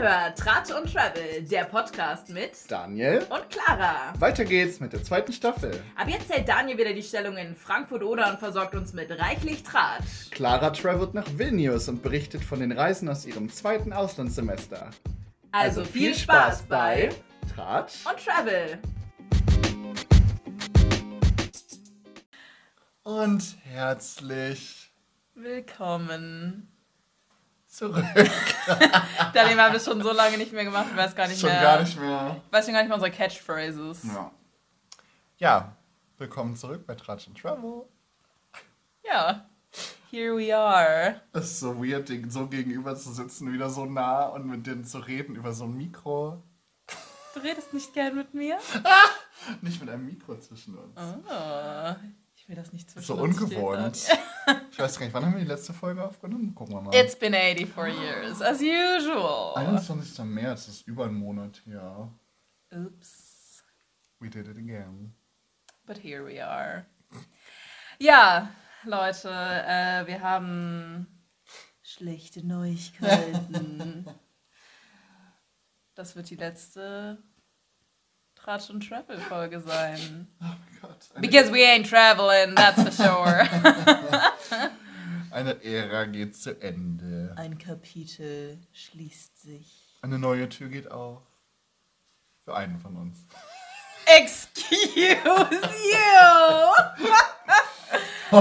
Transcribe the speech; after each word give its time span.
hört 0.00 0.38
Tratsch 0.38 0.70
und 0.70 0.90
Travel, 0.90 1.42
der 1.42 1.64
Podcast 1.64 2.30
mit 2.30 2.52
Daniel. 2.68 3.26
und 3.28 3.50
Clara. 3.50 4.14
Weiter 4.18 4.46
geht's 4.46 4.80
mit 4.80 4.94
der 4.94 5.02
zweiten 5.02 5.30
Staffel. 5.30 5.78
Ab 5.94 6.08
jetzt 6.08 6.32
hält 6.32 6.48
Daniel 6.48 6.78
wieder 6.78 6.94
die 6.94 7.02
Stellung 7.02 7.36
in 7.36 7.54
Frankfurt-Oder 7.54 8.30
und 8.30 8.38
versorgt 8.38 8.74
uns 8.74 8.94
mit 8.94 9.10
reichlich 9.10 9.62
Tratsch. 9.62 10.30
Clara 10.30 10.70
travelt 10.70 11.12
nach 11.12 11.26
Vilnius 11.36 11.88
und 11.90 12.02
berichtet 12.02 12.42
von 12.42 12.60
den 12.60 12.72
Reisen 12.72 13.10
aus 13.10 13.26
ihrem 13.26 13.50
zweiten 13.50 13.92
Auslandssemester. 13.92 14.88
Also, 15.52 15.84
viel 15.84 16.14
Spaß 16.14 16.62
bei 16.62 17.10
Tratsch 17.54 18.06
und 18.06 18.24
Travel. 18.24 18.78
und 23.02 23.56
herzlich 23.64 24.92
Willkommen. 25.34 26.69
Zurück. 27.70 28.04
Wir 29.32 29.42
haben 29.42 29.72
das 29.72 29.84
schon 29.84 30.02
so 30.02 30.12
lange 30.12 30.36
nicht 30.36 30.52
mehr 30.52 30.64
gemacht, 30.64 30.86
ich 30.90 30.96
weiß 30.96 31.14
gar 31.14 31.28
nicht 31.28 31.40
Schon 31.40 31.50
mehr. 31.50 31.62
gar 31.62 31.80
nicht 31.80 31.98
mehr. 31.98 32.40
Ich 32.46 32.52
weiß 32.52 32.64
schon 32.64 32.74
gar 32.74 32.80
nicht 32.80 32.88
mehr 32.88 32.96
unsere 32.96 33.12
Catchphrases. 33.12 34.02
Ja. 34.04 34.30
ja, 35.38 35.76
willkommen 36.18 36.56
zurück 36.56 36.86
bei 36.86 36.94
Tratsch 36.94 37.28
und 37.28 37.38
Travel. 37.40 37.84
Ja. 39.04 39.46
Here 40.10 40.36
we 40.36 40.54
are. 40.54 41.20
Es 41.32 41.44
ist 41.44 41.60
so 41.60 41.78
weird, 41.78 42.10
so 42.32 42.48
gegenüber 42.48 42.96
zu 42.96 43.12
sitzen, 43.12 43.52
wieder 43.52 43.70
so 43.70 43.86
nah 43.86 44.24
und 44.26 44.46
mit 44.46 44.66
denen 44.66 44.84
zu 44.84 44.98
reden 44.98 45.36
über 45.36 45.52
so 45.52 45.64
ein 45.64 45.76
Mikro. 45.76 46.42
Du 47.34 47.40
redest 47.40 47.72
nicht 47.72 47.94
gern 47.94 48.16
mit 48.16 48.34
mir? 48.34 48.58
Nicht 49.62 49.80
mit 49.80 49.88
einem 49.88 50.04
Mikro 50.04 50.36
zwischen 50.38 50.76
uns. 50.76 50.98
Oh, 50.98 51.94
will 52.50 52.56
das 52.56 52.72
nicht 52.72 52.90
zwischen 52.90 53.06
So 53.06 53.14
ungewohnt. 53.14 53.96
Ich 54.72 54.78
weiß 54.78 54.98
gar 54.98 55.06
nicht, 55.06 55.14
wann 55.14 55.24
haben 55.24 55.34
wir 55.34 55.40
die 55.40 55.46
letzte 55.46 55.72
Folge 55.72 56.02
aufgenommen? 56.02 56.54
Gucken 56.54 56.74
wir 56.74 56.80
mal. 56.80 56.94
It's 56.94 57.14
been 57.14 57.32
84 57.32 57.94
years, 57.94 58.42
as 58.42 58.60
usual. 58.60 59.54
21. 59.54 60.24
März 60.24 60.66
ist 60.66 60.86
über 60.88 61.04
einen 61.04 61.14
Monat 61.14 61.62
her. 61.64 62.10
Oops. 62.74 63.62
We 64.18 64.28
did 64.28 64.48
it 64.48 64.56
again. 64.56 65.14
But 65.86 65.98
here 65.98 66.26
we 66.26 66.44
are. 66.44 66.86
Ja, 68.00 68.50
Leute, 68.84 69.28
äh, 69.28 70.06
wir 70.06 70.20
haben 70.20 71.06
schlechte 71.82 72.44
Neuigkeiten. 72.44 74.06
das 75.94 76.16
wird 76.16 76.30
die 76.30 76.36
letzte 76.36 77.22
Tratsch 78.34 78.70
und 78.70 78.88
Travel 78.88 79.18
Folge 79.18 79.60
sein. 79.60 80.26
Oh 80.40 80.44
mein 80.44 80.79
Gott. 80.79 80.79
Eine, 81.20 81.28
Because 81.28 81.50
we 81.50 81.64
ain't 81.64 81.86
traveling, 81.86 82.54
that's 82.54 82.82
for 82.82 82.90
sure. 82.90 83.42
eine 85.30 85.62
Ära 85.62 86.06
geht 86.06 86.34
zu 86.34 86.58
Ende. 86.62 87.34
Ein 87.36 87.58
Kapitel 87.58 88.58
schließt 88.72 89.42
sich. 89.42 89.98
Eine 90.00 90.18
neue 90.18 90.48
Tür 90.48 90.68
geht 90.68 90.90
auf. 90.90 91.20
Für 92.44 92.56
einen 92.56 92.78
von 92.78 92.96
uns. 92.96 93.18
Excuse 94.06 94.86
you! 94.96 95.14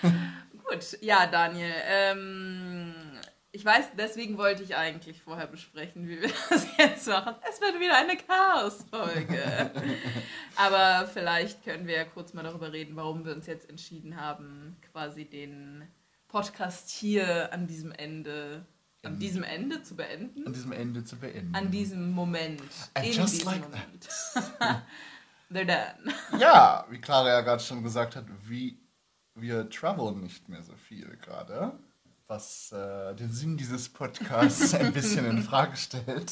Gut, 0.70 0.96
ja, 1.02 1.26
Daniel. 1.26 1.74
Ähm, 1.86 2.94
ich 3.52 3.64
weiß, 3.64 3.86
deswegen 3.98 4.38
wollte 4.38 4.62
ich 4.62 4.76
eigentlich 4.76 5.20
vorher 5.20 5.46
besprechen, 5.46 6.06
wie 6.08 6.20
wir 6.20 6.30
das 6.50 6.66
jetzt 6.78 7.06
machen. 7.08 7.34
Es 7.48 7.60
wird 7.60 7.80
wieder 7.80 7.96
eine 7.96 8.16
Chaos-Folge. 8.16 9.70
Aber 10.56 11.08
vielleicht 11.08 11.64
können 11.64 11.86
wir 11.86 11.96
ja 11.96 12.04
kurz 12.04 12.32
mal 12.32 12.44
darüber 12.44 12.72
reden, 12.72 12.94
warum 12.96 13.24
wir 13.24 13.34
uns 13.34 13.46
jetzt 13.46 13.68
entschieden 13.68 14.20
haben, 14.20 14.76
quasi 14.92 15.24
den 15.24 15.88
Podcast 16.28 16.90
hier 16.90 17.52
an 17.52 17.66
diesem 17.66 17.90
Ende, 17.90 18.64
an 19.02 19.18
diesem 19.18 19.42
Ende 19.42 19.82
zu 19.82 19.96
beenden. 19.96 20.46
An 20.46 20.52
diesem 20.52 20.72
Ende 20.72 21.04
zu 21.04 21.16
beenden. 21.16 21.54
An 21.54 21.70
diesem 21.72 22.10
Moment. 22.12 22.62
And 22.94 23.06
in 23.06 23.12
just 23.12 23.34
diesem 23.34 23.46
like 23.46 23.62
Moment. 23.62 24.08
They're 25.50 25.64
done. 25.64 26.14
Ja, 26.38 26.86
wie 26.88 27.00
Clara 27.00 27.30
ja 27.30 27.40
gerade 27.40 27.60
schon 27.60 27.82
gesagt 27.82 28.14
hat, 28.14 28.26
wie 28.46 28.78
wir 29.34 29.68
traveln 29.68 30.20
nicht 30.20 30.48
mehr 30.48 30.62
so 30.62 30.76
viel 30.76 31.16
gerade. 31.16 31.76
Was 32.30 32.70
äh, 32.70 33.12
den 33.16 33.32
Sinn 33.32 33.56
dieses 33.56 33.88
Podcasts 33.88 34.72
ein 34.74 34.92
bisschen 34.92 35.26
in 35.26 35.42
Frage 35.42 35.76
stellt. 35.76 36.30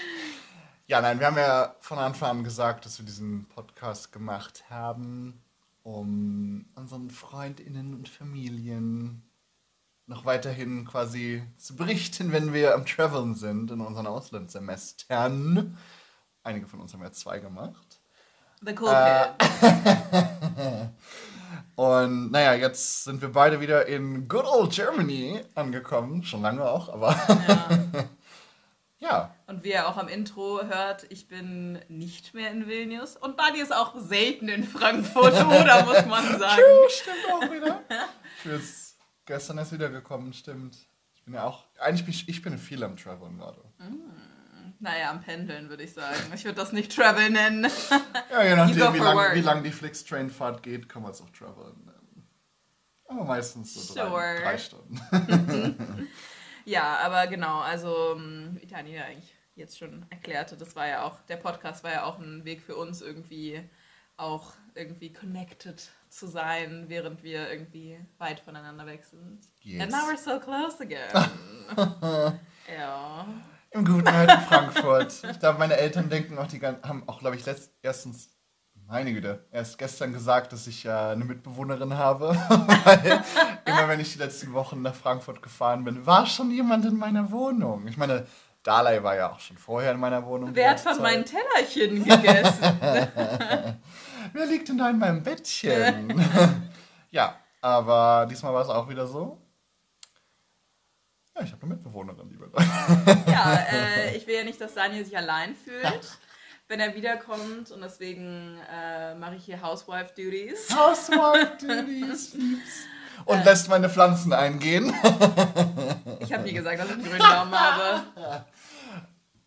ja, 0.86 1.02
nein, 1.02 1.20
wir 1.20 1.26
haben 1.26 1.36
ja 1.36 1.76
von 1.80 1.98
Anfang 1.98 2.38
an 2.38 2.42
gesagt, 2.42 2.86
dass 2.86 2.98
wir 2.98 3.04
diesen 3.04 3.46
Podcast 3.48 4.12
gemacht 4.12 4.64
haben, 4.70 5.42
um 5.82 6.64
unseren 6.74 7.10
Freundinnen 7.10 7.92
und 7.92 8.08
Familien 8.08 9.22
noch 10.06 10.24
weiterhin 10.24 10.86
quasi 10.86 11.42
zu 11.54 11.76
berichten, 11.76 12.32
wenn 12.32 12.54
wir 12.54 12.74
am 12.74 12.86
Traveln 12.86 13.34
sind 13.34 13.70
in 13.70 13.82
unseren 13.82 14.06
Auslandssemestern. 14.06 15.76
Einige 16.42 16.66
von 16.66 16.80
uns 16.80 16.94
haben 16.94 17.02
ja 17.02 17.12
zwei 17.12 17.40
gemacht. 17.40 18.00
The 18.62 18.74
cool 18.80 18.88
Äh. 18.88 20.88
Und 21.76 22.30
naja, 22.30 22.54
jetzt 22.54 23.04
sind 23.04 23.20
wir 23.22 23.30
beide 23.32 23.60
wieder 23.60 23.86
in 23.86 24.28
good 24.28 24.44
old 24.44 24.72
Germany 24.72 25.40
angekommen. 25.54 26.22
Schon 26.24 26.42
lange 26.42 26.64
auch, 26.68 26.88
aber 26.88 27.14
Ja. 29.00 29.08
ja. 29.08 29.34
Und 29.46 29.64
wie 29.64 29.70
ihr 29.70 29.88
auch 29.88 29.96
am 29.96 30.08
Intro 30.08 30.62
hört, 30.62 31.06
ich 31.10 31.26
bin 31.26 31.80
nicht 31.88 32.34
mehr 32.34 32.50
in 32.50 32.68
Vilnius. 32.68 33.16
Und 33.16 33.36
Buddy 33.36 33.60
ist 33.60 33.74
auch 33.74 33.98
selten 33.98 34.48
in 34.48 34.64
Frankfurt, 34.64 35.34
oder 35.44 35.84
muss 35.84 36.06
man 36.06 36.38
sagen. 36.38 36.60
True, 36.62 36.90
stimmt 36.90 37.32
auch 37.32 37.50
wieder. 37.50 37.80
Ich 38.38 38.50
bin 38.50 38.60
gestern 39.24 39.58
erst 39.58 39.72
wiedergekommen, 39.72 40.32
stimmt. 40.32 40.76
Ich 41.14 41.24
bin 41.24 41.34
ja 41.34 41.44
auch, 41.44 41.64
eigentlich 41.78 42.04
bin 42.04 42.14
ich, 42.14 42.28
ich 42.28 42.42
bin 42.42 42.58
viel 42.58 42.84
am 42.84 42.96
Traveln 42.96 43.38
gerade. 43.38 43.60
Naja, 44.80 45.10
am 45.10 45.20
Pendeln 45.20 45.68
würde 45.68 45.82
ich 45.82 45.92
sagen. 45.92 46.16
Ich 46.34 46.44
würde 46.44 46.56
das 46.56 46.72
nicht 46.72 46.94
Travel 46.94 47.30
nennen. 47.30 47.70
Ja, 48.30 48.42
je 48.42 48.56
nachdem, 48.56 48.94
wie 48.94 48.98
lang, 48.98 49.34
wie 49.34 49.40
lang 49.42 49.62
die 49.62 49.70
Flix-Train-Fahrt 49.70 50.62
geht, 50.62 50.88
kann 50.88 51.02
man 51.02 51.10
es 51.12 51.20
auch 51.20 51.30
traveln. 51.30 51.90
Aber 53.06 53.24
meistens 53.24 53.74
so 53.74 53.94
drei, 53.94 54.08
Sure. 54.08 54.40
drei 54.42 54.58
Stunden. 54.58 56.08
Ja, 56.66 56.98
aber 56.98 57.26
genau, 57.26 57.60
also 57.60 58.14
ähm, 58.16 58.56
wie 58.60 58.66
Tanja 58.66 59.02
eigentlich 59.04 59.34
jetzt 59.56 59.78
schon 59.78 60.06
erklärte, 60.10 60.56
das 60.56 60.76
war 60.76 60.86
ja 60.86 61.02
auch, 61.04 61.18
der 61.22 61.36
Podcast 61.36 61.82
war 61.82 61.90
ja 61.90 62.04
auch 62.04 62.18
ein 62.18 62.44
Weg 62.44 62.60
für 62.62 62.76
uns 62.76 63.00
irgendwie 63.00 63.68
auch 64.16 64.52
irgendwie 64.74 65.12
connected 65.12 65.90
zu 66.10 66.26
sein, 66.28 66.84
während 66.88 67.22
wir 67.22 67.50
irgendwie 67.50 67.98
weit 68.18 68.40
voneinander 68.40 68.86
weg 68.86 69.04
sind. 69.04 69.40
Yes. 69.62 69.82
And 69.82 69.90
now 69.90 69.98
we're 70.08 70.18
so 70.18 70.38
close 70.38 70.80
again. 70.80 71.10
ja. 72.78 73.26
Im 73.72 73.84
guten 73.84 74.08
alten 74.08 74.40
Frankfurt. 74.42 75.22
Ich 75.30 75.38
glaube, 75.38 75.58
meine 75.58 75.76
Eltern 75.76 76.08
denken 76.08 76.36
auch, 76.38 76.48
die 76.48 76.60
haben 76.60 77.08
auch, 77.08 77.20
glaube 77.20 77.36
ich, 77.36 77.46
letzt, 77.46 77.72
erstens, 77.82 78.30
meine 78.86 79.12
Güte, 79.12 79.46
erst 79.52 79.78
gestern 79.78 80.12
gesagt, 80.12 80.52
dass 80.52 80.66
ich 80.66 80.84
äh, 80.84 80.90
eine 80.90 81.24
Mitbewohnerin 81.24 81.96
habe. 81.96 82.30
Weil 82.84 83.22
immer 83.64 83.88
wenn 83.88 84.00
ich 84.00 84.12
die 84.12 84.18
letzten 84.18 84.52
Wochen 84.54 84.82
nach 84.82 84.94
Frankfurt 84.94 85.40
gefahren 85.40 85.84
bin, 85.84 86.04
war 86.04 86.26
schon 86.26 86.50
jemand 86.50 86.84
in 86.84 86.96
meiner 86.96 87.30
Wohnung. 87.30 87.86
Ich 87.86 87.96
meine, 87.96 88.26
Dalai 88.64 89.02
war 89.02 89.14
ja 89.14 89.30
auch 89.30 89.38
schon 89.38 89.56
vorher 89.56 89.92
in 89.92 90.00
meiner 90.00 90.26
Wohnung. 90.26 90.50
Wer 90.52 90.70
hat 90.70 90.80
von 90.80 91.00
meinen 91.00 91.24
Zeit. 91.24 91.38
Tellerchen 91.54 92.04
gegessen? 92.04 92.80
Wer 94.32 94.46
liegt 94.46 94.68
denn 94.68 94.78
da 94.78 94.90
in 94.90 94.98
meinem 94.98 95.22
Bettchen? 95.22 96.20
ja, 97.10 97.36
aber 97.60 98.26
diesmal 98.28 98.52
war 98.52 98.62
es 98.62 98.68
auch 98.68 98.88
wieder 98.88 99.06
so. 99.06 99.38
Ja, 101.40 101.46
ich 101.46 101.52
habe 101.52 101.62
eine 101.62 101.74
Mitbewohnerin, 101.74 102.28
liebe 102.28 102.50
ja, 103.30 103.54
äh, 103.72 104.14
ich 104.14 104.26
will 104.26 104.34
ja 104.34 104.44
nicht, 104.44 104.60
dass 104.60 104.74
Daniel 104.74 105.04
sich 105.06 105.16
allein 105.16 105.54
fühlt, 105.54 106.18
wenn 106.68 106.80
er 106.80 106.94
wiederkommt 106.94 107.70
und 107.70 107.80
deswegen 107.80 108.58
äh, 108.70 109.14
mache 109.14 109.36
ich 109.36 109.46
hier 109.46 109.62
Housewife 109.62 110.12
Duties. 110.14 110.68
Housewife 110.76 111.56
Duties, 111.60 112.34
Liebs. 112.34 112.80
Und 113.24 113.42
lässt 113.44 113.68
meine 113.70 113.88
Pflanzen 113.88 114.32
eingehen. 114.32 114.92
Ich 116.22 116.32
habe 116.34 116.44
nie 116.44 116.52
gesagt, 116.52 116.78
dass 116.78 116.86
ich 116.86 116.92
einen 116.92 117.02
grünen 117.04 117.18
Daumen 117.18 117.52
habe. 117.58 118.44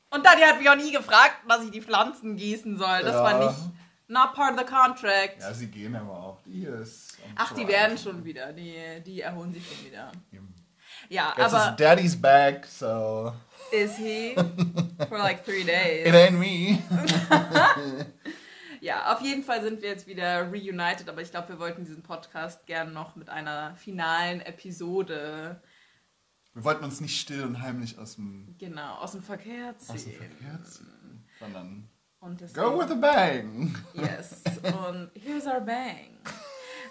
Und 0.10 0.26
Daniel 0.26 0.48
hat 0.48 0.60
mich 0.60 0.70
auch 0.70 0.76
nie 0.76 0.92
gefragt, 0.92 1.36
dass 1.48 1.64
ich 1.64 1.72
die 1.72 1.82
Pflanzen 1.82 2.36
gießen 2.36 2.78
soll. 2.78 3.04
Das 3.04 3.14
Ja. 3.14 3.24
war 3.24 3.48
nicht 3.48 3.60
not 4.08 4.34
part 4.34 4.54
of 4.54 4.60
the 4.60 4.66
contract. 4.66 5.40
Ja, 5.40 5.54
sie 5.54 5.68
gehen 5.68 5.96
aber 5.96 6.12
auch. 6.12 6.42
Die 6.46 6.64
ist. 6.66 7.18
Ach, 7.36 7.54
die 7.54 7.68
werden 7.68 7.98
schon 7.98 8.26
wieder. 8.26 8.52
Die, 8.52 9.02
die 9.06 9.22
erholen 9.22 9.54
sich 9.54 9.64
schon 9.66 9.86
wieder. 9.86 10.12
Eben. 10.32 10.53
Ja, 11.10 11.34
Jetzt 11.38 11.54
aber 11.54 11.76
Daddy's 11.76 12.20
back, 12.20 12.66
so. 12.66 13.34
is 13.72 13.96
he? 13.98 14.36
For 15.10 15.18
like 15.18 15.44
three 15.46 15.62
It 15.62 15.68
days. 15.68 16.14
ain't 16.14 16.38
me. 16.40 16.80
Ja, 18.82 19.14
auf 19.14 19.22
jeden 19.22 19.44
Fall 19.44 19.62
sind 19.64 19.82
wir 19.82 19.88
jetzt 19.88 20.08
wieder 20.08 20.52
reunited, 20.52 21.08
aber 21.08 21.22
ich 21.22 21.32
glaube, 21.32 21.48
wir 21.48 21.60
wollten 21.60 21.86
diesen 21.86 22.04
Podcast 22.04 22.66
gern 22.66 22.92
noch 22.92 23.16
mit 23.16 23.30
einer 23.30 23.74
finalen 23.78 24.42
Episode, 24.42 25.62
Wir 26.54 26.64
wollten 26.66 26.84
uns 26.84 27.00
nicht 27.00 27.18
still 27.18 27.44
und 27.44 27.62
heimlich 27.62 27.98
aus 27.98 28.16
dem, 28.16 28.54
genau, 28.58 28.96
aus 28.96 29.14
dem 29.14 29.24
Verkehr 29.24 29.78
ziehen. 29.78 29.96
aus 29.96 30.04
dem 30.04 30.14
Verkehr 30.16 30.64
ziehen, 30.66 31.26
sondern 31.40 31.90
Und 32.20 32.42
deswegen, 32.42 32.62
go 32.66 32.78
with 32.78 32.92
a 32.92 32.96
bang. 32.96 33.74
Yes. 33.94 34.42
Und 34.64 35.12
here's 35.16 35.46
our 35.48 35.62
bang. 35.62 36.18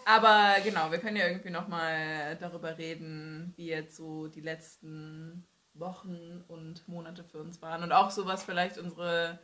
Aber 0.06 0.56
genau, 0.64 0.90
wir 0.90 0.98
können 0.98 1.16
ja 1.16 1.26
irgendwie 1.26 1.50
nochmal 1.50 2.36
darüber 2.36 2.76
reden, 2.78 3.52
wie 3.56 3.66
jetzt 3.66 3.96
so 3.96 4.28
die 4.28 4.40
letzten 4.40 5.46
Wochen 5.74 6.44
und 6.48 6.86
Monate 6.88 7.24
für 7.24 7.38
uns 7.38 7.62
waren. 7.62 7.82
Und 7.82 7.92
auch 7.92 8.10
so, 8.10 8.26
was 8.26 8.44
vielleicht 8.44 8.78
unsere 8.78 9.38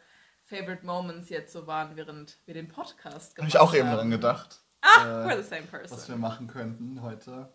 Favorite 0.45 0.85
Moments 0.85 1.29
jetzt 1.29 1.53
so 1.53 1.67
waren, 1.67 1.97
während 1.97 2.39
wir 2.47 2.55
den 2.55 2.69
Podcast 2.69 3.37
gemacht 3.37 3.39
haben. 3.39 3.39
Habe 3.39 3.49
ich 3.49 3.59
auch 3.59 3.75
eben 3.75 3.95
dran 3.95 4.11
gedacht. 4.11 4.61
Ah, 4.81 5.25
äh, 5.25 5.29
we're 5.29 5.43
the 5.43 5.49
same 5.49 5.63
person. 5.63 5.97
Was 5.97 6.09
wir 6.09 6.17
machen 6.17 6.47
könnten 6.47 7.03
heute. 7.03 7.53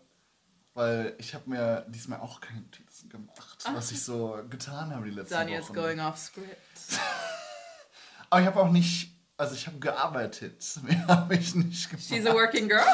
Weil 0.74 1.14
ich 1.18 1.34
habe 1.34 1.48
mir 1.48 1.86
diesmal 1.88 2.18
auch 2.18 2.40
keine 2.40 2.62
Notizen 2.62 3.08
gemacht, 3.08 3.62
Ach. 3.64 3.74
was 3.74 3.92
ich 3.92 4.02
so 4.02 4.40
getan 4.50 4.92
habe 4.92 5.04
die 5.04 5.12
letzten 5.12 5.32
Daniel's 5.34 5.68
Wochen. 5.68 5.76
Daniel's 5.76 5.96
going 5.96 6.08
off 6.08 6.18
script. 6.18 7.00
Aber 8.30 8.40
ich 8.40 8.46
habe 8.48 8.60
auch 8.60 8.70
nicht 8.70 9.13
also 9.36 9.54
ich 9.54 9.66
habe 9.66 9.78
gearbeitet. 9.78 10.62
Mehr 10.82 11.06
habe 11.08 11.34
ich 11.34 11.54
nicht 11.54 11.90
gemacht. 11.90 12.06
She's 12.06 12.26
a 12.26 12.32
working 12.32 12.68
girl. 12.68 12.80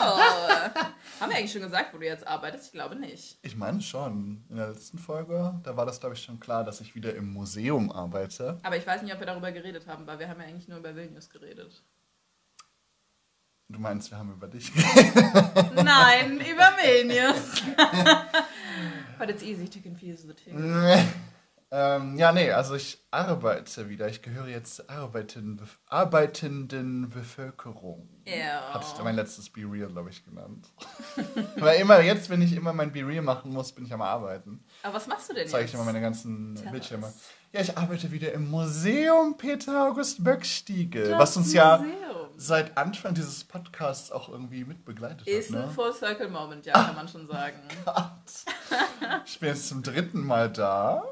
Haben 1.21 1.31
wir 1.31 1.37
eigentlich 1.37 1.53
schon 1.53 1.63
gesagt, 1.63 1.93
wo 1.93 1.99
du 1.99 2.07
jetzt 2.07 2.27
arbeitest? 2.27 2.67
Ich 2.67 2.73
glaube 2.73 2.97
nicht. 2.97 3.39
Ich 3.43 3.57
meine 3.57 3.83
schon. 3.83 4.45
In 4.49 4.57
der 4.57 4.69
letzten 4.69 4.99
Folge, 4.99 5.61
da 5.63 5.77
war 5.77 5.85
das, 5.85 6.01
glaube 6.01 6.15
ich, 6.15 6.23
schon 6.23 6.41
klar, 6.41 6.65
dass 6.65 6.81
ich 6.81 6.95
wieder 6.95 7.15
im 7.15 7.33
Museum 7.33 7.93
arbeite. 7.93 8.59
Aber 8.63 8.77
ich 8.77 8.87
weiß 8.87 9.03
nicht, 9.03 9.13
ob 9.13 9.21
wir 9.21 9.27
darüber 9.27 9.53
geredet 9.53 9.87
haben, 9.87 10.07
weil 10.07 10.19
wir 10.19 10.29
haben 10.29 10.41
ja 10.41 10.47
eigentlich 10.47 10.69
nur 10.69 10.79
über 10.79 10.97
Vilnius 10.97 11.29
geredet. 11.29 11.83
Du 13.69 13.79
meinst, 13.79 14.11
wir 14.11 14.19
haben 14.19 14.33
über 14.33 14.49
dich 14.49 14.73
geredet? 14.73 15.75
Nein, 15.85 16.41
über 16.41 16.73
Vilnius. 16.83 17.63
But 19.19 19.29
it's 19.29 19.43
easy 19.43 19.69
to 19.69 19.79
confuse 19.81 20.27
the 20.27 20.35
two. 20.35 20.57
Ähm, 21.73 22.19
ja, 22.19 22.33
nee, 22.33 22.51
also 22.51 22.75
ich 22.75 22.99
arbeite 23.13 23.89
wieder. 23.89 24.09
Ich 24.09 24.23
gehöre 24.23 24.49
jetzt 24.49 24.77
zur 24.77 24.91
arbeitenden, 24.91 25.61
arbeitenden 25.87 27.09
Bevölkerung. 27.11 28.09
Ja. 28.25 28.75
Hatte 28.75 28.87
ich 28.93 29.05
mein 29.05 29.15
letztes 29.15 29.51
Be 29.51 29.61
Real, 29.61 29.89
glaube 29.89 30.11
ich, 30.11 30.25
genannt. 30.25 30.67
Weil 31.57 31.81
immer 31.81 32.01
jetzt, 32.01 32.29
wenn 32.29 32.43
ich 32.43 32.55
immer 32.55 32.73
mein 32.73 32.91
Be 32.93 33.07
Real 33.07 33.23
machen 33.23 33.53
muss, 33.53 33.71
bin 33.71 33.87
ich 33.87 33.93
am 33.93 34.03
Arbeiten. 34.03 34.65
Aber 34.83 34.95
was 34.95 35.07
machst 35.07 35.31
du 35.31 35.35
denn 35.35 35.47
Zeige 35.47 35.67
ich 35.67 35.75
immer 35.75 35.85
meine 35.85 36.01
ganzen 36.01 36.57
Tell 36.57 36.73
Bildschirme. 36.73 37.07
Us. 37.07 37.15
Ja, 37.53 37.61
ich 37.61 37.79
arbeite 37.79 38.11
wieder 38.11 38.33
im 38.33 38.51
Museum 38.51 39.37
Peter 39.37 39.87
August 39.89 40.25
Böckstiegel, 40.25 41.17
was 41.19 41.37
uns 41.37 41.53
ja 41.53 41.79
Museum. 41.79 42.29
seit 42.37 42.77
Anfang 42.77 43.15
dieses 43.15 43.45
Podcasts 43.45 44.11
auch 44.11 44.29
irgendwie 44.29 44.65
mitbegleitet 44.65 45.27
Ist 45.27 45.35
hat. 45.35 45.41
Ist 45.41 45.55
ein 45.55 45.67
ne? 45.67 45.71
Full 45.71 45.93
Circle 45.93 46.29
Moment, 46.31 46.67
ja, 46.67 46.73
kann 46.73 46.97
man 46.97 47.07
schon 47.07 47.29
sagen. 47.29 47.61
Gott. 47.85 49.25
Ich 49.25 49.39
bin 49.39 49.51
jetzt 49.51 49.69
zum 49.69 49.85
dritten 49.85 50.21
Mal 50.25 50.51
da. 50.51 51.05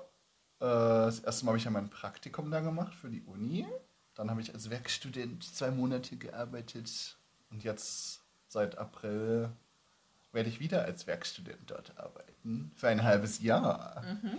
Äh, 0.61 0.65
das 0.65 1.21
erste 1.21 1.45
Mal 1.45 1.51
habe 1.51 1.59
ich 1.59 1.65
ja 1.65 1.71
mein 1.71 1.91
Praktikum 1.91 2.51
da 2.51 2.61
gemacht 2.61 2.95
für 2.95 3.09
die 3.09 3.23
Uni. 3.23 3.67
Dann 4.15 4.31
habe 4.31 4.41
ich 4.41 4.53
als 4.53 4.71
Werkstudent 4.71 5.45
zwei 5.45 5.71
Monate 5.71 6.17
gearbeitet. 6.17 7.17
Und 7.51 7.63
jetzt 7.63 8.21
seit 8.49 8.77
April 8.79 9.51
werde 10.33 10.49
ich 10.49 10.61
wieder 10.61 10.85
als 10.85 11.07
Werkstudent 11.07 11.71
dort 11.71 11.97
arbeiten. 11.97 12.73
Für 12.77 12.89
ein 12.89 13.03
halbes 13.03 13.41
Jahr. 13.41 14.03
Mhm. 14.23 14.39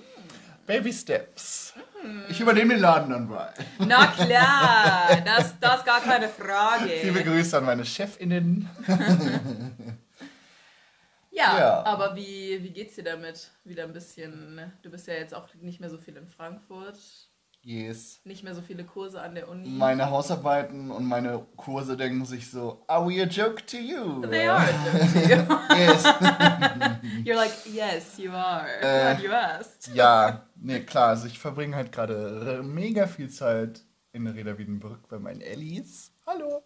Baby 0.66 0.94
Steps. 0.94 1.74
Mhm. 2.04 2.25
Ich 2.30 2.39
übernehme 2.39 2.75
den 2.75 2.81
Laden 2.81 3.10
dann 3.10 3.27
mal. 3.27 3.54
Na 3.80 4.07
klar, 4.07 5.19
das, 5.25 5.60
das 5.60 5.80
ist 5.80 5.86
gar 5.86 6.00
keine 6.01 6.30
Frage. 6.30 6.92
Liebe 7.04 7.24
Grüße 7.24 7.57
an 7.57 7.66
meine 7.66 7.86
Chefinnen. 7.86 8.69
Ja, 11.39 11.57
ja, 11.57 11.83
aber 11.86 12.15
wie, 12.18 12.62
wie 12.63 12.71
geht's 12.71 12.95
dir 12.95 13.03
damit? 13.03 13.50
Wieder 13.63 13.83
ein 13.86 13.94
bisschen. 13.94 14.56
Ne? 14.56 14.74
Du 14.81 14.89
bist 14.89 15.07
ja 15.07 15.13
jetzt 15.13 15.33
auch 15.33 15.47
nicht 15.62 15.80
mehr 15.80 15.89
so 15.89 15.97
viel 15.97 16.18
in 16.18 16.27
Frankfurt. 16.27 17.00
Yes. 17.62 18.19
Nicht 18.24 18.44
mehr 18.44 18.53
so 18.56 18.62
viele 18.62 18.83
Kurse 18.86 19.21
an 19.21 19.36
der 19.36 19.47
Uni. 19.50 19.68
Meine 19.69 20.09
Hausarbeiten 20.09 20.91
und 20.91 21.06
meine 21.06 21.45
Kurse 21.57 21.95
denken 21.97 22.25
sich 22.25 22.50
so, 22.50 22.83
are 22.88 23.06
we 23.06 23.21
a 23.21 23.25
joke 23.25 23.65
to 23.65 23.77
you? 23.77 24.21
They 24.25 24.47
are 24.47 24.62
a 24.62 24.71
joke 24.86 25.07
to 25.13 25.19
you. 25.19 25.77
yes. 25.77 26.03
You're 27.25 27.36
like, 27.36 27.51
yes, 27.65 28.18
you 28.18 28.31
are. 28.31 28.65
Äh, 28.81 29.13
What 29.13 29.24
you 29.24 29.31
asked. 29.31 29.94
ja, 29.94 30.45
nee, 30.56 30.80
klar. 30.81 31.09
Also 31.09 31.27
ich 31.27 31.38
verbringe 31.39 31.75
halt 31.75 31.92
gerade 31.92 32.62
mega 32.63 33.07
viel 33.07 33.30
Zeit 33.30 33.81
in 34.13 34.25
Reda 34.27 34.57
Wiedenbrück 34.57 35.07
bei 35.07 35.19
meinen 35.19 35.42
Ellis. 35.42 36.12
Hallo. 36.25 36.63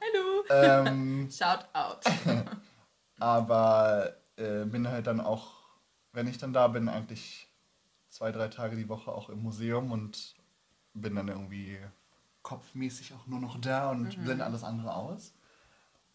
Hallo. 0.00 0.86
Ähm, 0.88 1.28
Shout 1.32 1.66
out. 1.72 2.00
Aber 3.22 4.16
äh, 4.34 4.64
bin 4.64 4.88
halt 4.88 5.06
dann 5.06 5.20
auch, 5.20 5.52
wenn 6.12 6.26
ich 6.26 6.38
dann 6.38 6.52
da 6.52 6.66
bin, 6.66 6.88
eigentlich 6.88 7.46
zwei, 8.08 8.32
drei 8.32 8.48
Tage 8.48 8.74
die 8.74 8.88
Woche 8.88 9.12
auch 9.12 9.28
im 9.28 9.40
Museum 9.44 9.92
und 9.92 10.34
bin 10.92 11.14
dann 11.14 11.28
irgendwie 11.28 11.78
kopfmäßig 12.42 13.14
auch 13.14 13.28
nur 13.28 13.38
noch 13.38 13.60
da 13.60 13.92
und 13.92 14.18
mhm. 14.18 14.24
blende 14.24 14.44
alles 14.44 14.64
andere 14.64 14.96
aus. 14.96 15.34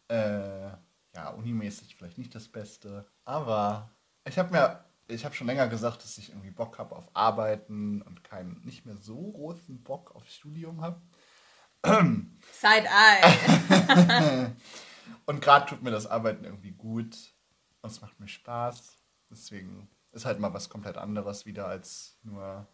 Äh, 0.10 0.68
ja, 1.16 1.30
unimäßig 1.38 1.96
vielleicht 1.96 2.18
nicht 2.18 2.36
das 2.36 2.50
Beste, 2.50 3.08
aber 3.24 3.90
ich 4.26 4.38
habe 4.38 4.52
mir, 4.52 4.84
ich 5.08 5.24
habe 5.24 5.34
schon 5.34 5.48
länger 5.48 5.70
gesagt, 5.70 6.04
dass 6.04 6.18
ich 6.18 6.32
irgendwie 6.32 6.52
Bock 6.52 6.78
habe 6.78 6.94
auf 6.94 7.10
Arbeiten 7.14 8.02
und 8.02 8.26
keinen 8.26 8.60
nicht 8.66 8.86
mehr 8.86 8.98
so 8.98 9.32
großen 9.32 9.82
Bock 9.82 10.14
aufs 10.14 10.36
Studium 10.36 10.82
habe. 10.82 11.02
Side-Eye. 12.52 13.22
Und 15.26 15.42
gerade 15.42 15.66
tut 15.66 15.84
mir 15.84 15.92
das 15.92 16.08
Arbeiten 16.08 16.46
irgendwie 16.46 16.72
gut 16.72 17.18
und 17.82 17.92
es 17.92 18.02
macht 18.02 18.20
mir 18.20 18.28
Spaß. 18.28 18.98
Deswegen 19.30 19.90
ist 20.12 20.26
halt 20.26 20.40
mal 20.40 20.54
was 20.54 20.70
komplett 20.70 20.98
anderes 20.98 21.46
wieder 21.46 21.68
als 21.68 22.18
nur 22.24 22.68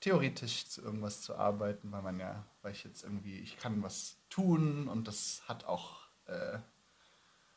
theoretisch 0.00 0.68
zu 0.68 0.82
irgendwas 0.82 1.22
zu 1.22 1.36
arbeiten, 1.36 1.90
weil 1.90 2.02
man 2.02 2.20
ja, 2.20 2.44
weil 2.62 2.72
ich 2.72 2.84
jetzt 2.84 3.02
irgendwie, 3.02 3.38
ich 3.38 3.56
kann 3.56 3.82
was 3.82 4.16
tun 4.30 4.88
und 4.88 5.08
das 5.08 5.42
hat 5.48 5.64
auch 5.64 6.00
äh, 6.26 6.58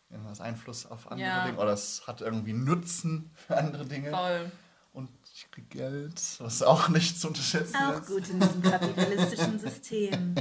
irgendwas 0.09 0.41
Einfluss 0.41 0.85
auf 0.85 1.11
andere 1.11 1.27
ja. 1.27 1.45
Dinge 1.45 1.59
oder 1.59 1.73
es 1.73 2.07
hat 2.07 2.21
irgendwie 2.21 2.53
Nutzen 2.53 3.31
für 3.35 3.57
andere 3.57 3.85
Dinge. 3.85 4.11
Voll. 4.11 4.51
Und 4.93 5.09
ich 5.33 5.49
kriege 5.51 5.67
Geld, 5.67 6.21
was 6.39 6.63
auch 6.63 6.89
nicht 6.89 7.19
zu 7.19 7.29
unterschätzen 7.29 7.75
auch 7.77 7.93
ist. 7.93 8.03
Auch 8.03 8.07
gut 8.07 8.29
in 8.29 8.39
diesem 8.39 8.61
kapitalistischen 8.61 9.59
System. 9.59 10.35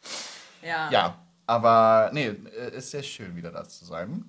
ja. 0.62 0.90
Ja, 0.90 1.23
aber 1.46 2.10
nee, 2.12 2.26
äh, 2.26 2.76
ist 2.76 2.90
sehr 2.90 3.02
schön, 3.02 3.36
wieder 3.36 3.50
da 3.50 3.64
zu 3.64 3.84
sein. 3.84 4.24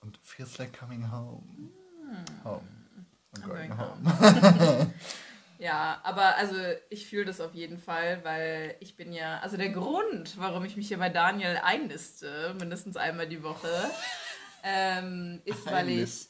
Und 0.00 0.18
feels 0.22 0.58
like 0.58 0.76
coming 0.76 1.10
home. 1.10 1.44
Mm. 1.48 2.44
Home. 2.44 2.68
I'm 3.34 3.42
going, 3.42 3.68
going 3.68 3.78
home. 3.78 4.20
home. 4.20 4.94
ja, 5.58 6.00
aber 6.02 6.36
also 6.36 6.56
ich 6.90 7.06
fühle 7.06 7.24
das 7.24 7.40
auf 7.40 7.54
jeden 7.54 7.78
Fall, 7.78 8.22
weil 8.24 8.76
ich 8.80 8.96
bin 8.96 9.12
ja, 9.12 9.38
also 9.40 9.56
der 9.56 9.70
Grund, 9.70 10.36
warum 10.38 10.64
ich 10.64 10.76
mich 10.76 10.88
hier 10.88 10.98
bei 10.98 11.08
Daniel 11.08 11.58
einliste, 11.62 12.54
mindestens 12.58 12.96
einmal 12.96 13.28
die 13.28 13.42
Woche, 13.42 13.70
ähm, 14.64 15.40
ist, 15.44 15.64
weil 15.66 15.88
ich, 15.88 16.28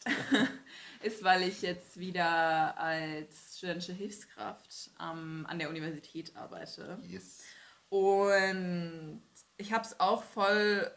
ist, 1.02 1.24
weil 1.24 1.42
ich 1.42 1.62
jetzt 1.62 1.98
wieder 1.98 2.78
als 2.78 3.56
studentische 3.56 3.92
Hilfskraft 3.92 4.90
ähm, 5.00 5.46
an 5.48 5.58
der 5.58 5.70
Universität 5.70 6.36
arbeite. 6.36 6.98
Yes. 7.02 7.40
Und 7.88 9.22
ich 9.62 9.72
habe 9.72 9.84
es 9.84 9.98
auch 10.00 10.22
voll 10.22 10.90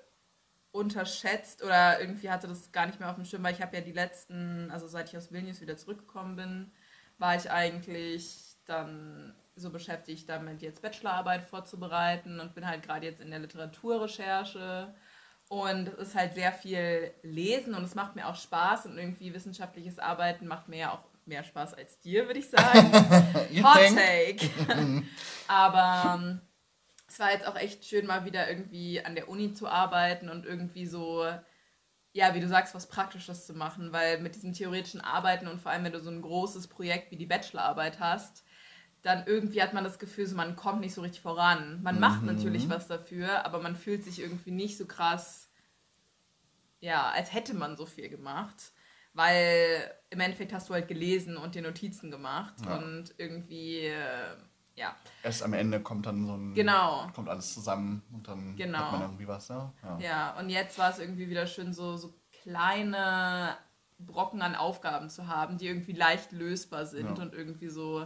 unterschätzt 0.72 1.64
oder 1.64 2.02
irgendwie 2.02 2.30
hatte 2.30 2.48
das 2.48 2.72
gar 2.72 2.86
nicht 2.86 3.00
mehr 3.00 3.10
auf 3.10 3.16
dem 3.16 3.24
Schirm, 3.24 3.44
weil 3.44 3.54
ich 3.54 3.62
habe 3.62 3.78
ja 3.78 3.82
die 3.82 3.94
letzten, 3.94 4.70
also 4.72 4.88
seit 4.88 5.08
ich 5.08 5.16
aus 5.16 5.32
Vilnius 5.32 5.62
wieder 5.62 5.78
zurückgekommen 5.78 6.36
bin, 6.36 6.72
war 7.18 7.36
ich 7.36 7.50
eigentlich 7.50 8.58
dann 8.66 9.34
so 9.56 9.70
beschäftigt 9.70 10.28
damit, 10.28 10.62
jetzt 10.62 10.82
Bachelorarbeit 10.82 11.44
vorzubereiten 11.44 12.42
und 12.42 12.56
bin 12.56 12.68
halt 12.68 12.84
gerade 12.84 13.06
jetzt 13.06 13.22
in 13.22 13.30
der 13.30 13.40
Literaturrecherche 13.40 14.94
und 15.48 15.88
es 15.88 16.10
ist 16.10 16.16
halt 16.16 16.34
sehr 16.34 16.52
viel 16.52 17.14
Lesen 17.22 17.74
und 17.74 17.84
es 17.84 17.96
macht 17.96 18.16
mir 18.16 18.28
auch 18.28 18.36
Spaß 18.36 18.88
und 18.88 18.98
irgendwie 18.98 19.34
wissenschaftliches 19.34 20.00
Arbeiten 20.00 20.48
macht 20.48 20.68
mir 20.68 20.78
ja 20.80 20.92
auch 20.94 21.04
mehr 21.26 21.44
Spaß 21.44 21.76
als 21.76 22.00
dir, 22.00 22.26
würde 22.26 22.40
ich 22.40 22.50
sagen. 22.50 22.92
Hot 23.64 23.96
Take. 23.96 24.50
Aber 25.48 26.40
es 27.08 27.20
war 27.20 27.32
jetzt 27.32 27.48
auch 27.48 27.56
echt 27.56 27.86
schön, 27.86 28.06
mal 28.06 28.26
wieder 28.26 28.50
irgendwie 28.50 29.04
an 29.04 29.16
der 29.16 29.30
Uni 29.30 29.54
zu 29.54 29.68
arbeiten 29.68 30.30
und 30.30 30.46
irgendwie 30.46 30.86
so, 30.86 31.26
ja, 32.14 32.34
wie 32.34 32.40
du 32.40 32.48
sagst, 32.48 32.74
was 32.74 32.88
Praktisches 32.88 33.46
zu 33.46 33.54
machen, 33.54 33.92
weil 33.92 34.22
mit 34.22 34.36
diesem 34.36 34.54
theoretischen 34.54 35.02
Arbeiten 35.02 35.48
und 35.48 35.60
vor 35.60 35.72
allem, 35.72 35.84
wenn 35.84 35.92
du 35.92 36.00
so 36.00 36.10
ein 36.10 36.22
großes 36.22 36.68
Projekt 36.68 37.12
wie 37.12 37.18
die 37.18 37.26
Bachelorarbeit 37.26 38.00
hast, 38.00 38.44
dann 39.06 39.28
irgendwie 39.28 39.62
hat 39.62 39.74
man 39.74 39.84
das 39.84 40.00
Gefühl, 40.00 40.26
so, 40.26 40.36
man 40.36 40.56
kommt 40.56 40.82
nicht 40.82 40.96
so 40.96 41.02
richtig 41.02 41.22
voran. 41.22 41.84
Man 41.84 41.96
mhm. 41.96 42.02
macht 42.02 42.24
natürlich 42.24 42.70
was 42.70 42.88
dafür, 42.88 43.46
aber 43.46 43.62
man 43.62 43.76
fühlt 43.76 44.04
sich 44.04 44.20
irgendwie 44.20 44.52
nicht 44.52 44.78
so 44.78 44.88
krass, 44.88 45.52
ja, 46.80 47.12
als 47.12 47.32
hätte 47.32 47.54
man 47.54 47.78
so 47.78 47.86
viel 47.86 48.10
gemacht. 48.10 48.72
Weil 49.14 49.94
im 50.10 50.20
Endeffekt 50.20 50.54
hast 50.54 50.70
du 50.70 50.74
halt 50.74 50.88
gelesen 50.88 51.38
und 51.38 51.54
dir 51.54 51.62
Notizen 51.62 52.10
gemacht 52.10 52.56
ja. 52.66 52.78
und 52.78 53.14
irgendwie 53.18 53.86
äh, 53.86 54.36
ja. 54.76 54.96
Erst 55.24 55.44
am 55.44 55.54
Ende 55.54 55.80
kommt 55.80 56.06
dann 56.06 56.26
so 56.26 56.34
ein. 56.34 56.54
Genau. 56.54 57.08
Kommt 57.14 57.30
alles 57.30 57.54
zusammen 57.54 58.04
und 58.12 58.28
dann 58.28 58.56
genau. 58.56 58.80
hat 58.80 58.92
man 58.92 59.02
irgendwie 59.02 59.28
was, 59.28 59.50
ne? 59.50 59.72
Ja, 59.84 59.98
ja 60.00 60.40
und 60.40 60.50
jetzt 60.50 60.78
war 60.78 60.90
es 60.90 61.00
irgendwie 61.00 61.30
wieder 61.30 61.48
schön, 61.48 61.74
so, 61.74 61.96
so 61.96 62.14
kleine 62.44 63.58
Brocken 63.98 64.42
an 64.42 64.56
Aufgaben 64.56 65.10
zu 65.10 65.28
haben, 65.28 65.58
die 65.58 65.68
irgendwie 65.68 65.94
leicht 65.94 66.32
lösbar 66.32 66.86
sind 66.86 67.18
ja. 67.18 67.24
und 67.24 67.34
irgendwie 67.34 67.70
so 67.70 68.06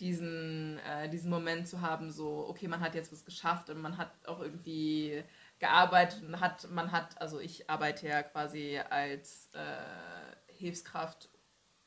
diesen, 0.00 0.78
äh, 0.78 1.08
diesen 1.08 1.30
Moment 1.30 1.68
zu 1.68 1.80
haben, 1.80 2.10
so, 2.10 2.46
okay, 2.48 2.68
man 2.68 2.80
hat 2.80 2.94
jetzt 2.94 3.12
was 3.12 3.24
geschafft 3.24 3.70
und 3.70 3.80
man 3.80 3.96
hat 3.96 4.10
auch 4.26 4.40
irgendwie 4.40 5.22
gearbeitet 5.58 6.22
und 6.22 6.40
hat, 6.40 6.70
man 6.70 6.92
hat, 6.92 7.20
also 7.20 7.40
ich 7.40 7.70
arbeite 7.70 8.08
ja 8.08 8.22
quasi 8.22 8.78
als 8.78 9.50
äh, 9.54 10.52
Hilfskraft 10.52 11.30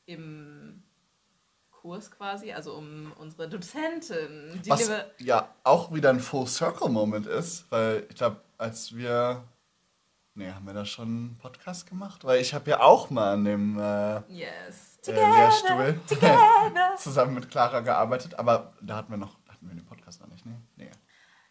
im 0.06 0.82
Kurs 1.80 2.10
quasi, 2.10 2.52
also 2.52 2.74
um 2.74 3.12
unsere 3.18 3.48
Dozentin, 3.48 4.60
die 4.62 4.70
Was 4.70 4.80
liebe, 4.80 5.10
ja 5.18 5.48
auch 5.64 5.92
wieder 5.92 6.10
ein 6.10 6.20
Full-Circle-Moment 6.20 7.26
ist, 7.26 7.70
weil 7.70 8.06
ich 8.08 8.16
glaube, 8.16 8.36
als 8.58 8.94
wir. 8.94 9.42
Nee, 10.34 10.52
haben 10.52 10.64
wir 10.64 10.74
da 10.74 10.84
schon 10.84 11.08
einen 11.08 11.38
Podcast 11.38 11.88
gemacht? 11.88 12.24
Weil 12.24 12.40
ich 12.40 12.54
habe 12.54 12.70
ja 12.70 12.80
auch 12.80 13.10
mal 13.10 13.34
an 13.34 13.44
dem 13.44 13.78
äh, 13.78 14.20
yes, 14.28 14.98
äh, 14.98 15.06
together, 15.06 15.30
Lehrstuhl 15.30 16.00
together. 16.06 16.94
zusammen 16.96 17.34
mit 17.34 17.50
Clara 17.50 17.80
gearbeitet, 17.80 18.38
aber 18.38 18.72
da 18.80 18.96
hatten 18.96 19.10
wir 19.10 19.18
noch, 19.18 19.36
hatten 19.48 19.68
wir 19.68 19.74
den 19.74 19.84
Podcast 19.84 20.20
noch 20.20 20.28
nicht, 20.28 20.46
ne? 20.46 20.60
Nee. 20.76 20.90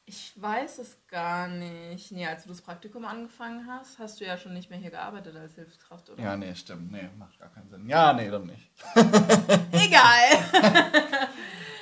Ich 0.10 0.34
weiß 0.42 0.80
es 0.80 0.98
gar 1.08 1.48
nicht. 1.48 2.12
Nee, 2.12 2.26
als 2.26 2.42
du 2.42 2.50
das 2.50 2.64
Praktikum 2.64 3.06
angefangen 3.06 3.68
hast, 3.68 4.00
hast 4.00 4.20
du 4.20 4.26
ja 4.26 4.40
schon 4.40 4.56
nicht 4.56 4.72
mehr 4.72 4.80
hier 4.80 4.90
gearbeitet 4.90 5.36
als 5.36 5.54
Hilfskraft, 5.54 6.10
oder? 6.10 6.24
Ja, 6.24 6.36
nee, 6.36 6.56
stimmt. 6.56 6.92
Nee, 6.92 7.10
macht 7.20 7.38
gar 7.38 7.50
keinen 7.50 7.70
Sinn. 7.70 7.88
Ja, 7.88 8.12
nee, 8.14 8.28
dann 8.28 8.48
nicht. 8.48 8.72
Egal. 9.72 10.50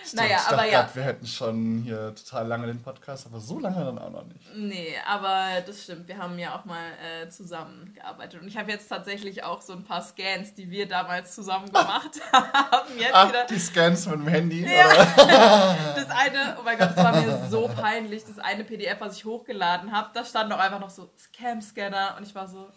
Stimmt, 0.07 0.21
Naja, 0.21 0.37
ich 0.37 0.41
dachte 0.43 0.53
aber 0.53 0.65
ja. 0.65 0.81
grad, 0.81 0.95
wir 0.95 1.03
hätten 1.03 1.27
schon 1.27 1.81
hier 1.83 2.15
total 2.15 2.47
lange 2.47 2.67
den 2.67 2.81
Podcast, 2.81 3.25
aber 3.25 3.41
so 3.41 3.59
lange 3.59 3.83
dann 3.83 3.99
auch 3.99 4.09
noch 4.09 4.23
nicht. 4.23 4.55
Nee, 4.55 4.95
aber 5.05 5.61
das 5.65 5.83
stimmt. 5.83 6.07
Wir 6.07 6.17
haben 6.17 6.39
ja 6.39 6.55
auch 6.55 6.63
mal 6.63 6.91
äh, 7.03 7.29
zusammengearbeitet. 7.29 8.41
Und 8.41 8.47
ich 8.47 8.57
habe 8.57 8.71
jetzt 8.71 8.87
tatsächlich 8.87 9.43
auch 9.43 9.61
so 9.61 9.73
ein 9.73 9.83
paar 9.83 10.01
Scans, 10.01 10.53
die 10.53 10.71
wir 10.71 10.87
damals 10.87 11.35
zusammen 11.35 11.65
gemacht 11.67 12.21
haben. 12.31 12.97
Jetzt 12.97 13.11
Ach, 13.13 13.27
wieder. 13.27 13.45
die 13.45 13.59
Scans 13.59 14.05
mit 14.05 14.15
dem 14.15 14.27
Handy? 14.27 14.65
Ja. 14.65 15.75
Das 15.97 16.09
eine, 16.09 16.57
oh 16.59 16.63
mein 16.63 16.77
Gott, 16.77 16.91
das 16.95 17.03
war 17.03 17.21
mir 17.21 17.47
so 17.49 17.67
peinlich. 17.67 18.23
Das 18.23 18.39
eine 18.39 18.63
PDF, 18.63 19.01
was 19.01 19.17
ich 19.17 19.25
hochgeladen 19.25 19.91
habe, 19.91 20.09
da 20.13 20.23
stand 20.23 20.51
doch 20.51 20.59
einfach 20.59 20.79
noch 20.79 20.89
so 20.89 21.09
Scam-Scanner. 21.17 22.15
Und 22.17 22.23
ich 22.23 22.33
war 22.33 22.47
so, 22.47 22.69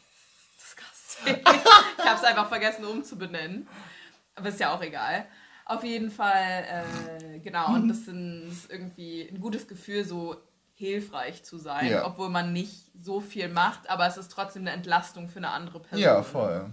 disgusting. 0.59 1.37
ich 1.99 2.05
habe 2.05 2.17
es 2.17 2.25
einfach 2.25 2.49
vergessen 2.49 2.85
umzubenennen. 2.85 3.69
Aber 4.35 4.49
ist 4.49 4.61
ja 4.61 4.75
auch 4.75 4.83
egal. 4.83 5.27
Auf 5.71 5.85
jeden 5.85 6.11
Fall, 6.11 6.65
äh, 6.69 7.39
genau. 7.39 7.75
Und 7.75 7.89
das, 7.91 8.05
sind, 8.05 8.47
das 8.49 8.55
ist 8.59 8.71
irgendwie 8.73 9.29
ein 9.31 9.41
gutes 9.41 9.69
Gefühl, 9.69 10.05
so 10.05 10.37
hilfreich 10.75 11.45
zu 11.45 11.59
sein, 11.59 11.89
Ja. 11.91 12.07
obwohl 12.07 12.29
man 12.29 12.53
nicht 12.53 12.91
so 12.99 13.21
viel 13.21 13.49
macht, 13.49 13.89
aber 13.89 14.07
es 14.07 14.17
ist 14.17 14.33
trotzdem 14.33 14.63
eine 14.63 14.73
Entlastung 14.73 15.29
für 15.29 15.39
eine 15.39 15.51
andere 15.51 15.79
Person. 15.79 16.01
Ja, 16.01 16.23
voll. 16.23 16.71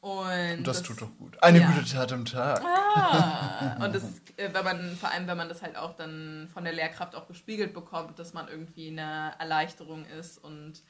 Und, 0.00 0.58
Und 0.58 0.66
das, 0.66 0.82
tut 0.82 1.00
doch 1.00 1.16
gut. 1.18 1.42
Eine 1.42 1.60
ja. 1.60 1.70
gute 1.70 1.84
Tat 1.90 2.12
am 2.12 2.24
Tag. 2.24 2.62
Ah, 2.64 3.76
und 3.84 3.94
das, 3.94 4.02
äh, 4.36 4.50
wenn 4.52 4.64
man, 4.64 4.96
vor 4.96 5.10
allem 5.10 5.26
wenn 5.26 5.36
man 5.36 5.48
das 5.48 5.62
halt 5.62 5.76
auch 5.76 5.94
dann 5.94 6.48
von 6.52 6.64
der 6.64 6.72
Lehrkraft 6.72 7.14
auch 7.14 7.26
gespiegelt 7.26 7.72
bekommt, 7.72 8.18
dass 8.18 8.34
man 8.34 8.48
irgendwie 8.48 8.88
eine 8.88 9.32
Erleichterung 9.38 10.04
ist 10.06 10.36
und 10.36 10.82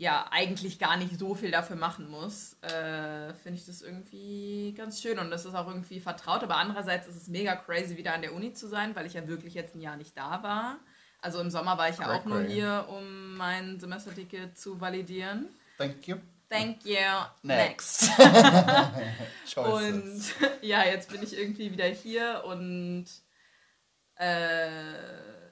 ja, 0.00 0.26
eigentlich 0.30 0.78
gar 0.78 0.96
nicht 0.96 1.18
so 1.18 1.34
viel 1.34 1.50
dafür 1.50 1.76
machen 1.76 2.08
muss, 2.08 2.56
äh, 2.62 3.34
finde 3.34 3.58
ich 3.58 3.66
das 3.66 3.82
irgendwie 3.82 4.72
ganz 4.74 5.02
schön 5.02 5.18
und 5.18 5.30
das 5.30 5.44
ist 5.44 5.54
auch 5.54 5.68
irgendwie 5.68 6.00
vertraut, 6.00 6.42
aber 6.42 6.56
andererseits 6.56 7.06
ist 7.06 7.16
es 7.16 7.28
mega 7.28 7.54
crazy, 7.54 7.98
wieder 7.98 8.14
an 8.14 8.22
der 8.22 8.32
Uni 8.32 8.54
zu 8.54 8.66
sein, 8.66 8.96
weil 8.96 9.04
ich 9.04 9.12
ja 9.12 9.28
wirklich 9.28 9.52
jetzt 9.52 9.74
ein 9.74 9.82
Jahr 9.82 9.98
nicht 9.98 10.16
da 10.16 10.42
war. 10.42 10.78
Also 11.20 11.38
im 11.38 11.50
Sommer 11.50 11.76
war 11.76 11.90
ich 11.90 11.98
ja 11.98 12.16
auch 12.16 12.24
nur 12.24 12.40
hier, 12.40 12.86
um 12.88 13.36
mein 13.36 13.78
Semesterticket 13.78 14.56
zu 14.56 14.80
validieren. 14.80 15.50
Thank 15.76 16.08
you. 16.08 16.16
Thank 16.48 16.86
you. 16.86 16.96
Next. 17.42 18.10
Choices. 19.52 20.32
Und 20.32 20.48
ja, 20.62 20.82
jetzt 20.82 21.12
bin 21.12 21.22
ich 21.22 21.36
irgendwie 21.36 21.72
wieder 21.72 21.84
hier 21.84 22.42
und 22.46 23.04
äh, 24.14 24.78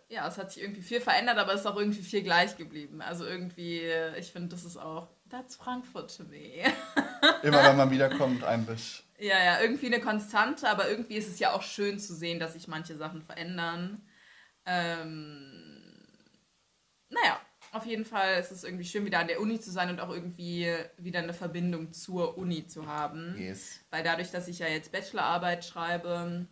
ja, 0.09 0.27
es 0.27 0.39
hat 0.39 0.51
sich 0.51 0.63
irgendwie 0.63 0.83
viel 0.83 1.01
verändert, 1.01 1.37
aber 1.39 1.53
es 1.53 1.61
ist 1.61 1.67
auch 1.67 1.77
irgendwie 1.77 2.03
viel 2.03 2.23
gleich 2.23 2.57
geblieben. 2.57 3.03
Also 3.03 3.27
irgendwie, 3.27 3.83
ich 4.19 4.33
finde, 4.33 4.49
das 4.49 4.65
ist 4.65 4.79
auch, 4.79 5.09
that's 5.29 5.57
Frankfurt 5.57 6.17
to 6.17 6.25
me. 6.25 6.65
Immer 7.43 7.63
wenn 7.65 7.77
man 7.77 7.91
wiederkommt, 7.91 8.43
eigentlich. 8.43 9.05
ja, 9.19 9.43
ja, 9.43 9.61
irgendwie 9.61 9.87
eine 9.87 10.01
Konstante, 10.01 10.69
aber 10.69 10.89
irgendwie 10.89 11.17
ist 11.17 11.29
es 11.29 11.39
ja 11.39 11.53
auch 11.53 11.63
schön 11.63 11.99
zu 11.99 12.15
sehen, 12.15 12.41
dass 12.41 12.55
sich 12.55 12.69
manche 12.69 12.97
Sachen 12.97 13.23
verändern. 13.23 14.03
Ähm, 14.65 16.07
naja, 17.11 17.39
auf 17.73 17.85
jeden 17.85 18.07
Fall 18.07 18.41
ist 18.41 18.51
es 18.51 18.65
irgendwie 18.65 18.85
schön, 18.85 19.05
wieder 19.05 19.19
an 19.19 19.29
der 19.29 19.41
Uni 19.43 19.61
zu 19.61 19.71
sein 19.71 19.91
und 19.91 20.01
auch 20.01 20.11
irgendwie 20.11 20.75
wieder 20.97 21.19
eine 21.19 21.35
Verbindung 21.35 21.93
zur 21.93 22.39
Uni 22.39 22.67
zu 22.67 22.87
haben. 22.87 23.37
Yes. 23.39 23.81
Weil 23.91 24.05
dadurch, 24.05 24.31
dass 24.31 24.49
ich 24.49 24.61
ja 24.61 24.69
jetzt 24.69 24.91
Bachelorarbeit 24.91 25.67
schreibe 25.67 26.47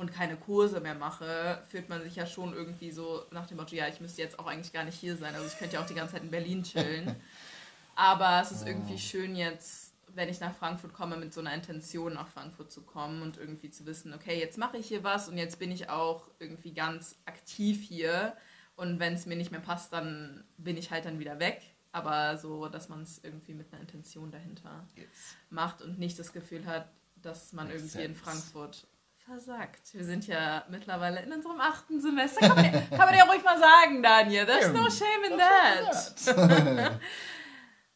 und 0.00 0.12
keine 0.12 0.36
Kurse 0.36 0.80
mehr 0.80 0.94
mache, 0.94 1.62
fühlt 1.68 1.90
man 1.90 2.02
sich 2.02 2.16
ja 2.16 2.26
schon 2.26 2.54
irgendwie 2.54 2.90
so 2.90 3.22
nach 3.30 3.46
dem 3.46 3.58
Motto, 3.58 3.76
ja, 3.76 3.86
ich 3.86 4.00
müsste 4.00 4.22
jetzt 4.22 4.38
auch 4.38 4.46
eigentlich 4.46 4.72
gar 4.72 4.84
nicht 4.84 4.98
hier 4.98 5.14
sein. 5.16 5.34
Also 5.34 5.46
ich 5.46 5.58
könnte 5.58 5.76
ja 5.76 5.82
auch 5.82 5.86
die 5.86 5.94
ganze 5.94 6.14
Zeit 6.14 6.22
in 6.22 6.30
Berlin 6.30 6.62
chillen. 6.62 7.14
Aber 7.94 8.40
es 8.40 8.50
ist 8.50 8.66
irgendwie 8.66 8.98
schön 8.98 9.36
jetzt, 9.36 9.92
wenn 10.14 10.30
ich 10.30 10.40
nach 10.40 10.54
Frankfurt 10.54 10.94
komme, 10.94 11.18
mit 11.18 11.34
so 11.34 11.40
einer 11.40 11.52
Intention 11.52 12.14
nach 12.14 12.28
Frankfurt 12.28 12.72
zu 12.72 12.80
kommen 12.80 13.20
und 13.20 13.36
irgendwie 13.36 13.70
zu 13.70 13.84
wissen, 13.84 14.14
okay, 14.14 14.38
jetzt 14.38 14.56
mache 14.56 14.78
ich 14.78 14.86
hier 14.88 15.04
was 15.04 15.28
und 15.28 15.36
jetzt 15.36 15.58
bin 15.58 15.70
ich 15.70 15.90
auch 15.90 16.30
irgendwie 16.38 16.72
ganz 16.72 17.16
aktiv 17.26 17.86
hier. 17.86 18.34
Und 18.76 19.00
wenn 19.00 19.12
es 19.12 19.26
mir 19.26 19.36
nicht 19.36 19.50
mehr 19.50 19.60
passt, 19.60 19.92
dann 19.92 20.44
bin 20.56 20.78
ich 20.78 20.90
halt 20.90 21.04
dann 21.04 21.18
wieder 21.18 21.38
weg. 21.40 21.60
Aber 21.92 22.38
so, 22.38 22.68
dass 22.68 22.88
man 22.88 23.02
es 23.02 23.22
irgendwie 23.22 23.52
mit 23.52 23.70
einer 23.70 23.82
Intention 23.82 24.30
dahinter 24.30 24.86
yes. 24.96 25.06
macht 25.50 25.82
und 25.82 25.98
nicht 25.98 26.18
das 26.18 26.32
Gefühl 26.32 26.64
hat, 26.64 26.88
dass 27.20 27.52
man 27.52 27.66
Makes 27.66 27.82
irgendwie 27.82 27.98
in 27.98 28.14
sense. 28.14 28.24
Frankfurt 28.24 28.86
versagt. 29.30 29.94
Wir 29.94 30.04
sind 30.04 30.26
ja 30.26 30.64
mittlerweile 30.70 31.22
in 31.22 31.32
unserem 31.32 31.60
achten 31.60 32.00
Semester. 32.00 32.40
Kann 32.40 32.56
man, 32.56 32.90
kann 32.90 32.98
man 32.98 33.14
ja 33.14 33.24
ruhig 33.24 33.44
mal 33.44 33.60
sagen, 33.60 34.02
Daniel. 34.02 34.44
There's 34.44 34.72
no 34.72 34.90
shame 34.90 35.30
in 35.30 35.38
that. 35.38 37.00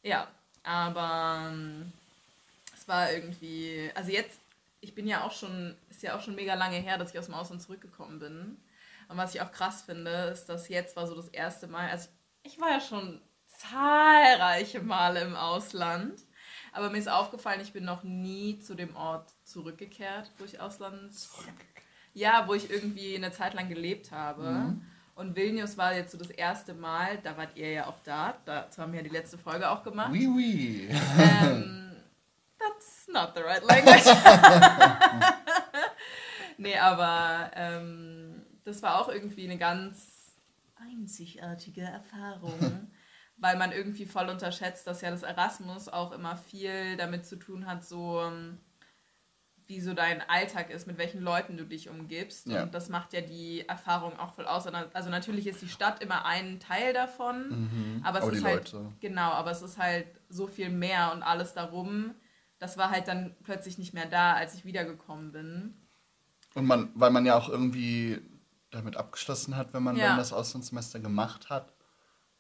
Ja, 0.03 0.29
aber 0.63 1.49
ähm, 1.49 1.91
es 2.75 2.87
war 2.87 3.11
irgendwie, 3.11 3.91
also 3.95 4.11
jetzt, 4.11 4.39
ich 4.83 4.95
bin 4.95 5.09
ja 5.09 5.25
auch 5.25 5.33
schon, 5.33 5.75
ist 5.89 6.03
ja 6.03 6.15
auch 6.15 6.21
schon 6.21 6.35
mega 6.35 6.53
lange 6.53 6.77
her, 6.77 6.99
dass 6.99 7.11
ich 7.11 7.19
aus 7.19 7.25
dem 7.25 7.35
Ausland 7.35 7.63
zurückgekommen 7.63 8.19
bin. 8.19 8.63
Und 9.09 9.17
was 9.17 9.35
ich 9.35 9.41
auch 9.41 9.51
krass 9.51 9.81
finde, 9.81 10.11
ist, 10.31 10.45
dass 10.45 10.69
jetzt 10.69 10.95
war 10.95 11.07
so 11.07 11.15
das 11.15 11.29
erste 11.29 11.69
Mal, 11.69 11.89
also 11.89 12.11
ich 12.43 12.61
war 12.61 12.71
ja 12.71 12.81
schon 12.81 13.19
zahlreiche 13.47 14.83
Male 14.83 15.23
im 15.23 15.37
Ausland, 15.37 16.21
aber 16.75 16.91
mir 16.91 16.99
ist 16.99 17.09
aufgefallen, 17.09 17.61
ich 17.61 17.73
bin 17.73 17.85
noch 17.85 18.03
nie 18.03 18.59
zu 18.59 18.75
dem 18.75 18.95
Ort 18.97 19.33
zurückgekehrt, 19.45 20.31
wo 20.39 20.45
ich 20.45 20.61
Ausland, 20.61 21.13
ja, 22.13 22.47
wo 22.47 22.55
ich 22.55 22.71
irgendwie 22.71 23.17
eine 23.17 23.33
Zeit 23.33 23.55
lang 23.55 23.69
gelebt 23.69 24.11
habe. 24.11 24.77
Und 25.15 25.37
Vilnius 25.37 25.79
war 25.79 25.95
jetzt 25.95 26.11
so 26.11 26.19
das 26.19 26.31
erste 26.31 26.75
Mal, 26.75 27.19
da 27.23 27.37
wart 27.37 27.57
ihr 27.57 27.71
ja 27.71 27.87
auch 27.87 28.01
da, 28.03 28.37
dazu 28.45 28.83
haben 28.83 28.93
wir 28.93 28.99
ja 28.99 29.05
die 29.05 29.15
letzte 29.15 29.39
Folge 29.39 29.71
auch 29.71 29.85
gemacht. 29.85 30.11
Oui, 30.11 30.27
oui. 30.27 30.89
Ähm, 30.91 31.93
that's 32.59 33.07
not 33.07 33.33
the 33.37 33.43
right 33.43 33.63
language. 33.63 34.05
nee, 36.59 36.77
aber 36.77 37.53
ähm, 37.55 38.45
das 38.65 38.83
war 38.83 39.01
auch 39.01 39.09
irgendwie 39.09 39.45
eine 39.45 39.57
ganz 39.59 40.35
einzigartige 40.77 41.83
Erfahrung, 41.83 42.91
weil 43.37 43.57
man 43.57 43.73
irgendwie 43.73 44.07
voll 44.07 44.29
unterschätzt, 44.29 44.87
dass 44.87 45.01
ja 45.01 45.11
das 45.11 45.23
Erasmus 45.23 45.89
auch 45.89 46.13
immer 46.13 46.37
viel 46.37 46.97
damit 46.97 47.27
zu 47.27 47.37
tun 47.37 47.67
hat, 47.67 47.85
so 47.85 48.21
ähm, 48.23 48.59
wie 49.67 49.81
so 49.81 49.95
dein 49.95 50.21
Alltag 50.29 50.69
ist, 50.71 50.87
mit 50.87 50.99
welchen 50.99 51.23
Leuten 51.23 51.57
du 51.57 51.65
dich 51.65 51.89
umgibst. 51.89 52.47
Ja. 52.47 52.65
Und 52.65 52.75
das 52.75 52.91
macht 52.91 53.13
ja 53.15 53.23
die 53.23 53.67
Erfahrung 53.67 54.19
auch 54.19 54.35
voll 54.35 54.47
aus. 54.47 54.67
Also 54.67 55.09
natürlich 55.11 55.47
ist 55.47 55.63
die 55.63 55.69
Stadt 55.69 56.03
immer 56.03 56.27
ein 56.27 56.61
Teil 56.61 56.93
davon, 56.93 58.01
aber 58.05 58.19
es 58.19 58.25
Aber 58.25 58.33
ist 58.35 58.41
die 58.43 58.45
halt 58.47 58.73
Leute. 58.73 58.93
genau, 59.01 59.31
aber 59.31 59.51
es 59.53 59.63
ist 59.63 59.79
halt 59.79 60.07
so 60.29 60.47
viel 60.47 60.69
mehr 60.69 61.13
und 61.13 61.23
alles 61.23 61.55
darum. 61.55 62.15
Das 62.59 62.77
war 62.79 62.91
halt 62.91 63.09
dann 63.09 63.35
plötzlich 63.43 63.79
nicht 63.79 63.95
mehr 63.95 64.07
da, 64.07 64.35
als 64.35 64.55
ich 64.55 64.65
wiedergekommen 64.65 65.33
bin. 65.33 65.75
Und 66.55 66.67
man, 66.67 66.91
weil 66.95 67.11
man 67.11 67.27
ja 67.27 67.37
auch 67.37 67.49
irgendwie 67.49 68.21
damit 68.71 68.97
abgeschlossen 68.97 69.57
hat, 69.57 69.73
wenn 69.73 69.83
man 69.83 69.97
Ja. 69.97 70.09
dann 70.09 70.19
das 70.19 70.33
Auslandssemester 70.33 71.01
gemacht 71.01 71.49
hat. 71.51 71.74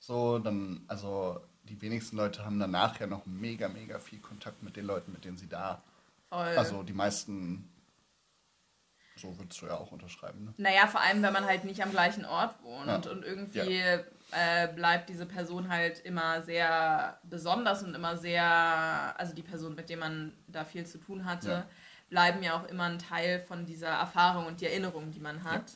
So, 0.06 0.38
dann, 0.38 0.84
also 0.86 1.40
die 1.62 1.80
wenigsten 1.80 2.18
Leute 2.18 2.44
haben 2.44 2.58
danach 2.60 3.00
ja 3.00 3.06
noch 3.06 3.24
mega, 3.24 3.68
mega 3.68 3.98
viel 3.98 4.18
Kontakt 4.18 4.62
mit 4.62 4.76
den 4.76 4.84
Leuten, 4.84 5.12
mit 5.12 5.24
denen 5.24 5.38
sie 5.38 5.48
da. 5.48 5.82
Voll. 6.28 6.58
Also 6.58 6.82
die 6.82 6.92
meisten, 6.92 7.72
so 9.16 9.38
würdest 9.38 9.62
du 9.62 9.66
ja 9.66 9.78
auch 9.78 9.92
unterschreiben, 9.92 10.44
ne? 10.44 10.54
Naja, 10.58 10.88
vor 10.88 11.00
allem, 11.00 11.22
wenn 11.22 11.32
man 11.32 11.46
halt 11.46 11.64
nicht 11.64 11.82
am 11.82 11.90
gleichen 11.90 12.26
Ort 12.26 12.62
wohnt 12.62 12.86
Ja. 13.06 13.10
und 13.10 13.24
irgendwie 13.24 13.80
äh, 14.32 14.68
bleibt 14.74 15.08
diese 15.08 15.24
Person 15.24 15.70
halt 15.70 16.00
immer 16.00 16.42
sehr 16.42 17.18
besonders 17.22 17.82
und 17.82 17.94
immer 17.94 18.18
sehr, 18.18 18.44
also 19.18 19.34
die 19.34 19.42
Person, 19.42 19.74
mit 19.74 19.88
der 19.88 19.96
man 19.96 20.34
da 20.48 20.66
viel 20.66 20.84
zu 20.84 20.98
tun 20.98 21.24
hatte, 21.24 21.48
Ja. 21.48 21.66
bleiben 22.10 22.42
ja 22.42 22.60
auch 22.60 22.68
immer 22.68 22.84
ein 22.84 22.98
Teil 22.98 23.40
von 23.40 23.64
dieser 23.64 23.88
Erfahrung 23.88 24.44
und 24.44 24.60
die 24.60 24.66
Erinnerung, 24.66 25.12
die 25.12 25.20
man 25.20 25.44
hat. 25.44 25.72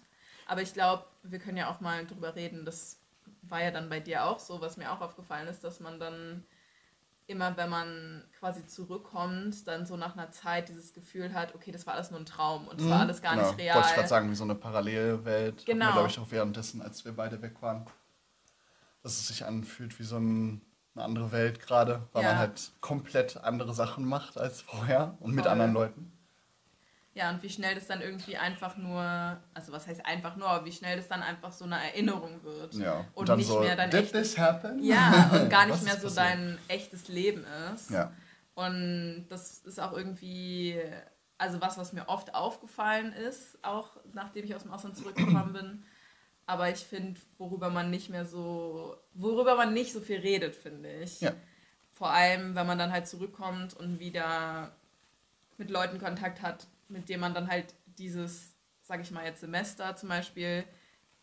Aber 0.47 0.61
ich 0.61 0.75
glaube, 0.75 1.07
wir 1.23 1.39
können 1.39 1.57
ja 1.57 1.71
auch 1.71 1.81
mal 1.81 2.05
drüber 2.07 2.35
reden, 2.37 2.67
das 2.67 2.99
war 3.43 3.63
ja 3.63 3.71
dann 3.71 3.89
bei 3.89 4.01
dir 4.01 4.25
auch 4.25 4.39
so, 4.39 4.61
was 4.61 4.77
mir 4.77 4.93
auch 4.93 5.01
aufgefallen 5.01 5.49
ist, 5.49 5.65
dass 5.65 5.81
man 5.81 5.99
dann 6.01 6.45
immer, 7.27 7.57
wenn 7.59 7.69
man 7.69 8.25
quasi 8.39 8.67
zurückkommt, 8.67 9.67
dann 9.69 9.85
so 9.85 9.97
nach 9.99 10.15
einer 10.17 10.31
Zeit 10.31 10.71
dieses 10.71 10.95
Gefühl 10.95 11.35
hat, 11.35 11.55
okay, 11.55 11.71
das 11.71 11.87
war 11.87 11.95
alles 11.95 12.11
nur 12.11 12.19
ein 12.21 12.25
Traum 12.27 12.67
und 12.69 12.81
das 12.81 12.89
war 12.89 13.01
alles 13.01 13.21
gar 13.21 13.35
Genau. 13.37 13.49
nicht 13.51 13.59
real. 13.59 13.75
Wollte 13.77 13.89
ich 13.91 13.95
gerade 13.95 14.09
sagen, 14.09 14.31
wie 14.31 14.35
so 14.35 14.45
eine 14.45 14.55
Parallelwelt. 14.55 15.67
Genau. 15.67 15.93
glaube 15.93 16.09
ich, 16.09 16.19
auch 16.19 16.31
währenddessen, 16.31 16.81
als 16.81 17.05
wir 17.05 17.13
beide 17.13 17.43
weg 17.43 17.61
waren. 17.61 17.85
Dass 19.03 19.13
es 19.19 19.29
sich 19.29 19.45
anfühlt 19.45 19.99
wie 19.99 20.05
so 20.05 20.17
ein, 20.17 20.63
eine 20.95 21.05
andere 21.05 21.31
Welt 21.31 21.61
gerade, 21.61 22.09
weil 22.13 22.23
Ja. 22.23 22.31
man 22.31 22.39
halt 22.39 22.73
komplett 22.81 23.37
andere 23.37 23.75
Sachen 23.75 24.05
macht 24.07 24.39
als 24.39 24.63
vorher 24.63 25.17
und 25.21 25.35
mit 25.35 25.45
Voll. 25.45 25.53
anderen 25.53 25.73
Leuten. 25.75 26.18
Ja, 27.19 27.31
und 27.31 27.43
wie 27.43 27.51
schnell 27.51 27.75
das 27.75 27.89
dann 27.89 28.01
irgendwie 28.01 28.37
einfach 28.37 28.77
nur, 28.77 29.03
also 29.53 29.73
was 29.73 29.89
heißt 29.89 30.07
einfach 30.07 30.37
nur, 30.37 30.47
aber 30.47 30.65
wie 30.65 30.71
schnell 30.71 30.97
das 30.97 31.09
dann 31.09 31.21
einfach 31.21 31.51
so 31.51 31.65
eine 31.65 31.75
Erinnerung 31.75 32.45
wird. 32.45 32.75
Ja. 32.75 33.07
Und, 33.13 33.29
nicht 33.37 33.49
so, 33.49 33.59
mehr 33.59 33.75
dein 33.75 33.91
did 33.91 34.05
echtes, 34.05 34.35
this 34.35 34.39
happen? 34.39 34.81
ja, 34.85 35.29
und 35.43 35.51
gar 35.51 35.67
nicht 35.67 35.83
mehr 35.83 35.97
so 35.97 36.07
passiert? 36.07 36.17
dein 36.17 36.59
echtes 36.69 37.09
Leben 37.09 37.45
ist. 37.75 37.91
Ja. 37.91 38.13
Und 38.55 39.27
das 39.31 39.59
ist 39.59 39.81
auch 39.81 39.95
irgendwie, 39.95 40.81
also 41.39 41.61
was, 41.61 41.77
was 41.77 41.93
mir 41.93 42.09
oft 42.09 42.37
aufgefallen 42.37 43.13
ist, 43.13 43.59
auch 43.63 43.97
nachdem 44.13 44.45
ich 44.45 44.55
aus 44.55 44.63
dem 44.63 44.71
Ausland 44.71 44.97
zurückgekommen 44.97 45.53
bin. 45.53 45.85
Aber 46.47 46.71
ich 46.71 46.85
finde, 46.85 47.21
worüber 47.37 47.69
man 47.69 47.91
nicht 47.91 48.11
mehr 48.11 48.27
so, 48.27 48.97
worüber 49.15 49.57
man 49.57 49.75
nicht 49.75 49.93
so 49.93 50.01
viel 50.01 50.21
redet, 50.21 50.55
finde 50.55 51.01
ich. 51.01 51.21
Ja. 51.21 51.33
Vor 51.91 52.11
allem, 52.11 52.55
wenn 52.55 52.67
man 52.69 52.79
dann 52.79 52.93
halt 52.93 53.09
zurückkommt 53.09 53.75
und 53.75 53.99
wieder 53.99 54.71
mit 55.57 55.69
Leuten 55.69 55.99
Kontakt 55.99 56.43
hat, 56.43 56.69
mit 56.89 57.09
denen 57.09 57.21
man 57.21 57.35
dann 57.35 57.49
halt 57.49 57.75
dieses, 57.87 58.55
sag 58.83 59.01
ich 59.01 59.11
mal 59.11 59.25
jetzt 59.25 59.41
Semester 59.41 59.97
zum 59.97 60.09
Beispiel, 60.09 60.65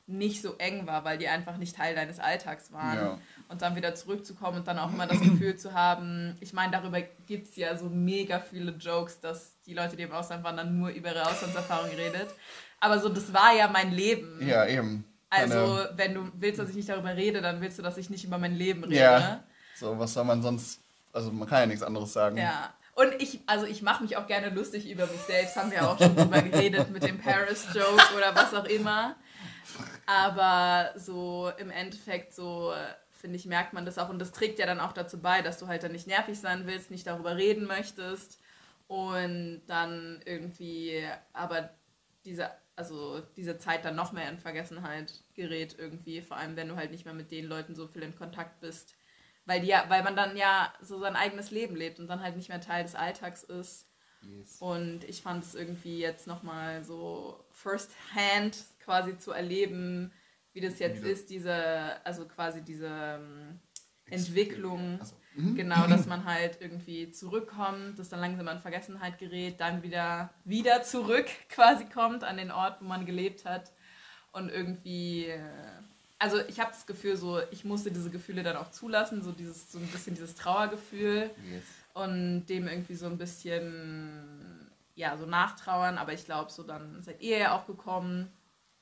nicht 0.07 0.41
so 0.43 0.55
eng 0.57 0.86
war, 0.86 1.03
weil 1.03 1.17
die 1.17 1.27
einfach 1.27 1.57
nicht 1.57 1.75
Teil 1.75 1.95
deines 1.95 2.19
Alltags 2.19 2.72
waren. 2.72 2.98
Ja. 2.98 3.19
Und 3.50 3.62
dann 3.63 3.75
wieder 3.75 3.95
zurückzukommen 3.95 4.60
und 4.60 4.67
dann 4.67 4.77
auch 4.77 4.93
immer 4.93 5.07
das 5.07 5.19
Gefühl 5.19 5.55
zu 5.57 5.74
haben, 5.74 6.38
ich 6.41 6.53
meine, 6.53 6.72
darüber 6.72 7.01
gibt 7.01 7.48
es 7.48 7.55
ja 7.55 7.75
so 7.75 7.89
mega 7.89 8.39
viele 8.39 8.72
Jokes, 8.74 9.19
dass 9.19 9.60
die 9.63 9.74
Leute, 9.74 9.95
die 9.95 10.03
im 10.03 10.12
Ausland 10.12 10.43
waren, 10.43 10.57
dann 10.57 10.77
nur 10.77 10.89
über 10.89 11.10
ihre 11.10 11.27
Auslandserfahrung 11.27 11.89
redet. 11.89 12.27
Aber 12.79 13.00
so, 13.00 13.10
das 13.10 13.34
war 13.34 13.55
ja 13.55 13.67
mein 13.67 13.91
Leben. 13.91 14.45
Ja, 14.48 14.67
eben. 14.67 15.05
Also, 15.29 15.55
Meine- 15.55 15.89
wenn 15.95 16.13
du 16.13 16.31
willst, 16.36 16.60
dass 16.60 16.69
ich 16.69 16.75
nicht 16.75 16.89
darüber 16.89 17.15
rede, 17.15 17.41
dann 17.41 17.60
willst 17.62 17.79
du, 17.79 17.81
dass 17.81 17.98
ich 17.98 18.10
nicht 18.12 18.24
über 18.25 18.38
mein 18.38 18.53
Leben 18.53 18.84
rede. 18.84 18.95
Ja. 18.95 19.43
so, 19.75 19.98
was 19.98 20.13
soll 20.13 20.24
man 20.24 20.41
sonst, 20.43 20.81
also 21.13 21.31
man 21.31 21.48
kann 21.50 21.62
ja 21.62 21.65
nichts 21.65 21.81
anderes 21.84 22.13
sagen. 22.13 22.38
Ja. 22.38 22.74
Und 22.96 23.22
ich, 23.22 23.42
also 23.46 23.66
ich 23.66 23.82
mache 23.82 24.04
mich 24.04 24.16
auch 24.16 24.25
gerne 24.25 24.50
lustig 24.50 24.90
über 24.90 25.06
mich 25.06 25.20
selbst, 25.22 25.58
haben 25.58 25.70
wir 25.70 25.88
auch 25.88 25.98
schon 26.00 26.16
drüber 26.16 26.42
geredet 26.42 26.90
mit 26.92 27.04
dem 27.04 27.20
Paris-Joke 27.20 28.16
oder 28.16 28.34
was 28.34 28.54
auch 28.54 28.64
immer. 28.66 29.18
Aber 30.06 30.98
so 30.98 31.52
im 31.58 31.72
Endeffekt 31.72 32.34
so, 32.34 32.74
finde 33.12 33.36
ich, 33.36 33.46
merkt 33.46 33.74
man 33.74 33.86
das 33.86 33.98
auch. 33.98 34.08
Und 34.08 34.20
das 34.20 34.32
trägt 34.32 34.60
ja 34.60 34.66
dann 34.66 34.80
auch 34.80 34.94
dazu 34.94 35.22
bei, 35.22 35.42
dass 35.42 35.58
du 35.58 35.68
halt 35.68 35.84
dann 35.84 35.92
nicht 35.92 36.08
nervig 36.08 36.40
sein 36.40 36.68
willst, 36.68 36.90
nicht 36.90 37.06
darüber 37.06 37.36
reden 37.36 37.66
möchtest. 37.66 38.40
Und 38.88 39.64
dann 39.68 40.22
irgendwie 40.25 41.06
aber 41.34 41.72
diese, 42.24 42.50
also 42.78 43.22
diese 43.36 43.58
Zeit 43.58 43.84
dann 43.84 43.96
noch 43.96 44.14
mehr 44.14 44.30
in 44.30 44.38
Vergessenheit 44.38 45.12
gerät 45.34 45.75
irgendwie, 45.78 46.22
vor 46.22 46.38
allem 46.38 46.56
wenn 46.56 46.70
du 46.70 46.78
halt 46.78 46.92
nicht 46.92 47.04
mehr 47.04 47.14
mit 47.14 47.32
den 47.32 47.46
Leuten 47.46 47.75
so 47.75 47.88
viel 47.88 48.04
in 48.04 48.16
Kontakt 48.16 48.62
bist, 48.62 48.96
weil 49.46 49.62
die 49.62 49.68
ja, 49.68 49.86
weil 49.90 50.04
man 50.04 50.16
dann 50.16 50.38
ja 50.38 50.74
so 50.82 51.00
sein 51.00 51.16
eigenes 51.16 51.52
Leben 51.52 51.75
lebt 51.75 52.00
und 52.00 52.08
dann 52.08 52.22
halt 52.22 52.36
nicht 52.36 52.50
mehr 52.50 52.62
Teil 52.62 52.84
des 52.84 52.96
Alltags 52.96 53.44
ist. 53.44 53.88
Yes. 54.22 54.58
Und 54.60 55.04
ich 55.04 55.22
fand 55.22 55.44
es 55.44 55.56
irgendwie 55.56 56.00
jetzt 56.00 56.25
nochmal 56.28 56.84
so 56.84 57.46
first 57.52 57.92
hand 58.14 58.58
quasi 58.80 59.18
zu 59.18 59.32
erleben, 59.32 60.12
wie 60.54 60.62
das 60.62 60.80
jetzt 60.80 61.02
Wieder. 61.02 61.12
ist, 61.12 61.30
diese, 61.30 62.06
also 62.06 62.28
quasi 62.28 62.64
diese 62.64 62.88
ähm, 62.88 63.60
Entwicklung. 64.06 65.00
Also, 65.00 65.16
mhm. 65.36 65.56
Genau, 65.56 65.86
dass 65.88 66.06
man 66.06 66.25
halt 66.25 66.60
irgendwie 66.62 67.12
zurückkommt, 67.12 68.00
das 68.00 68.10
dann 68.10 68.20
langsam 68.20 68.48
in 68.48 68.60
Vergessenheit 68.60 69.18
gerät, 69.18 69.60
dann 69.60 69.84
wieder, 69.84 70.34
wieder 70.44 70.82
zurück 70.84 71.28
quasi 71.50 71.86
kommt 71.86 72.24
an 72.24 72.38
den 72.38 72.52
Ort, 72.52 72.82
wo 72.82 72.86
man 72.86 73.06
gelebt 73.06 73.46
hat. 73.46 73.74
Und 74.32 74.50
irgendwie, 74.50 75.28
äh, 75.28 75.42
also 76.25 76.39
ich 76.48 76.60
habe 76.60 76.72
das 76.72 76.86
Gefühl, 76.88 77.15
so, 77.17 77.39
ich 77.51 77.63
musste 77.65 77.91
diese 77.91 78.10
Gefühle 78.10 78.41
dann 78.41 78.58
auch 78.58 78.72
zulassen, 78.72 79.22
so 79.22 79.32
dieses, 79.32 79.72
so 79.72 79.77
ein 79.77 79.86
bisschen 79.88 80.15
dieses 80.15 80.34
Trauergefühl 80.36 81.29
Yes. 81.51 81.63
und 81.94 82.48
dem 82.48 82.67
irgendwie 82.67 82.96
so 82.96 83.05
ein 83.05 83.17
bisschen, 83.17 84.70
ja, 84.96 85.16
so 85.18 85.25
nachtrauern. 85.27 85.98
Aber 86.00 86.14
ich 86.14 86.25
glaube, 86.25 86.51
so 86.51 86.64
dann 86.64 87.01
seid 87.03 87.22
ihr 87.22 87.38
ja 87.38 87.55
auch 87.55 87.68
gekommen. 87.68 88.31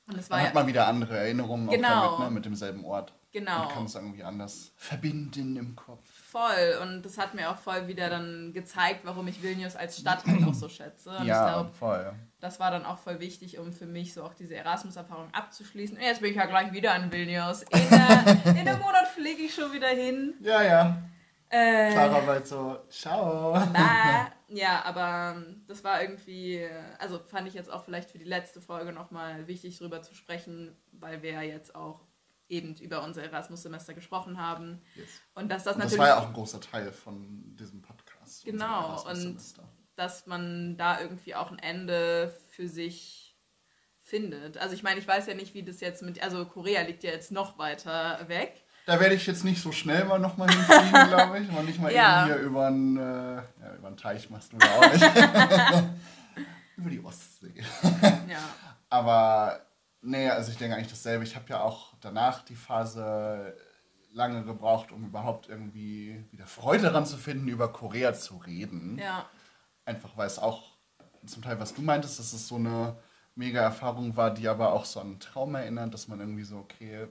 Und 0.08 0.16
es 0.18 0.30
war 0.30 0.38
Dann 0.38 0.44
ja, 0.44 0.48
hat 0.48 0.54
man 0.54 0.66
wieder 0.66 0.86
andere 0.86 1.18
Erinnerungen 1.18 1.68
Genau. 1.68 1.88
auch 2.06 2.18
damit, 2.18 2.28
ne, 2.30 2.34
mit 2.34 2.44
demselben 2.46 2.84
Ort. 2.84 3.12
Genau. 3.32 3.58
Man 3.64 3.68
kann 3.68 3.84
es 3.84 3.94
irgendwie 3.94 4.22
anders 4.22 4.72
verbinden 4.76 5.56
im 5.56 5.76
Kopf. 5.76 6.13
Voll. 6.34 6.78
Und 6.82 7.02
das 7.02 7.16
hat 7.16 7.34
mir 7.34 7.48
auch 7.48 7.56
voll 7.56 7.86
wieder 7.86 8.10
dann 8.10 8.52
gezeigt, 8.52 9.00
warum 9.04 9.28
ich 9.28 9.40
Vilnius 9.40 9.76
als 9.76 10.00
Stadt 10.00 10.24
halt 10.26 10.44
auch 10.44 10.54
so 10.54 10.68
schätze. 10.68 11.10
Und 11.10 11.22
ich 11.22 11.28
ja, 11.28 11.48
glaube, 11.48 11.72
voll. 11.72 12.12
das 12.40 12.58
war 12.58 12.72
dann 12.72 12.84
auch 12.84 12.98
voll 12.98 13.20
wichtig, 13.20 13.58
um 13.60 13.72
für 13.72 13.86
mich 13.86 14.12
so 14.12 14.24
auch 14.24 14.34
diese 14.34 14.56
Erasmus-Erfahrung 14.56 15.28
abzuschließen. 15.32 15.96
Und 15.96 16.02
jetzt 16.02 16.20
bin 16.20 16.30
ich 16.30 16.36
ja 16.36 16.46
gleich 16.46 16.72
wieder 16.72 16.94
in 16.96 17.12
Vilnius. 17.12 17.62
In, 17.62 17.78
in 18.56 18.68
einem 18.68 18.80
Monat 18.80 19.06
fliege 19.14 19.42
ich 19.42 19.54
schon 19.54 19.72
wieder 19.72 19.88
hin. 19.88 20.34
Ja, 20.40 20.62
ja. 20.62 21.02
Äh, 21.50 21.92
Clara 21.92 22.26
war 22.26 22.42
so, 22.44 22.78
ciao. 22.88 23.52
na, 23.72 24.32
ja, 24.48 24.82
aber 24.84 25.36
ähm, 25.36 25.62
das 25.68 25.84
war 25.84 26.02
irgendwie, 26.02 26.56
äh, 26.56 26.70
also 26.98 27.20
fand 27.20 27.46
ich 27.46 27.54
jetzt 27.54 27.72
auch 27.72 27.84
vielleicht 27.84 28.10
für 28.10 28.18
die 28.18 28.24
letzte 28.24 28.60
Folge 28.60 28.92
nochmal 28.92 29.46
wichtig, 29.46 29.78
drüber 29.78 30.02
zu 30.02 30.14
sprechen, 30.14 30.76
weil 30.90 31.22
wir 31.22 31.30
ja 31.30 31.42
jetzt 31.42 31.76
auch 31.76 32.00
eben 32.48 32.74
über 32.76 33.02
unser 33.02 33.22
Erasmus-Semester 33.22 33.94
gesprochen 33.94 34.40
haben. 34.40 34.82
Yes. 34.94 35.08
Und 35.34 35.48
dass 35.50 35.64
das 35.64 35.74
Und 35.74 35.82
das 35.84 35.92
natürlich 35.92 35.98
war 36.00 36.08
ja 36.08 36.18
auch 36.22 36.26
ein 36.28 36.32
großer 36.34 36.60
Teil 36.60 36.92
von 36.92 37.56
diesem 37.56 37.82
Podcast. 37.82 38.44
Genau, 38.44 38.90
Erasmus-Semester. 38.92 39.68
dass 39.96 40.26
man 40.26 40.76
da 40.76 41.00
irgendwie 41.00 41.34
auch 41.34 41.50
ein 41.50 41.58
Ende 41.58 42.34
für 42.50 42.68
sich 42.68 43.36
findet. 44.00 44.58
Also 44.58 44.74
ich 44.74 44.82
meine, 44.82 45.00
ich 45.00 45.08
weiß 45.08 45.26
ja 45.26 45.34
nicht, 45.34 45.54
wie 45.54 45.62
das 45.62 45.80
jetzt 45.80 46.02
mit, 46.02 46.22
also 46.22 46.44
Korea 46.44 46.82
liegt 46.82 47.02
ja 47.04 47.10
jetzt 47.10 47.32
noch 47.32 47.56
weiter 47.58 48.20
weg. 48.28 48.62
Da 48.86 49.00
werde 49.00 49.14
ich 49.14 49.26
jetzt 49.26 49.44
nicht 49.44 49.62
so 49.62 49.72
schnell 49.72 50.04
mal 50.04 50.18
nochmal 50.18 50.50
hinfliegen, 50.50 50.90
glaube 51.08 51.38
ich. 51.38 51.48
Und 51.48 51.64
nicht 51.64 51.80
mal 51.80 51.90
Ja. 51.90 52.26
eben 52.26 52.34
hier 52.34 52.42
über 52.44 52.66
einen, 52.66 52.98
äh, 52.98 53.36
ja, 53.36 53.74
über 53.78 53.86
einen 53.88 53.96
Teich 53.96 54.28
machst 54.28 54.52
du 54.52 54.58
auch 54.58 54.92
nicht. 54.92 55.84
über 56.76 56.90
die 56.90 57.02
Ostsee. 57.02 57.54
Ja, 58.28 58.38
Aber 58.90 59.60
nee, 60.04 60.28
also 60.28 60.50
ich 60.52 60.58
denke 60.58 60.76
eigentlich 60.76 60.90
dasselbe. 60.90 61.24
Ich 61.24 61.34
habe 61.36 61.46
ja 61.48 61.60
auch 61.60 61.94
danach 62.00 62.42
die 62.44 62.56
Phase 62.56 63.56
lange 64.12 64.44
gebraucht, 64.44 64.92
um 64.92 65.04
überhaupt 65.06 65.48
irgendwie 65.48 66.24
wieder 66.30 66.46
Freude 66.46 66.84
daran 66.84 67.04
zu 67.06 67.16
finden, 67.16 67.48
über 67.48 67.72
Korea 67.72 68.14
zu 68.14 68.36
reden. 68.36 68.96
ja, 68.98 69.26
Einfach 69.84 70.16
weil 70.16 70.26
es 70.28 70.38
auch 70.38 70.74
zum 71.26 71.42
Teil, 71.42 71.58
was 71.60 71.74
du 71.74 71.82
meintest, 71.82 72.18
dass 72.18 72.32
es 72.32 72.46
so 72.48 72.56
eine 72.56 72.96
mega 73.34 73.60
Erfahrung 73.60 74.16
war, 74.16 74.32
die 74.32 74.46
aber 74.48 74.72
auch 74.72 74.84
so 74.84 75.00
an 75.00 75.06
einen 75.08 75.20
Traum 75.20 75.54
erinnert, 75.56 75.92
dass 75.92 76.06
man 76.08 76.20
irgendwie 76.20 76.44
so, 76.44 76.58
okay, 76.58 77.08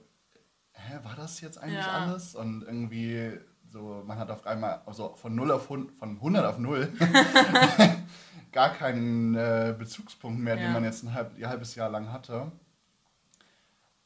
hä, 0.72 1.00
war 1.04 1.16
das 1.16 1.42
jetzt 1.42 1.58
eigentlich 1.58 1.86
Ja. 1.86 1.92
alles? 2.06 2.36
Und 2.36 2.62
irgendwie 2.64 3.38
so, 3.70 4.02
man 4.06 4.18
hat 4.18 4.32
auf 4.32 4.46
einmal, 4.48 4.82
also 4.86 5.16
von 5.16 5.36
0 5.36 5.52
auf 5.52 5.64
100, 5.64 5.92
von 5.98 6.10
100 6.12 6.46
auf 6.46 6.58
0 6.58 6.94
gar 8.52 8.70
keinen 8.74 9.36
äh, 9.36 9.76
Bezugspunkt 9.78 10.40
mehr, 10.40 10.56
Ja. 10.56 10.62
den 10.64 10.72
man 10.74 10.84
jetzt 10.84 11.04
ein, 11.04 11.14
halb, 11.14 11.36
ein 11.36 11.48
halbes 11.50 11.76
Jahr 11.76 11.90
lang 11.90 12.12
hatte. 12.12 12.52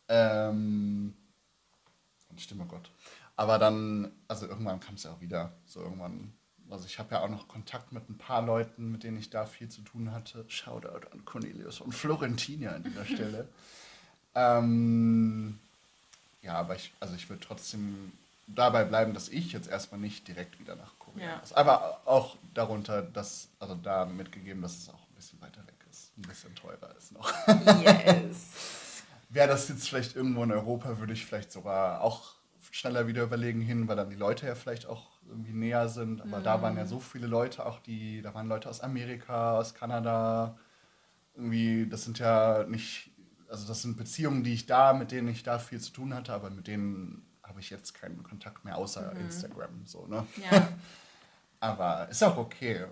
Ähm, 0.09 1.13
Stimme 2.37 2.65
Gott. 2.65 2.89
Aber 3.35 3.59
dann, 3.59 4.11
also 4.27 4.47
irgendwann 4.47 4.79
kam 4.79 4.95
es 4.95 5.03
ja 5.03 5.11
auch 5.11 5.21
wieder. 5.21 5.51
So 5.65 5.81
irgendwann, 5.81 6.33
also 6.69 6.85
ich 6.85 6.99
habe 6.99 7.15
ja 7.15 7.21
auch 7.21 7.29
noch 7.29 7.47
Kontakt 7.47 7.91
mit 7.91 8.09
ein 8.09 8.17
paar 8.17 8.41
Leuten, 8.41 8.91
mit 8.91 9.03
denen 9.03 9.17
ich 9.17 9.29
da 9.29 9.45
viel 9.45 9.69
zu 9.69 9.81
tun 9.81 10.11
hatte. 10.11 10.45
Shoutout 10.47 11.07
an 11.11 11.25
Cornelius 11.25 11.81
und 11.81 11.93
Florentina 11.93 12.71
an 12.71 12.83
dieser 12.83 13.05
Stelle. 13.05 13.47
ähm, 14.35 15.59
ja, 16.41 16.53
aber 16.55 16.75
ich, 16.75 16.93
also 16.99 17.15
ich 17.15 17.29
würde 17.29 17.43
trotzdem 17.45 18.11
dabei 18.47 18.85
bleiben, 18.85 19.13
dass 19.13 19.29
ich 19.29 19.51
jetzt 19.51 19.67
erstmal 19.67 19.99
nicht 19.99 20.27
direkt 20.27 20.59
wieder 20.59 20.75
nach 20.75 20.97
Korea 20.99 21.27
Ja. 21.27 21.37
muss. 21.39 21.53
Aber 21.53 22.01
auch 22.05 22.37
darunter, 22.53 23.01
dass, 23.01 23.49
also 23.59 23.75
da 23.75 24.05
mitgegeben, 24.05 24.61
dass 24.61 24.77
es 24.77 24.89
auch 24.89 24.93
ein 25.09 25.15
bisschen 25.15 25.41
weiter 25.41 25.65
weg 25.67 25.75
ist. 25.91 26.11
Ein 26.17 26.21
bisschen 26.23 26.55
teurer 26.55 26.95
ist 26.97 27.11
noch. 27.11 27.31
yes. 27.83 28.37
Wäre 29.29 29.47
das 29.47 29.67
jetzt 29.69 29.89
vielleicht 29.89 30.15
irgendwo 30.15 30.43
in 30.43 30.51
Europa, 30.51 30.99
würde 30.99 31.13
ich 31.13 31.25
vielleicht 31.25 31.51
sogar 31.51 32.01
auch 32.01 32.35
schneller 32.71 33.07
wieder 33.07 33.23
überlegen 33.23 33.61
hin, 33.61 33.87
weil 33.87 33.95
dann 33.95 34.09
die 34.09 34.15
Leute 34.15 34.47
ja 34.47 34.55
vielleicht 34.55 34.85
auch 34.85 35.19
irgendwie 35.27 35.53
näher 35.53 35.89
sind. 35.89 36.21
Aber 36.21 36.39
da 36.39 36.61
waren 36.61 36.77
ja 36.77 36.85
so 36.85 36.99
viele 36.99 37.27
Leute, 37.27 37.65
auch 37.65 37.79
die, 37.79 38.21
da 38.21 38.33
waren 38.33 38.47
Leute 38.47 38.69
aus 38.69 38.81
Amerika, 38.81 39.57
aus 39.57 39.73
Kanada. 39.73 40.57
Irgendwie, 41.35 41.87
das 41.89 42.03
sind 42.03 42.19
ja 42.19 42.65
nicht, 42.67 43.11
also 43.49 43.67
das 43.67 43.81
sind 43.81 43.97
Beziehungen, 43.97 44.43
die 44.43 44.53
ich 44.53 44.65
da, 44.65 44.93
mit 44.93 45.11
denen 45.11 45.27
ich 45.27 45.43
da 45.43 45.59
viel 45.59 45.79
zu 45.79 45.91
tun 45.91 46.13
hatte, 46.13 46.33
aber 46.33 46.49
mit 46.49 46.67
denen 46.67 47.25
habe 47.43 47.59
ich 47.59 47.69
jetzt 47.69 47.93
keinen 47.93 48.23
Kontakt 48.23 48.65
mehr 48.65 48.77
außer 48.77 49.13
Instagram. 49.13 49.85
So, 49.85 50.05
ne? 50.07 50.25
Ja. 50.51 50.67
Aber 51.59 52.07
ist 52.09 52.23
auch 52.23 52.37
okay. 52.37 52.85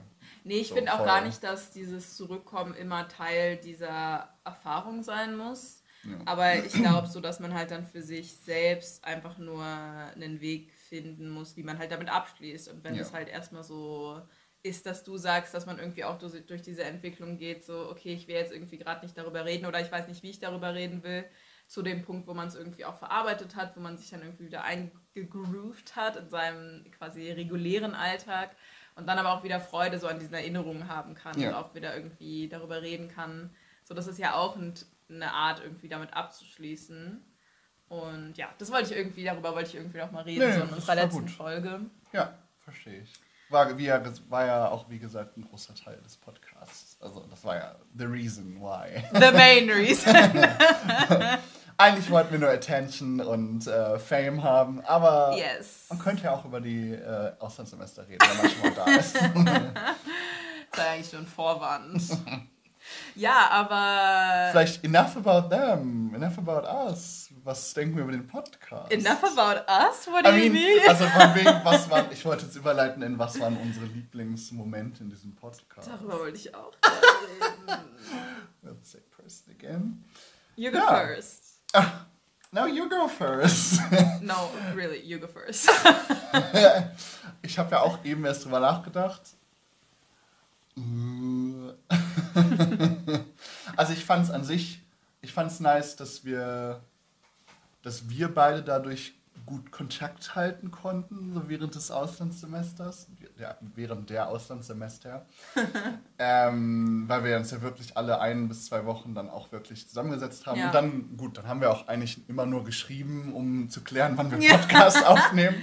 Nee, 0.44 0.56
ich 0.56 0.70
So, 0.70 0.76
finde 0.76 0.94
auch 0.94 0.98
voll. 0.98 1.06
gar 1.06 1.22
nicht, 1.22 1.44
dass 1.44 1.72
dieses 1.72 2.16
Zurückkommen 2.16 2.74
immer 2.74 3.08
Teil 3.08 3.58
dieser 3.58 4.30
Erfahrung 4.44 5.04
sein 5.04 5.36
muss. 5.38 5.84
Ja. 6.06 6.18
Aber 6.26 6.56
ich 6.64 6.74
glaube 6.74 7.08
so, 7.08 7.20
dass 7.20 7.40
man 7.40 7.54
halt 7.54 7.72
dann 7.72 7.86
für 7.86 8.02
sich 8.02 8.38
selbst 8.38 9.04
einfach 9.04 9.38
nur 9.38 9.64
einen 9.64 10.40
Weg 10.42 10.72
finden 10.74 11.30
muss, 11.30 11.58
wie 11.58 11.64
man 11.64 11.78
halt 11.80 11.92
damit 11.92 12.10
abschließt. 12.10 12.70
Und 12.70 12.84
wenn 12.84 12.96
Ja. 12.96 13.02
es 13.02 13.14
halt 13.14 13.28
erstmal 13.28 13.64
so 13.64 14.22
ist, 14.64 14.86
dass 14.86 15.04
du 15.04 15.18
sagst, 15.18 15.54
dass 15.54 15.66
man 15.68 15.78
irgendwie 15.80 16.04
auch 16.06 16.18
durch 16.18 16.46
durch 16.48 16.62
diese 16.64 16.84
Entwicklung 16.84 17.38
geht, 17.38 17.64
so, 17.64 17.90
okay, 17.90 18.14
ich 18.14 18.28
will 18.28 18.36
jetzt 18.36 18.52
irgendwie 18.52 18.78
gerade 18.80 19.06
nicht 19.06 19.18
darüber 19.18 19.46
reden 19.46 19.66
oder 19.68 19.80
ich 19.80 19.92
weiß 19.92 20.08
nicht, 20.08 20.24
wie 20.24 20.32
ich 20.32 20.40
darüber 20.40 20.74
reden 20.74 21.04
will, 21.04 21.26
zu 21.68 21.82
dem 21.84 22.02
Punkt, 22.04 22.28
wo 22.28 22.34
man 22.34 22.48
es 22.48 22.56
irgendwie 22.56 22.86
auch 22.86 22.98
verarbeitet 22.98 23.56
hat, 23.56 23.76
wo 23.76 23.80
man 23.80 23.98
sich 23.98 24.10
dann 24.10 24.22
irgendwie 24.22 24.46
wieder 24.46 24.64
eingegroovt 24.64 25.96
hat 25.96 26.16
in 26.16 26.30
seinem 26.30 26.86
quasi 26.92 27.32
regulären 27.32 27.94
Alltag 27.96 28.56
und 28.96 29.08
dann 29.08 29.18
aber 29.18 29.34
auch 29.34 29.44
wieder 29.44 29.60
Freude 29.60 30.00
so 30.00 30.08
an 30.08 30.20
diesen 30.20 30.34
Erinnerungen 30.36 30.88
haben 30.88 31.16
kann 31.16 31.40
Ja. 31.40 31.50
und 31.50 31.56
auch 31.56 31.76
wieder 31.76 31.96
irgendwie 31.96 32.48
darüber 32.50 32.82
reden 32.82 33.08
kann. 33.08 33.56
So, 33.84 33.94
das 33.94 34.08
ist 34.08 34.18
ja 34.20 34.36
auch 34.36 34.56
ein, 34.56 34.74
eine 35.10 35.32
Art, 35.32 35.62
irgendwie 35.64 35.90
damit 35.90 36.14
abzuschließen. 36.14 37.24
Und 37.88 38.38
ja, 38.38 38.48
das 38.58 38.72
wollte 38.72 38.92
ich 38.92 38.98
irgendwie, 38.98 39.24
darüber 39.24 39.54
wollte 39.54 39.70
ich 39.70 39.76
irgendwie 39.76 40.00
noch 40.00 40.12
mal 40.12 40.24
reden, 40.24 40.48
Nee, 40.48 40.58
so 40.58 40.64
in 40.64 40.70
unserer 40.70 40.96
letzten 40.96 41.22
gut. 41.22 41.32
Folge. 41.32 41.82
Ja, 42.12 42.34
verstehe 42.64 43.02
ich. 43.02 43.14
War, 43.50 43.78
wie 43.78 43.90
war 44.30 44.46
ja 44.46 44.70
auch, 44.70 44.90
wie 44.90 44.98
gesagt, 44.98 45.38
ein 45.38 45.44
großer 45.44 45.76
Teil 45.76 46.02
des 46.02 46.18
Podcasts. 46.18 46.98
Also, 47.00 47.28
das 47.30 47.44
war 47.44 47.56
ja 47.56 47.76
the 47.96 48.06
reason 48.06 48.60
why. 48.60 49.04
The 49.14 49.32
main 49.32 49.70
reason. 49.70 50.16
Eigentlich 51.78 52.10
wollten 52.10 52.32
wir 52.32 52.40
nur 52.40 52.50
Attention 52.50 53.20
und 53.20 53.68
äh, 53.68 54.00
Fame 54.00 54.42
haben, 54.42 54.82
aber 54.86 55.36
yes. 55.38 55.88
man 55.90 56.00
könnte 56.00 56.24
ja 56.24 56.34
auch 56.34 56.46
über 56.46 56.62
die 56.62 56.94
äh, 56.94 57.34
Auslandssemester 57.38 58.08
reden, 58.08 58.26
wenn 58.28 58.38
man 58.38 58.50
schon 58.50 58.62
mal 58.62 58.74
da 58.74 58.86
ist. 58.96 59.16
Das 60.76 60.84
war 60.84 60.92
eigentlich 60.92 61.16
ein 61.16 61.28
Vorwand. 61.28 62.02
ja, 63.16 63.50
aber 63.52 64.52
Vielleicht 64.52 64.84
enough 64.84 65.16
about 65.18 65.50
them, 65.50 66.14
enough 66.16 66.38
about 66.38 66.68
us. 66.90 67.30
Was 67.44 67.74
denken 67.74 67.96
wir 67.96 68.04
über 68.04 68.12
den 68.12 68.28
Podcast? 68.28 68.92
enough 68.92 69.24
about 69.24 69.62
us? 69.72 70.08
What 70.08 70.26
do 70.26 70.32
I 70.32 70.46
you 70.48 70.52
mean, 70.52 70.64
mean? 70.78 70.88
also 70.90 71.06
von 71.08 71.36
wegen, 71.36 71.46
was 71.64 71.90
waren, 71.90 72.12
ich 72.12 72.24
wollte 72.26 72.46
jetzt 72.46 72.56
überleiten 72.56 73.04
in 73.04 73.18
was 73.20 73.40
waren 73.40 73.58
unsere 73.58 73.86
Lieblingsmomente 73.86 75.04
in 75.04 75.10
diesem 75.10 75.36
Podcast. 75.36 75.88
Darüber 75.88 76.20
wollte 76.20 76.38
ich 76.38 76.54
auch 76.56 76.72
reden. 76.86 77.86
Let's 78.64 78.92
say 78.92 79.02
person 79.16 79.54
again. 79.58 80.04
You 80.56 80.72
go 80.72 80.78
Ja. 80.80 80.96
first. 81.06 81.44
Now 82.52 82.66
you 82.68 82.88
go 82.90 83.08
first. 83.08 83.80
No, 84.22 84.50
really, 84.76 85.00
you 85.02 85.20
go 85.20 85.28
first. 85.28 85.70
Ich 87.42 87.60
habe 87.60 87.72
ja 87.72 87.82
auch 87.82 88.04
eben 88.06 88.26
erst 88.26 88.46
drüber 88.46 88.60
nachgedacht. 88.60 89.22
Also 93.78 93.92
ich 93.94 94.06
fand 94.06 94.24
es 94.26 94.32
an 94.32 94.44
sich, 94.46 94.82
ich 95.22 95.34
fand 95.34 95.52
es 95.52 95.60
nice, 95.60 95.96
dass 95.98 96.24
wir, 96.24 96.82
dass 97.82 98.10
wir 98.10 98.34
beide 98.34 98.64
dadurch 98.64 99.14
gut 99.46 99.70
Kontakt 99.72 100.34
halten 100.36 100.72
konnten, 100.72 101.34
so 101.34 101.50
während 101.50 101.76
des 101.76 101.92
Auslandssemesters, 101.92 103.08
ja, 103.38 103.58
während 103.76 104.10
der 104.10 104.30
Auslandssemester. 104.30 105.26
ähm, 106.18 107.04
weil 107.08 107.24
wir 107.26 107.38
uns 107.38 107.52
ja 107.52 107.62
wirklich 107.62 107.98
alle 107.98 108.20
ein 108.22 108.48
bis 108.48 108.66
zwei 108.68 108.86
Wochen 108.86 109.14
dann 109.14 109.30
auch 109.30 109.52
wirklich 109.52 109.88
zusammengesetzt 109.90 110.46
haben. 110.48 110.60
Ja. 110.60 110.68
Und 110.68 110.74
dann, 110.76 111.18
gut, 111.18 111.38
dann 111.38 111.48
haben 111.48 111.60
wir 111.62 111.70
auch 111.72 111.88
eigentlich 111.88 112.28
immer 112.30 112.46
nur 112.46 112.64
geschrieben, 112.64 113.34
um 113.34 113.70
zu 113.70 113.82
klären, 113.84 114.18
wann 114.18 114.32
wir 114.32 114.40
Ja. 114.40 114.58
Podcast 114.58 115.06
aufnehmen. 115.06 115.56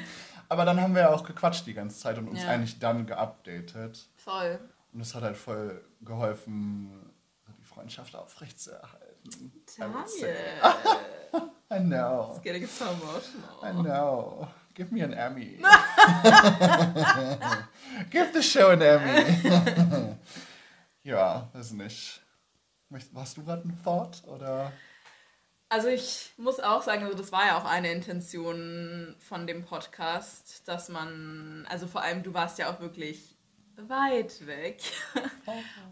Aber 0.50 0.66
dann 0.66 0.78
haben 0.80 0.94
wir 0.94 1.02
ja 1.02 1.10
auch 1.10 1.24
gequatscht 1.24 1.66
die 1.66 1.72
ganze 1.74 1.98
Zeit 1.98 2.18
und 2.18 2.28
uns 2.28 2.42
Ja. 2.42 2.50
eigentlich 2.50 2.78
dann 2.78 3.06
geupdatet. 3.06 4.06
Voll. 4.16 4.60
Und 4.92 4.98
das 5.00 5.14
hat 5.14 5.22
halt 5.22 5.36
voll 5.36 5.82
geholfen, 6.02 7.10
die 7.58 7.64
Freundschaft 7.64 8.14
aufrechtzuerhalten. 8.14 9.12
I. 9.24 9.50
Daniel. 9.78 10.36
I 11.70 11.78
know. 11.78 12.32
It's 12.32 12.42
getting 12.42 12.66
so 12.66 12.84
I 12.84 12.88
emotional. 12.90 13.82
know. 13.82 14.48
Give 14.74 14.92
me 14.92 15.02
an 15.02 15.12
Emmy. 15.12 15.58
Give 18.10 18.32
the 18.32 18.42
show 18.42 18.70
an 18.70 18.82
Emmy. 18.82 19.36
ja, 21.02 21.48
weiß 21.52 21.72
nicht. 21.72 22.20
Hast 23.14 23.36
du 23.36 23.44
gerade 23.44 23.62
einen 23.62 23.82
Thought? 23.82 24.22
Oder? 24.26 24.72
Also 25.70 25.88
ich 25.88 26.32
muss 26.36 26.60
auch 26.60 26.82
sagen, 26.82 27.04
also 27.04 27.16
das 27.16 27.32
war 27.32 27.46
ja 27.46 27.58
auch 27.58 27.64
eine 27.64 27.90
Intention 27.90 29.16
von 29.18 29.46
dem 29.46 29.64
Podcast, 29.64 30.68
dass 30.68 30.90
man, 30.90 31.66
also 31.70 31.86
vor 31.86 32.02
allem 32.02 32.22
du 32.22 32.34
warst 32.34 32.58
ja 32.58 32.70
auch 32.70 32.80
wirklich 32.80 33.38
weit 33.76 34.46
weg. 34.46 34.80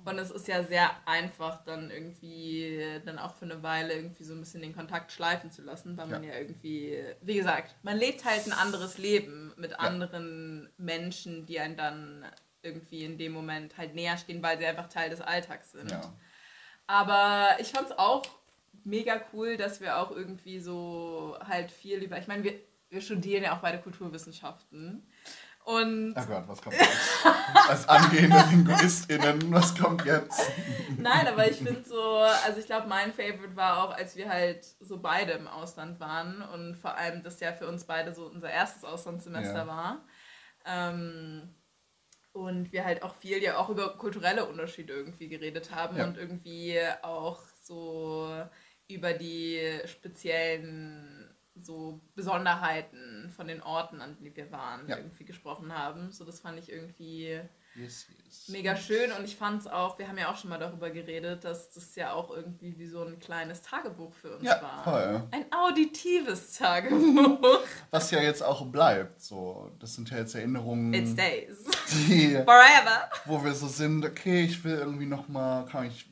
Und 0.05 0.19
es 0.19 0.31
ist 0.31 0.49
ja 0.49 0.63
sehr 0.63 0.91
einfach, 1.07 1.65
dann 1.65 1.91
irgendwie, 1.91 3.01
dann 3.05 3.19
auch 3.19 3.35
für 3.35 3.45
eine 3.45 3.63
Weile 3.63 3.95
irgendwie 3.95 4.25
so 4.25 4.35
ein 4.35 4.41
bisschen 4.41 4.63
den 4.63 4.75
Kontakt 4.75 5.13
schleifen 5.13 5.51
zu 5.51 5.63
lassen, 5.63 5.97
weil 5.97 6.07
man 6.07 6.23
Ja. 6.23 6.31
ja 6.31 6.39
irgendwie, 6.39 7.03
wie 7.23 7.35
gesagt, 7.35 7.75
man 7.83 7.97
lebt 7.97 8.25
halt 8.25 8.47
ein 8.47 8.53
anderes 8.53 8.99
Leben 8.99 9.53
mit 9.57 9.79
anderen 9.79 10.71
Menschen, 10.77 11.47
die 11.47 11.61
einen 11.61 11.77
dann 11.77 12.25
irgendwie 12.63 13.05
in 13.05 13.19
dem 13.19 13.33
Moment 13.33 13.77
halt 13.79 13.95
näher 13.95 14.19
stehen, 14.19 14.43
weil 14.43 14.59
sie 14.59 14.67
einfach 14.67 14.89
Teil 14.89 15.11
des 15.11 15.21
Alltags 15.21 15.73
sind. 15.73 15.91
Ja. 15.91 16.15
Aber 16.87 17.57
ich 17.61 17.69
fand 17.69 17.89
es 17.89 17.99
auch 17.99 18.23
mega 18.85 19.21
cool, 19.33 19.57
dass 19.57 19.81
wir 19.81 19.99
auch 19.99 20.11
irgendwie 20.11 20.59
so 20.61 21.37
halt 21.41 21.71
viel 21.71 22.03
über. 22.03 22.19
Ich 22.19 22.27
meine, 22.29 22.45
wir, 22.45 22.55
wir 22.91 23.01
studieren 23.01 23.45
ja 23.45 23.57
auch 23.57 23.61
beide 23.61 23.79
Kulturwissenschaften. 23.79 25.07
Und 25.65 26.15
Oh 26.17 26.25
Gott, 26.27 26.45
was 26.49 26.63
kommt 26.63 26.77
jetzt? 26.77 27.27
Als 27.69 27.89
angehende 27.89 28.43
LinguistInnen, 28.51 29.53
was 29.53 29.77
kommt 29.79 30.05
jetzt? 30.05 30.51
nein, 30.99 31.29
aber 31.29 31.49
ich 31.49 31.59
finde 31.59 31.85
so, 31.85 32.03
also 32.03 32.59
ich 32.59 32.67
glaube, 32.67 32.89
mein 32.89 33.13
Favorite 33.13 33.55
war 33.57 33.85
auch, 33.85 33.95
als 33.95 34.17
wir 34.17 34.29
halt 34.29 34.65
so 34.81 35.01
beide 35.01 35.33
im 35.33 35.47
Ausland 35.47 36.01
waren 36.01 36.43
und 36.43 36.77
vor 36.77 36.97
allem 36.97 37.23
das 37.23 37.41
ja 37.41 37.53
für 37.53 37.69
uns 37.69 37.85
beide 37.85 38.15
so 38.15 38.27
unser 38.27 38.51
erstes 38.51 38.85
Auslandssemester 38.85 39.61
Ja. 39.61 39.67
war. 39.67 40.07
Ähm, 40.67 41.55
und 42.33 42.73
wir 42.73 42.85
halt 42.85 43.03
auch 43.03 43.15
viel 43.17 43.43
ja 43.43 43.57
auch 43.59 43.69
über 43.71 43.97
kulturelle 43.99 44.47
Unterschiede 44.47 44.93
irgendwie 44.93 45.29
geredet 45.29 45.73
haben 45.75 45.97
Ja. 45.97 46.05
und 46.05 46.17
irgendwie 46.17 46.79
auch 47.03 47.43
so 47.63 48.33
über 48.89 49.13
die 49.13 49.81
speziellen 49.85 51.20
so 51.65 52.01
Besonderheiten 52.15 53.31
von 53.37 53.47
den 53.47 53.63
Orten, 53.63 54.01
an 54.01 54.17
denen 54.17 54.35
wir 54.37 54.51
waren, 54.53 54.89
Ja. 54.89 54.97
irgendwie 54.97 55.25
gesprochen 55.25 55.77
haben. 55.77 56.13
So, 56.13 56.25
das 56.25 56.41
fand 56.41 56.59
ich 56.59 56.71
irgendwie 56.71 57.41
Yes, 57.77 58.09
yes. 58.27 58.49
mega 58.49 58.75
schön 58.75 59.13
und 59.13 59.25
ich 59.25 59.37
fand 59.37 59.61
es 59.61 59.69
auch, 59.69 59.97
wir 59.97 60.09
haben 60.09 60.19
ja 60.19 60.29
auch 60.31 60.37
schon 60.37 60.51
mal 60.51 60.59
darüber 60.59 60.91
geredet, 60.91 61.45
dass 61.45 61.71
das 61.71 61.95
ja 61.95 62.13
auch 62.13 62.31
irgendwie 62.35 62.77
wie 62.79 62.87
so 62.89 63.05
ein 63.05 63.21
kleines 63.21 63.63
Tagebuch 63.63 64.13
für 64.13 64.35
uns 64.37 64.43
Ja, 64.45 64.61
war. 64.61 64.83
voll. 64.83 65.23
Ein 65.31 65.47
auditives 65.53 66.55
Tagebuch. 66.59 67.61
Was 67.93 68.11
ja 68.11 68.21
jetzt 68.21 68.43
auch 68.43 68.67
bleibt. 68.67 69.21
So, 69.23 69.71
das 69.79 69.95
sind 69.95 70.11
ja 70.11 70.19
jetzt 70.19 70.35
Erinnerungen, 70.35 70.93
It 70.93 71.09
stays. 71.09 71.65
die, 72.09 72.33
Forever. 72.45 73.09
wo 73.27 73.43
wir 73.45 73.53
so 73.55 73.69
sind, 73.69 74.05
okay, 74.05 74.43
ich 74.45 74.65
will 74.65 74.75
irgendwie 74.79 75.07
nochmal, 75.07 75.65
kann 75.67 75.87
ich, 75.87 76.10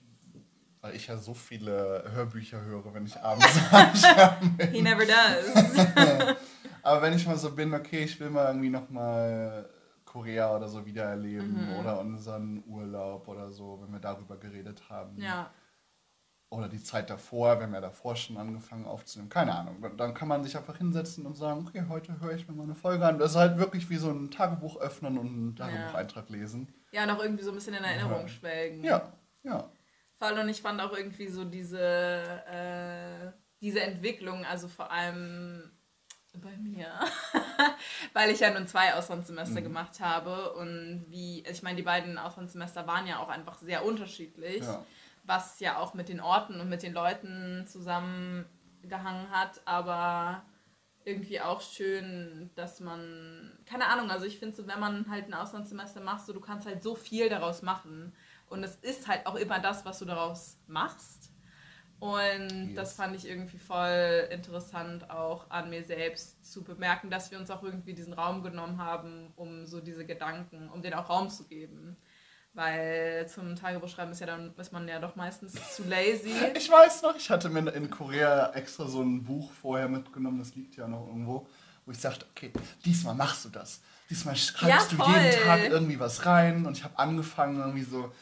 weil 0.81 0.95
ich 0.95 1.07
ja 1.07 1.17
so 1.17 1.35
viele 1.35 2.05
Hörbücher 2.13 2.61
höre, 2.63 2.93
wenn 2.95 3.07
ich 3.07 3.17
abends 3.21 3.47
bin. 4.59 4.71
He 4.73 4.83
never 4.83 5.05
does. 5.05 5.87
Aber 6.83 7.03
wenn 7.03 7.15
ich 7.15 7.27
mal 7.27 7.37
so 7.37 7.51
bin, 7.55 7.75
okay, 7.75 8.05
ich 8.05 8.19
will 8.21 8.31
mal 8.31 8.47
irgendwie 8.47 8.71
nochmal 8.71 9.69
Korea 10.05 10.55
oder 10.57 10.69
so 10.69 10.87
wieder 10.87 11.05
erleben 11.05 11.67
Mhm. 11.69 11.77
oder 11.81 11.99
unseren 12.01 12.63
Urlaub 12.67 13.29
oder 13.29 13.51
so, 13.51 13.81
wenn 13.83 13.93
wir 13.93 14.01
darüber 14.01 14.37
geredet 14.37 14.83
haben. 14.89 15.21
ja. 15.21 15.51
Oder 16.51 16.67
die 16.71 16.83
Zeit 16.83 17.11
davor, 17.11 17.59
wir 17.59 17.65
haben 17.67 17.75
ja 17.75 17.81
davor 17.83 18.17
schon 18.17 18.39
angefangen 18.39 18.87
aufzunehmen. 18.87 19.29
Keine 19.29 19.55
Ahnung. 19.55 19.85
Dann- 19.99 20.15
kann 20.15 20.29
man 20.29 20.43
sich 20.43 20.57
einfach 20.57 20.79
hinsetzen 20.79 21.27
und 21.27 21.37
sagen, 21.37 21.67
okay, 21.69 21.85
heute 21.91 22.19
höre 22.23 22.33
ich 22.33 22.49
mir 22.49 22.55
mal 22.55 22.63
eine 22.63 22.75
Folge 22.75 23.05
an. 23.05 23.19
Das 23.19 23.33
ist 23.33 23.37
halt 23.37 23.59
wirklich 23.59 23.91
wie 23.91 23.97
so 23.99 24.09
ein 24.09 24.31
Tagebuch 24.31 24.79
öffnen 24.81 25.19
und 25.19 25.27
einen 25.27 25.57
Tagebucheintrag 25.57 26.31
lesen. 26.31 26.73
Ja, 26.91 27.05
auch 27.15 27.23
irgendwie 27.23 27.45
so 27.45 27.51
ein 27.51 27.55
bisschen 27.55 27.75
in 27.75 27.85
Erinnerung 27.85 28.23
Ja. 28.23 28.29
schwelgen. 28.29 28.83
Ja, 28.83 29.13
ja. 29.43 29.69
Vor 30.19 30.29
allem, 30.29 30.41
und 30.41 30.49
ich 30.49 30.61
fand 30.63 30.81
auch 30.81 30.93
irgendwie 30.93 31.29
so 31.29 31.45
diese, 31.45 31.81
äh, 31.81 33.31
diese 33.61 33.81
Entwicklung, 33.81 34.45
also 34.45 34.69
vor 34.69 34.91
allem 34.91 35.71
bei 36.35 36.57
mir, 36.57 36.89
weil 38.13 38.31
ich 38.31 38.41
ja 38.41 38.51
nun 38.53 38.67
zwei 38.69 38.95
Auslandssemester 38.95 39.61
Mhm. 39.61 39.65
gemacht 39.65 39.99
habe 40.01 40.53
und 40.55 41.07
wie, 41.09 41.43
ich 41.45 41.63
meine, 41.63 41.77
die 41.77 41.83
beiden 41.83 42.17
Auslandssemester 42.19 42.87
waren 42.87 43.07
ja 43.07 43.19
auch 43.19 43.29
einfach 43.29 43.59
sehr 43.59 43.85
unterschiedlich, 43.85 44.63
Ja. 44.63 44.85
was 45.25 45.59
ja 45.59 45.79
auch 45.79 45.95
mit 45.95 46.09
den 46.09 46.21
Orten 46.21 46.61
und 46.61 46.69
mit 46.69 46.83
den 46.83 46.93
Leuten 46.93 47.67
zusammengehangen 47.67 49.31
hat, 49.31 49.61
aber 49.65 50.43
irgendwie 51.05 51.41
auch 51.41 51.61
schön, 51.61 52.51
dass 52.55 52.81
man, 52.81 53.59
keine 53.67 53.87
Ahnung, 53.87 54.11
also 54.11 54.27
ich 54.27 54.39
finde 54.39 54.55
so, 54.55 54.67
wenn 54.67 54.79
man 54.81 55.11
halt 55.11 55.27
ein 55.27 55.35
Auslandssemester 55.35 56.01
macht, 56.01 56.25
so 56.27 56.33
du 56.33 56.41
kannst 56.41 56.67
halt 56.67 56.83
so 56.83 56.95
viel 56.95 57.29
daraus 57.29 57.63
machen 57.63 58.15
und 58.51 58.63
es 58.65 58.77
ist 58.77 59.09
halt 59.09 59.27
auch 59.27 59.35
immer 59.37 59.59
das, 59.61 59.85
was 59.85 59.99
du 59.99 60.05
daraus 60.05 60.59
machst. 60.67 61.31
Und 62.01 62.67
Yes. 62.69 62.75
das 62.77 62.93
fand 62.93 63.17
ich 63.17 63.27
irgendwie 63.29 63.59
voll 63.59 64.29
interessant, 64.31 65.11
auch 65.11 65.51
an 65.51 65.69
mir 65.69 65.83
selbst 65.83 66.45
zu 66.51 66.63
bemerken, 66.63 67.11
dass 67.11 67.31
wir 67.33 67.39
uns 67.41 67.51
auch 67.51 67.63
irgendwie 67.65 67.93
diesen 67.93 68.13
Raum 68.13 68.43
genommen 68.45 68.79
haben, 68.79 69.33
um 69.35 69.67
so 69.67 69.81
diese 69.81 70.07
Gedanken, 70.07 70.69
um 70.69 70.81
denen 70.81 70.95
auch 70.95 71.09
Raum 71.09 71.29
zu 71.29 71.45
geben. 71.49 71.97
Weil 72.55 73.29
zum 73.29 73.55
Tagebuchschreiben 73.57 74.13
ist 74.13 74.21
ja 74.21 74.27
dann 74.27 74.55
ist 74.57 74.73
man 74.73 74.87
ja 74.89 74.99
doch 75.01 75.17
meistens 75.17 75.55
zu 75.75 75.85
lazy. 75.85 76.33
Ich 76.57 76.71
weiß 76.71 77.03
noch, 77.03 77.15
ich 77.17 77.31
hatte 77.31 77.49
mir 77.49 77.69
in 77.73 77.91
Korea 77.91 78.53
extra 78.53 78.87
so 78.87 79.03
ein 79.03 79.23
Buch 79.25 79.51
vorher 79.53 79.89
mitgenommen, 79.89 80.39
das 80.39 80.55
liegt 80.55 80.77
ja 80.77 80.89
noch 80.89 81.07
irgendwo, 81.09 81.47
wo 81.85 81.93
ich 81.93 81.99
sagte, 81.99 82.27
okay, 82.31 82.53
diesmal 82.85 83.15
machst 83.15 83.45
du 83.45 83.49
das. 83.49 83.81
Diesmal 84.09 84.37
schreibst 84.37 84.93
Ja, 84.93 84.99
du 84.99 85.13
jeden 85.13 85.45
Tag 85.45 85.61
irgendwie 85.69 86.01
was 86.01 86.25
rein 86.27 86.65
und 86.65 86.77
ich 86.77 86.85
habe 86.85 86.99
angefangen, 86.99 87.59
irgendwie 87.59 87.85
so 87.85 88.13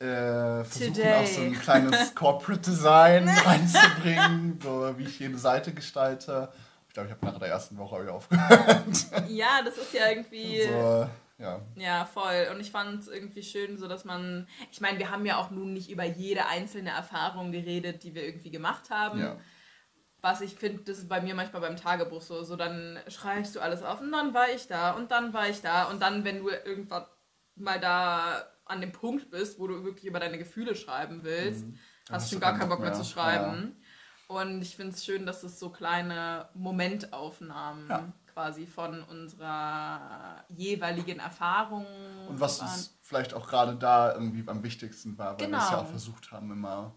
äh, 0.00 0.64
versuchen 0.64 0.94
Today. 0.94 1.14
auch 1.14 1.26
so 1.26 1.40
ein 1.42 1.52
kleines 1.60 2.14
Corporate 2.14 2.60
Design 2.62 3.28
reinzubringen, 3.28 4.58
so 4.62 4.94
wie 4.96 5.04
ich 5.04 5.18
jede 5.18 5.38
Seite 5.38 5.72
gestalte. 5.72 6.48
Ich 6.88 6.94
glaube, 6.94 7.08
ich 7.08 7.14
habe 7.14 7.26
nach 7.26 7.38
der 7.38 7.48
ersten 7.48 7.76
Woche 7.78 8.10
aufgehört. 8.12 8.86
Ja, 9.28 9.62
das 9.64 9.76
ist 9.78 9.92
ja 9.92 10.08
irgendwie. 10.08 10.62
so, 10.62 11.08
Ja. 11.38 11.60
Ja, 11.76 12.04
voll. 12.04 12.48
Und 12.52 12.60
ich 12.60 12.70
fand 12.70 13.00
es 13.02 13.08
irgendwie 13.08 13.42
schön, 13.42 13.76
so 13.78 13.86
dass 13.86 14.04
man. 14.04 14.48
Ich 14.72 14.80
meine, 14.80 14.98
wir 14.98 15.10
haben 15.10 15.24
ja 15.24 15.36
auch 15.36 15.50
nun 15.50 15.72
nicht 15.72 15.90
über 15.90 16.04
jede 16.04 16.46
einzelne 16.46 16.90
Erfahrung 16.90 17.52
geredet, 17.52 18.02
die 18.02 18.14
wir 18.14 18.24
irgendwie 18.24 18.50
gemacht 18.50 18.90
haben. 18.90 19.20
Ja. 19.20 19.36
Was 20.22 20.40
ich 20.40 20.54
finde, 20.56 20.82
das 20.82 20.98
ist 20.98 21.08
bei 21.08 21.20
mir 21.20 21.34
manchmal 21.34 21.62
beim 21.62 21.76
Tagebuch 21.76 22.20
so. 22.20 22.42
So, 22.42 22.56
dann 22.56 22.98
schreibst 23.08 23.54
du 23.54 23.60
alles 23.60 23.82
auf 23.82 24.00
und 24.00 24.12
dann 24.12 24.34
war 24.34 24.50
ich 24.50 24.66
da 24.66 24.90
und 24.92 25.10
dann 25.10 25.32
war 25.32 25.48
ich 25.48 25.60
da. 25.62 25.84
Und 25.84 26.00
dann, 26.02 26.24
wenn 26.24 26.40
du 26.40 26.48
irgendwann 26.48 27.04
mal 27.54 27.78
da 27.80 28.42
an 28.70 28.80
dem 28.80 28.92
Punkt 28.92 29.30
bist, 29.30 29.58
wo 29.58 29.66
du 29.66 29.84
wirklich 29.84 30.06
über 30.06 30.20
deine 30.20 30.38
Gefühle 30.38 30.74
schreiben 30.74 31.20
willst, 31.22 31.64
Dann 31.64 32.16
hast 32.16 32.30
du 32.32 32.36
du 32.36 32.40
gar 32.40 32.56
keinen 32.58 32.68
Bock 32.70 32.80
mehr 32.80 32.90
mehr. 32.90 32.98
zu 32.98 33.04
schreiben. 33.04 33.76
Und 34.28 34.62
ich 34.62 34.76
finde 34.76 34.94
es 34.94 35.04
schön, 35.04 35.26
dass 35.26 35.42
es 35.42 35.58
so 35.58 35.70
kleine 35.70 36.48
Momentaufnahmen 36.54 37.88
Ja. 37.88 38.12
quasi 38.32 38.66
von 38.66 39.02
unserer 39.02 40.44
jeweiligen 40.48 41.18
Erfahrung 41.18 41.84
Und 42.28 42.38
was 42.40 42.60
waren. 42.60 42.68
uns 42.68 42.96
vielleicht 43.02 43.34
auch 43.34 43.48
gerade 43.48 43.74
da 43.74 44.12
irgendwie 44.14 44.44
am 44.48 44.62
wichtigsten 44.62 45.18
war, 45.18 45.32
weil 45.38 45.50
wir 45.50 45.56
es 45.58 45.64
ja 45.64 45.70
Genau. 45.70 45.80
auch 45.82 45.88
versucht 45.90 46.30
haben, 46.30 46.52
immer 46.52 46.94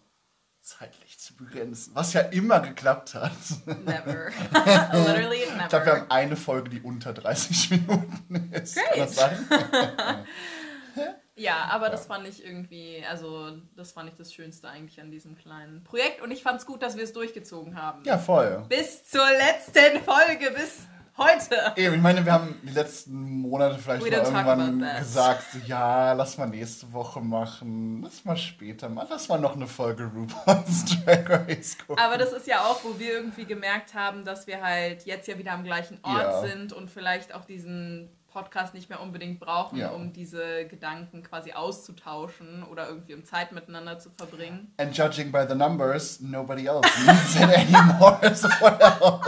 zeitlich 0.62 1.20
zu 1.20 1.36
begrenzen. 1.36 1.94
Was 1.96 2.14
ja 2.14 2.22
immer 2.22 2.60
geklappt 2.60 3.16
hat. 3.16 3.32
Never. 3.66 4.30
Literally 4.94 5.40
never. 5.40 5.64
Ich 5.64 5.70
glaube, 5.70 5.86
wir 5.88 5.94
haben 5.94 6.12
eine 6.12 6.36
Folge, 6.38 6.70
die 6.70 6.82
unter 6.82 7.14
30 7.14 7.72
Minuten 7.72 8.52
ist. 8.54 8.76
Kann 8.76 8.86
Great. 8.94 9.00
das 9.00 9.16
sein? 9.16 9.48
Ja, 11.36 11.68
aber 11.72 11.90
das 11.90 12.06
fand 12.06 12.28
ich 12.28 12.46
irgendwie, 12.46 13.04
also 13.10 13.58
das 13.76 13.92
fand 13.92 14.10
ich 14.10 14.16
das 14.16 14.34
Schönste 14.34 14.70
eigentlich 14.70 15.02
an 15.02 15.10
diesem 15.10 15.36
kleinen 15.36 15.84
Projekt. 15.84 16.22
Und 16.22 16.32
ich 16.32 16.44
fand 16.44 16.60
es 16.60 16.66
gut, 16.66 16.84
dass 16.84 16.96
wir 16.96 17.04
es 17.04 17.14
durchgezogen 17.14 17.82
haben. 17.82 18.04
Ja, 18.06 18.18
voll. 18.18 18.64
Bis 18.70 19.04
zur 19.10 19.26
letzten 19.30 20.00
Folge, 20.04 20.52
bis 20.56 20.88
heute. 21.18 21.74
Eben, 21.76 21.96
ich 21.96 22.02
meine, 22.02 22.26
wir 22.26 22.34
haben 22.34 22.60
die 22.64 22.74
letzten 22.74 23.14
Monate 23.42 23.78
vielleicht 23.80 24.06
irgendwann 24.06 24.80
gesagt, 25.00 25.44
ja, 25.66 26.14
lass 26.14 26.38
mal 26.38 26.48
nächste 26.48 26.92
Woche 26.92 27.22
machen, 27.22 28.02
lass 28.04 28.26
mal 28.26 28.38
später 28.38 28.90
mal, 28.90 29.06
lass 29.10 29.28
mal 29.28 29.40
noch 29.40 29.56
eine 29.56 29.68
Folge 29.68 30.06
RuPaul's 30.14 30.86
Drag 30.86 31.30
Race 31.30 31.78
gucken. 31.78 32.04
Aber 32.04 32.18
das 32.18 32.32
ist 32.34 32.48
ja 32.48 32.62
auch, 32.62 32.84
wo 32.84 32.98
wir 33.00 33.12
irgendwie 33.14 33.46
gemerkt 33.46 33.94
haben, 33.94 34.24
dass 34.26 34.48
wir 34.48 34.62
halt 34.62 35.06
jetzt 35.06 35.28
ja 35.28 35.38
wieder 35.38 35.52
am 35.54 35.64
gleichen 35.64 36.00
Ort 36.04 36.22
Ja. 36.22 36.42
sind 36.42 36.74
und 36.74 36.90
vielleicht 36.90 37.34
auch 37.34 37.46
diesen 37.46 38.10
Podcast 38.34 38.74
nicht 38.74 38.90
mehr 38.90 39.00
unbedingt 39.00 39.40
brauchen, 39.40 39.78
Ja. 39.78 39.90
um 39.92 40.12
diese 40.12 40.66
Gedanken 40.68 41.22
quasi 41.24 41.54
auszutauschen 41.54 42.64
oder 42.64 42.88
irgendwie 42.90 43.14
um 43.14 43.24
Zeit 43.26 43.52
miteinander 43.52 44.00
zu 44.00 44.10
verbringen. 44.10 44.74
And 44.78 44.98
judging 44.98 45.32
by 45.32 45.46
the 45.48 45.56
numbers, 45.56 46.20
nobody 46.20 46.66
else 46.66 46.88
needs 47.06 47.36
it 47.36 47.44
anymore 47.44 48.20
as 48.24 48.44
well. 48.44 49.22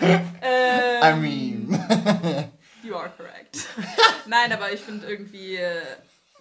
Ähm, 0.42 1.02
I 1.02 1.18
mean. 1.20 1.68
You 2.84 2.94
are 2.96 3.10
correct. 3.16 3.66
Nein, 4.26 4.52
aber 4.52 4.72
ich 4.72 4.80
finde 4.80 5.06
irgendwie, 5.08 5.56
äh, 5.56 5.82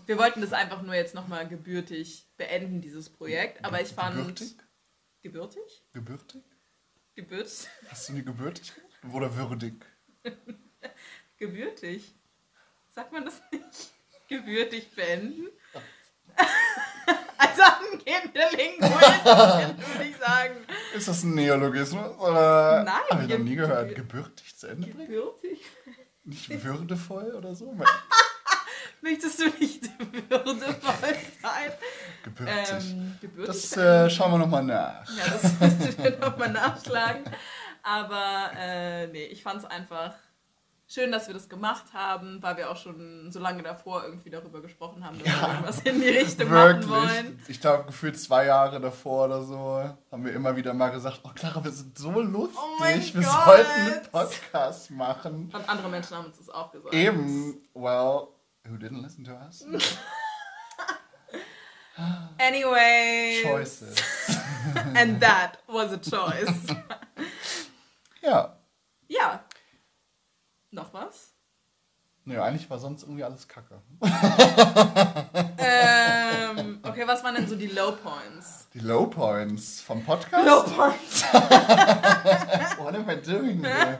wir 0.05 0.17
wollten 0.19 0.41
das 0.41 0.53
einfach 0.53 0.83
nur 0.83 0.93
jetzt 0.93 1.15
nochmal 1.15 1.47
gebürtig 1.47 2.27
beenden, 2.37 2.81
dieses 2.81 3.09
Projekt. 3.09 3.65
Aber 3.65 3.81
ich 3.81 3.87
fand. 3.87 4.15
Gebürtig? 4.17 4.55
Gebürtig? 5.23 5.61
Gebürtig? 5.93 6.43
Gebürt? 7.15 7.49
Hast 7.89 8.09
du 8.09 8.13
nie 8.13 8.23
gebürtig? 8.23 8.73
Oder 9.11 9.35
würdig? 9.35 9.83
Gebürtig? 11.37 12.15
Sagt 12.89 13.11
man 13.11 13.25
das 13.25 13.41
nicht? 13.51 13.63
Gebürtig 14.29 14.93
beenden? 14.95 15.47
Als 17.37 17.59
angehende 17.59 18.39
Linguistin 18.55 19.77
würde 19.77 20.09
ich 20.09 20.17
sagen. 20.17 20.55
Ist 20.95 21.07
das 21.07 21.23
ein 21.23 21.35
Neologismus? 21.35 22.17
Oder? 22.17 22.83
Nein, 22.83 22.95
Hab 23.09 23.21
ich 23.23 23.29
noch 23.29 23.37
nie 23.39 23.55
gehört. 23.55 23.87
ge- 23.89 23.95
Gebürtig 23.97 24.57
zu 24.57 24.67
Ende 24.67 24.87
bringen? 24.87 25.07
Gebürtig? 25.07 25.61
Nicht 26.23 26.63
würdevoll 26.63 27.35
oder 27.35 27.53
so? 27.53 27.77
Möchtest 29.01 29.39
du 29.39 29.45
nicht 29.59 29.83
würdevoll 29.99 30.57
sein? 31.41 31.71
Gebürtig. 32.23 32.55
Ähm, 32.71 33.17
gebürtig 33.21 33.47
das 33.71 33.77
äh, 33.77 34.09
schauen 34.09 34.31
wir 34.31 34.37
nochmal 34.39 34.63
nach. 34.63 35.07
Ja, 35.15 35.25
das 35.27 35.43
müssen 35.59 36.03
wir 36.03 36.17
nochmal 36.17 36.51
nachschlagen. 36.51 37.23
Aber 37.83 38.51
äh, 38.57 39.07
nee, 39.07 39.25
ich 39.25 39.43
fand 39.43 39.59
es 39.59 39.65
einfach 39.65 40.15
schön, 40.87 41.11
dass 41.11 41.27
wir 41.27 41.33
das 41.33 41.49
gemacht 41.49 41.85
haben, 41.93 42.41
weil 42.43 42.57
wir 42.57 42.69
auch 42.69 42.77
schon 42.77 43.31
so 43.31 43.39
lange 43.39 43.63
davor 43.63 44.03
irgendwie 44.03 44.29
darüber 44.29 44.61
gesprochen 44.61 45.03
haben, 45.05 45.17
dass 45.19 45.27
wir 45.27 45.33
Ja, 45.33 45.47
irgendwas 45.53 45.79
in 45.81 46.01
die 46.01 46.09
Richtung 46.09 46.49
machen 46.49 46.89
wollen. 46.89 47.25
Wirklich. 47.29 47.49
Ich 47.49 47.61
glaube, 47.61 47.85
gefühlt 47.85 48.19
zwei 48.19 48.45
Jahre 48.45 48.79
davor 48.79 49.25
oder 49.25 49.41
so 49.43 49.89
haben 50.11 50.25
wir 50.25 50.33
immer 50.33 50.55
wieder 50.55 50.73
mal 50.73 50.89
gesagt, 50.89 51.21
oh 51.23 51.29
Clara, 51.33 51.63
wir 51.63 51.71
sind 51.71 51.97
so 51.97 52.11
lustig, 52.21 52.59
Oh 52.59 52.83
wir 52.83 53.23
Gott. 53.23 53.45
sollten 53.45 53.71
einen 53.71 54.03
Podcast 54.11 54.91
machen. 54.91 55.51
Und 55.53 55.69
andere 55.69 55.89
Menschen 55.89 56.15
haben 56.17 56.25
uns 56.25 56.37
das 56.37 56.49
auch 56.49 56.71
gesagt. 56.71 56.93
Eben, 56.93 57.55
well, 57.73 58.27
who 58.67 58.75
didn't 58.75 59.01
listen 59.01 59.23
to 59.25 59.31
us? 59.33 59.65
Anyway. 62.37 63.41
Choices. 63.43 63.95
And 64.95 65.21
that 65.21 65.59
was 65.67 65.93
a 65.93 65.97
choice. 65.97 66.51
Ja. 68.21 68.57
ja. 69.07 69.44
Noch 70.75 70.93
was? 70.93 71.33
Nö, 72.25 72.41
eigentlich 72.41 72.69
war 72.69 72.79
sonst 72.79 73.03
irgendwie 73.03 73.23
alles 73.23 73.47
kacke. 73.47 73.81
ähm, 75.57 76.79
okay, 76.83 77.07
was 77.07 77.23
waren 77.23 77.35
denn 77.35 77.47
so 77.47 77.55
die 77.55 77.67
Low 77.67 77.93
Points? 77.93 78.67
Die 78.73 78.79
Low 78.79 79.05
Points 79.05 79.79
vom 79.79 80.03
Podcast? 80.03 80.45
Low 80.45 80.63
Points. 80.63 81.23
What 82.77 82.93
am 82.93 83.09
I 83.09 83.15
doing 83.21 83.63
here? 83.63 83.99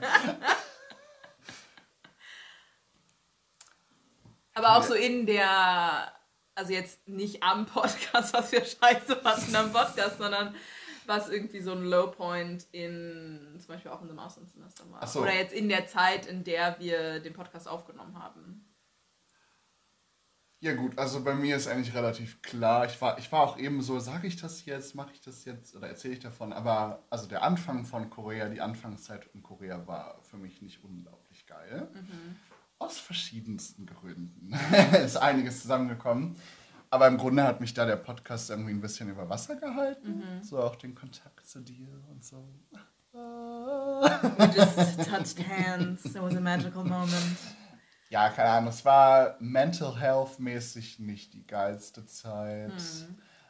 Aber 4.53 4.75
auch 4.75 4.83
so 4.83 4.95
in 4.95 5.25
der, 5.25 6.11
also 6.55 6.73
jetzt 6.73 7.07
nicht 7.07 7.41
am 7.41 7.65
Podcast, 7.67 8.33
was 8.33 8.51
wir 8.51 8.65
scheiße 8.65 9.15
fanden 9.15 9.55
am 9.55 9.71
Podcast, 9.71 10.17
sondern 10.17 10.53
was 11.07 11.29
irgendwie 11.29 11.61
so 11.61 11.71
ein 11.71 11.83
Low 11.83 12.07
Point 12.07 12.67
in, 12.71 13.57
zum 13.59 13.67
Beispiel 13.67 13.91
auch 13.91 14.01
in 14.01 14.07
dem 14.07 14.19
Auslandssemester 14.19 14.89
war. 14.91 15.05
So. 15.07 15.21
Oder 15.21 15.33
jetzt 15.33 15.53
in 15.53 15.69
der 15.69 15.87
Zeit, 15.87 16.25
in 16.25 16.43
der 16.43 16.79
wir 16.79 17.19
den 17.19 17.33
Podcast 17.33 17.67
aufgenommen 17.67 18.21
haben. 18.21 18.65
Ja 20.61 20.73
gut, 20.73 20.97
also 20.97 21.23
bei 21.23 21.35
mir 21.35 21.57
ist 21.57 21.67
eigentlich 21.67 21.93
relativ 21.93 22.41
klar. 22.41 22.85
Ich 22.85 22.99
war, 22.99 23.19
ich 23.19 23.31
war 23.31 23.41
auch 23.41 23.59
eben 23.59 23.81
so, 23.81 23.99
sage 23.99 24.25
ich 24.25 24.37
das 24.37 24.65
jetzt, 24.65 24.95
mache 24.95 25.11
ich 25.13 25.21
das 25.21 25.45
jetzt 25.45 25.75
oder 25.75 25.87
erzähle 25.87 26.15
ich 26.15 26.21
davon. 26.21 26.53
Aber 26.53 27.03
also 27.09 27.27
der 27.27 27.43
Anfang 27.43 27.85
von 27.85 28.09
Korea, 28.09 28.49
die 28.49 28.61
Anfangszeit 28.61 29.29
in 29.33 29.43
Korea 29.43 29.85
war 29.85 30.19
für 30.23 30.37
mich 30.37 30.61
nicht 30.61 30.83
unglaublich 30.83 31.45
geil. 31.45 31.87
Aus 32.79 32.97
verschiedensten 32.97 33.85
Gründen 33.85 34.53
ist 35.05 35.17
einiges 35.17 35.61
zusammengekommen. 35.61 36.35
Aber 36.95 37.07
im 37.07 37.17
Grunde 37.17 37.43
hat 37.43 37.59
mich 37.59 37.73
da 37.73 37.85
der 37.85 37.97
Podcast 37.97 38.49
irgendwie 38.49 38.71
ein 38.71 38.79
bisschen 38.79 39.09
über 39.09 39.27
Wasser 39.27 39.57
gehalten. 39.57 40.23
So 40.41 40.63
auch 40.63 40.77
den 40.77 40.95
Kontakt 40.95 41.45
zu 41.45 41.59
dir 41.59 41.89
und 42.09 42.23
so. 42.23 42.47
We 43.11 44.45
just 44.55 44.77
touched 45.09 45.45
hands. 45.45 46.05
It 46.05 46.21
was 46.21 46.37
a 46.37 46.39
magical 46.39 46.85
moment. 46.85 47.37
Ja, 48.09 48.29
keine 48.29 48.49
Ahnung, 48.49 48.69
es 48.69 48.85
war 48.85 49.35
mental 49.41 49.99
health 49.99 50.39
mäßig 50.39 50.99
nicht 50.99 51.33
die 51.33 51.45
geilste 51.45 52.05
Zeit. 52.05 52.71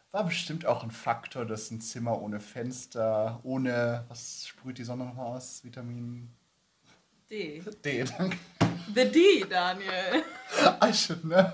War 0.10 0.24
bestimmt 0.24 0.66
auch 0.66 0.82
ein 0.82 0.90
Faktor, 0.90 1.46
dass 1.46 1.70
ein 1.70 1.82
Zimmer 1.82 2.20
ohne 2.20 2.40
Fenster, 2.40 3.42
ohne, 3.44 4.06
was 4.08 4.48
sprüht 4.48 4.80
die 4.80 4.84
Sonne 4.84 5.06
nochmal 5.06 5.38
aus? 5.38 5.64
Vitamin 5.64 6.34
D. 7.30 7.62
D, 7.84 8.06
danke. 8.06 8.38
The 8.94 9.06
D, 9.12 9.46
Daniel. 9.50 10.24
I 10.82 10.92
should 10.94 11.22
know. 11.24 11.46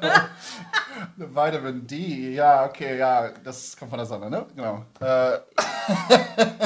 Vitamin 1.17 1.85
D, 1.87 2.33
ja, 2.33 2.65
okay, 2.65 2.97
ja, 2.97 3.29
das 3.43 3.75
kommt 3.77 3.89
von 3.89 3.97
der 3.97 4.05
Sonne, 4.05 4.29
ne? 4.29 4.45
Genau. 4.55 4.85
Äh, 4.99 5.39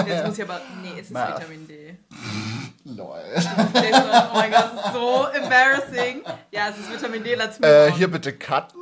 Jetzt 0.08 0.26
muss 0.26 0.38
ich 0.38 0.44
aber. 0.44 0.60
Nee, 0.82 0.94
es 1.00 1.08
ist 1.08 1.12
Math. 1.12 1.40
Vitamin 1.40 1.68
D. 1.68 1.98
lol. 2.86 3.20
Oh 3.36 4.34
mein 4.34 4.52
Gott, 4.52 4.72
das 4.76 4.86
ist 4.86 4.94
so 4.94 5.26
embarrassing. 5.34 6.24
Ja, 6.52 6.70
es 6.70 6.78
ist 6.80 6.92
Vitamin 6.92 7.24
D, 7.24 7.36
let's 7.36 7.60
move 7.60 7.70
Äh, 7.72 7.92
hier 7.92 8.10
bitte 8.10 8.34
cutten. 8.34 8.82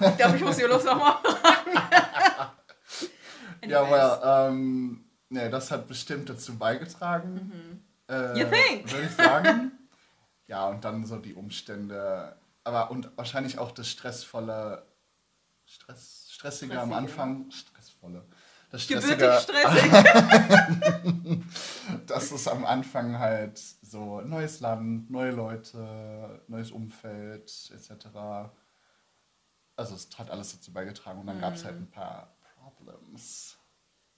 Ich 0.00 0.16
glaube, 0.16 0.36
ich 0.36 0.42
muss 0.42 0.56
die 0.56 0.62
Luft 0.64 0.84
nochmal 0.86 1.14
Ja, 3.66 3.88
well, 3.90 4.18
ähm, 4.48 5.04
ne, 5.28 5.50
das 5.50 5.70
hat 5.70 5.86
bestimmt 5.86 6.28
dazu 6.30 6.56
beigetragen. 6.56 7.82
Äh, 8.08 8.32
Mhm. 8.32 8.36
You 8.36 8.44
think? 8.46 8.90
Würde 8.90 9.06
ich 9.06 9.12
sagen. 9.14 9.72
Ja, 10.50 10.66
und 10.66 10.84
dann 10.84 11.06
so 11.06 11.18
die 11.18 11.34
Umstände. 11.34 12.36
Aber 12.64 12.90
und 12.90 13.16
wahrscheinlich 13.16 13.58
auch 13.58 13.70
das 13.70 13.88
stressvolle, 13.88 14.84
Stress, 15.64 16.26
stressige 16.28 16.72
am 16.72 16.88
Stressige. 16.88 16.96
Anfang. 16.96 17.50
Stressvolle. 17.52 18.26
Das 18.70 18.88
Gebürtig 18.88 19.14
stressige, 19.14 19.40
stressig. 19.40 19.92
das 22.06 22.32
ist 22.32 22.48
am 22.48 22.64
Anfang 22.64 23.20
halt 23.20 23.58
so 23.58 24.22
neues 24.22 24.58
Land, 24.58 25.08
neue 25.08 25.30
Leute, 25.30 26.42
neues 26.48 26.72
Umfeld, 26.72 27.70
etc. 27.72 28.08
Also 29.76 29.94
es 29.94 30.08
hat 30.18 30.30
alles 30.30 30.52
dazu 30.52 30.72
beigetragen 30.72 31.20
und 31.20 31.28
dann 31.28 31.40
gab 31.40 31.54
es 31.54 31.64
halt 31.64 31.76
ein 31.76 31.90
paar 31.90 32.36
Problems. 32.76 33.56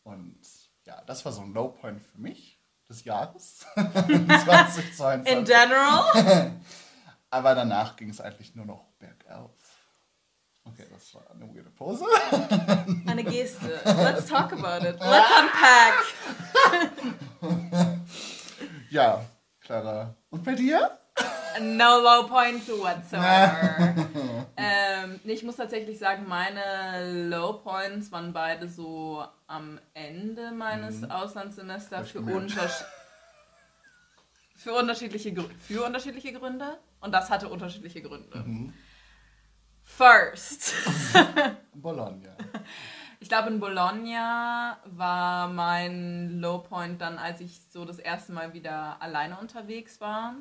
Und 0.02 0.40
ja, 0.84 1.02
das 1.02 1.26
war 1.26 1.32
so 1.32 1.42
ein 1.42 1.52
Low 1.52 1.68
Point 1.68 2.02
für 2.02 2.18
mich 2.18 2.61
des 2.88 3.04
Jahres 3.04 3.58
2022. 3.74 5.32
In 5.32 5.44
general. 5.44 6.52
Aber 7.30 7.54
danach 7.54 7.96
ging 7.96 8.10
es 8.10 8.20
eigentlich 8.20 8.54
nur 8.54 8.66
noch 8.66 8.84
bergauf. 8.98 9.50
Okay, 10.64 10.86
das 10.92 11.14
war 11.14 11.22
eine 11.34 11.52
weirde 11.52 11.70
Pose. 11.70 12.04
Eine 13.06 13.24
Geste. 13.24 13.80
Let's 13.84 14.26
talk 14.26 14.52
about 14.52 14.86
it. 14.86 14.96
Let's 15.00 15.30
unpack. 15.40 15.94
ja, 18.90 19.24
Clara. 19.60 20.14
Und 20.30 20.44
bei 20.44 20.54
dir? 20.54 21.01
No 21.60 22.00
low 22.00 22.28
points 22.28 22.68
whatsoever. 22.68 23.94
ähm, 24.56 25.20
ich 25.24 25.42
muss 25.42 25.56
tatsächlich 25.56 25.98
sagen, 25.98 26.26
meine 26.26 27.28
Low 27.28 27.54
Points 27.54 28.10
waren 28.12 28.32
beide 28.32 28.68
so 28.68 29.24
am 29.46 29.78
Ende 29.94 30.52
meines 30.52 31.00
mhm. 31.00 31.10
Auslandssemesters 31.10 32.10
für, 32.10 32.20
unterschied 32.20 32.86
für, 34.56 34.72
unterschiedliche 34.74 35.34
für 35.58 35.84
unterschiedliche 35.84 36.32
Gründe. 36.32 36.78
Und 37.00 37.12
das 37.12 37.30
hatte 37.30 37.48
unterschiedliche 37.48 38.02
Gründe. 38.02 38.38
Mhm. 38.38 38.72
First. 39.82 40.74
Bologna. 41.74 42.36
Ich 43.20 43.28
glaube, 43.28 43.50
in 43.50 43.60
Bologna 43.60 44.78
war 44.84 45.48
mein 45.48 46.40
Low 46.40 46.58
Point 46.58 47.00
dann, 47.00 47.18
als 47.18 47.40
ich 47.40 47.60
so 47.70 47.84
das 47.84 47.98
erste 47.98 48.32
Mal 48.32 48.52
wieder 48.52 49.00
alleine 49.00 49.38
unterwegs 49.38 50.00
war. 50.00 50.34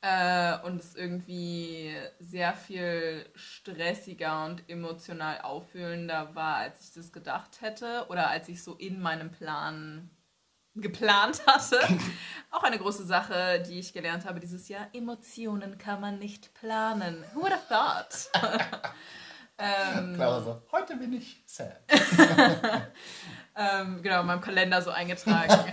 Äh, 0.00 0.58
und 0.60 0.80
es 0.80 0.94
irgendwie 0.94 1.92
sehr 2.20 2.54
viel 2.54 3.28
stressiger 3.34 4.44
und 4.44 4.68
emotional 4.70 5.40
auffühlender 5.40 6.36
war, 6.36 6.56
als 6.58 6.80
ich 6.84 6.92
das 6.92 7.12
gedacht 7.12 7.60
hätte 7.62 8.06
oder 8.08 8.30
als 8.30 8.48
ich 8.48 8.62
so 8.62 8.74
in 8.74 9.00
meinem 9.00 9.32
Plan 9.32 10.08
geplant 10.76 11.44
hatte. 11.46 11.80
Auch 12.52 12.62
eine 12.62 12.78
große 12.78 13.04
Sache, 13.04 13.60
die 13.68 13.80
ich 13.80 13.92
gelernt 13.92 14.24
habe 14.24 14.38
dieses 14.38 14.68
Jahr. 14.68 14.86
Emotionen 14.92 15.78
kann 15.78 16.00
man 16.00 16.20
nicht 16.20 16.54
planen. 16.54 17.24
Who 17.34 17.42
would 17.42 17.52
have 17.52 17.66
thought? 17.68 18.30
ähm, 19.58 20.14
Clara 20.14 20.40
so, 20.40 20.62
heute 20.70 20.94
bin 20.94 21.14
ich 21.14 21.42
sad. 21.44 21.80
ähm, 23.56 24.00
genau, 24.00 24.20
in 24.20 24.26
meinem 24.26 24.40
Kalender 24.40 24.80
so 24.80 24.90
eingetragen. 24.90 25.72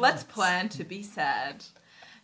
Let's 0.00 0.24
plan 0.24 0.70
to 0.70 0.84
be 0.84 1.04
sad. 1.04 1.62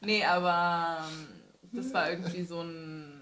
Nee, 0.00 0.24
aber 0.24 1.04
ähm, 1.11 1.28
das 1.72 1.92
war 1.92 2.11
irgendwie 2.11 2.44
so 2.44 2.62
ein 2.62 3.14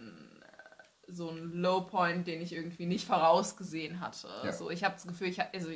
so 1.09 1.31
ein 1.31 1.53
Low 1.53 1.83
Point, 1.83 2.27
den 2.27 2.43
ich 2.43 2.53
irgendwie 2.53 2.87
nicht 2.87 3.07
vorausgesehen 3.07 4.01
hatte. 4.01 4.29
Ja. 4.45 4.53
So, 4.53 4.71
ich 4.71 4.83
habe 4.83 4.95
das 4.95 5.07
Gefühl, 5.07 5.29
ich 5.29 5.41
also 5.41 5.71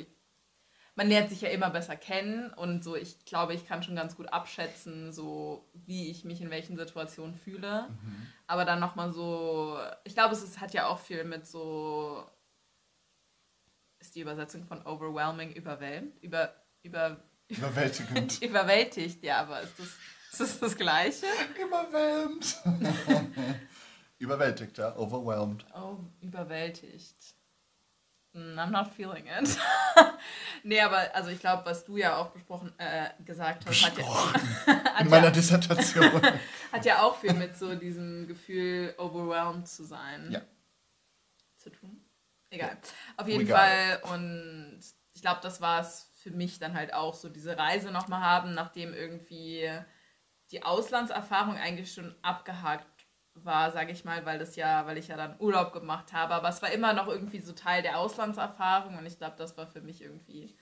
man 0.95 1.07
lernt 1.07 1.29
sich 1.29 1.41
ja 1.41 1.49
immer 1.49 1.69
besser 1.69 1.95
kennen 1.95 2.51
und 2.53 2.83
so, 2.83 2.95
ich 2.95 3.23
glaube, 3.25 3.53
ich 3.53 3.65
kann 3.65 3.81
schon 3.81 3.95
ganz 3.95 4.15
gut 4.15 4.31
abschätzen, 4.31 5.11
so 5.11 5.69
wie 5.73 6.09
ich 6.11 6.25
mich 6.25 6.41
in 6.41 6.49
welchen 6.49 6.75
Situationen 6.75 7.33
fühle. 7.33 7.87
Mhm. 7.89 8.27
Aber 8.47 8.65
dann 8.65 8.79
nochmal 8.79 9.11
so, 9.11 9.79
ich 10.03 10.13
glaube, 10.13 10.33
es 10.33 10.43
ist, 10.43 10.59
hat 10.59 10.73
ja 10.73 10.87
auch 10.87 10.99
viel 10.99 11.23
mit 11.23 11.47
so, 11.47 12.25
ist 13.99 14.15
die 14.15 14.21
Übersetzung 14.21 14.65
von 14.65 14.85
overwhelming 14.85 15.53
überwältigt? 15.53 16.21
Über, 16.23 16.53
über, 16.83 17.23
Überwältigend. 17.47 18.41
überwältigt, 18.41 19.23
ja, 19.23 19.41
aber 19.41 19.61
ist 19.61 19.79
das, 19.79 19.97
ist 20.31 20.39
das 20.39 20.59
das 20.59 20.77
Gleiche? 20.77 21.25
Überwältigt. 21.61 22.61
Überwältigt, 24.17 24.77
ja, 24.77 24.95
overwhelmed. 24.97 25.65
Oh, 25.73 25.97
überwältigt. 26.21 27.35
Mm, 28.33 28.57
I'm 28.57 28.69
not 28.69 28.87
feeling 28.95 29.25
it. 29.25 29.57
nee, 30.63 30.79
aber 30.79 31.13
also 31.13 31.31
ich 31.31 31.39
glaube, 31.39 31.65
was 31.65 31.83
du 31.83 31.97
ja 31.97 32.15
auch 32.17 32.29
besprochen 32.29 32.71
äh, 32.77 33.09
gesagt 33.25 33.65
hast, 33.65 33.83
hat 33.83 33.97
ja, 33.97 34.05
hat 34.95 35.01
in 35.01 35.09
meiner 35.09 35.25
ja, 35.25 35.31
Dissertation. 35.31 36.21
hat 36.71 36.85
ja 36.85 37.01
auch 37.01 37.17
viel 37.17 37.33
mit 37.33 37.57
so 37.57 37.75
diesem 37.75 38.27
Gefühl, 38.27 38.93
overwhelmed 38.97 39.67
zu 39.67 39.83
sein. 39.83 40.31
Ja. 40.31 40.41
Zu 41.57 41.71
tun. 41.71 41.99
Egal. 42.51 42.77
Auf 43.17 43.27
jeden 43.27 43.41
Egal. 43.41 43.99
Fall. 44.01 44.13
Und 44.13 44.81
ich 45.13 45.21
glaube, 45.21 45.39
das 45.43 45.59
war 45.59 45.81
es 45.81 46.09
für 46.21 46.31
mich 46.31 46.59
dann 46.59 46.73
halt 46.73 46.93
auch 46.93 47.15
so, 47.15 47.27
diese 47.27 47.57
Reise 47.57 47.91
nochmal 47.91 48.21
haben, 48.21 48.53
nachdem 48.53 48.93
irgendwie 48.93 49.67
die 50.51 50.63
Auslandserfahrung 50.63 51.55
eigentlich 51.55 51.93
schon 51.93 52.15
abgehakt 52.21 52.85
war, 53.33 53.71
sage 53.71 53.91
ich 53.91 54.03
mal, 54.03 54.25
weil 54.25 54.39
das 54.39 54.55
ja, 54.55 54.85
weil 54.85 54.97
ich 54.97 55.07
ja 55.07 55.17
dann 55.17 55.35
Urlaub 55.39 55.71
gemacht 55.73 56.11
habe. 56.13 56.33
Aber 56.33 56.49
es 56.49 56.61
war 56.61 56.71
immer 56.71 56.93
noch 56.93 57.07
irgendwie 57.07 57.39
so 57.39 57.53
Teil 57.53 57.81
der 57.81 57.97
Auslandserfahrung 57.97 58.97
und 58.97 59.05
ich 59.05 59.17
glaube, 59.17 59.35
das 59.37 59.57
war 59.57 59.67
für 59.67 59.81
mich 59.81 60.01
irgendwie 60.01 60.55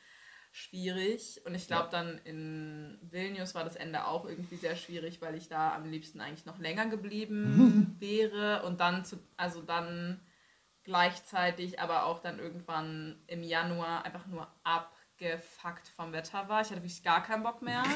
schwierig. 0.51 1.41
Und 1.45 1.55
ich 1.55 1.67
glaube, 1.67 1.89
dann 1.91 2.19
in 2.23 2.99
Vilnius 3.01 3.55
war 3.55 3.63
das 3.63 3.75
Ende 3.75 4.05
auch 4.05 4.25
irgendwie 4.25 4.55
sehr 4.55 4.75
schwierig, 4.75 5.21
weil 5.21 5.35
ich 5.35 5.47
da 5.47 5.75
am 5.75 5.89
liebsten 5.89 6.21
eigentlich 6.21 6.45
noch 6.45 6.59
länger 6.59 6.87
geblieben 6.87 7.95
wäre 7.99 8.63
und 8.63 8.79
dann 8.79 9.05
zu, 9.05 9.17
also 9.37 9.61
dann 9.61 10.19
gleichzeitig 10.83 11.79
aber 11.79 12.05
auch 12.05 12.19
dann 12.19 12.39
irgendwann 12.39 13.21
im 13.27 13.43
Januar 13.43 14.05
einfach 14.05 14.25
nur 14.27 14.47
abgefuckt 14.63 15.87
vom 15.89 16.13
Wetter 16.13 16.49
war. 16.49 16.61
Ich 16.61 16.69
hatte 16.69 16.81
wirklich 16.81 17.03
gar 17.03 17.23
keinen 17.23 17.43
Bock 17.43 17.61
mehr. 17.61 17.83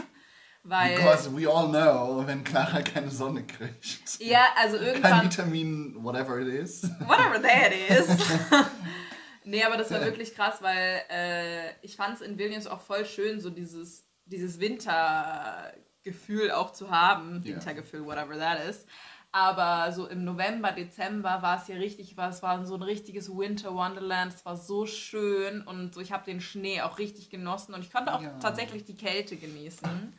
Weil, 0.65 0.95
Because 0.95 1.29
we 1.29 1.45
all 1.45 1.67
know, 1.67 2.23
wenn 2.25 2.41
Clara 2.43 2.81
keine 2.81 3.11
Sonne 3.11 3.43
kriegt. 3.43 4.19
Ja, 4.19 4.45
also 4.55 4.77
irgendwann. 4.77 5.11
Kein 5.11 5.23
Vitamin, 5.25 5.95
whatever 6.01 6.39
it 6.39 6.47
is. 6.47 6.83
Whatever 7.01 7.41
that 7.41 7.73
is. 7.89 8.07
nee, 9.43 9.61
aber 9.61 9.75
das 9.75 9.91
war 9.91 10.01
wirklich 10.01 10.33
krass, 10.33 10.61
weil 10.61 11.01
äh, 11.09 11.71
ich 11.81 11.97
fand 11.97 12.15
es 12.15 12.21
in 12.21 12.37
Vilnius 12.37 12.67
auch 12.67 12.79
voll 12.79 13.05
schön, 13.05 13.41
so 13.41 13.49
dieses, 13.49 14.05
dieses 14.25 14.61
Wintergefühl 14.61 16.51
auch 16.51 16.71
zu 16.71 16.89
haben. 16.89 17.43
Wintergefühl, 17.43 18.05
whatever 18.05 18.37
that 18.37 18.65
is. 18.69 18.85
Aber 19.33 19.91
so 19.91 20.07
im 20.07 20.23
November, 20.23 20.71
Dezember 20.71 21.41
war 21.41 21.57
es 21.57 21.65
hier 21.65 21.77
richtig, 21.77 22.15
es 22.17 22.43
war 22.43 22.65
so 22.65 22.75
ein 22.75 22.83
richtiges 22.83 23.35
Winter 23.35 23.73
Wonderland. 23.73 24.33
Es 24.33 24.45
war 24.45 24.55
so 24.55 24.85
schön 24.85 25.61
und 25.63 25.93
so, 25.93 25.99
ich 25.99 26.13
habe 26.13 26.23
den 26.23 26.39
Schnee 26.39 26.81
auch 26.81 26.99
richtig 26.99 27.29
genossen 27.31 27.73
und 27.73 27.81
ich 27.81 27.91
konnte 27.91 28.13
auch 28.13 28.21
ja. 28.21 28.37
tatsächlich 28.39 28.85
die 28.85 28.95
Kälte 28.95 29.35
genießen. 29.35 30.13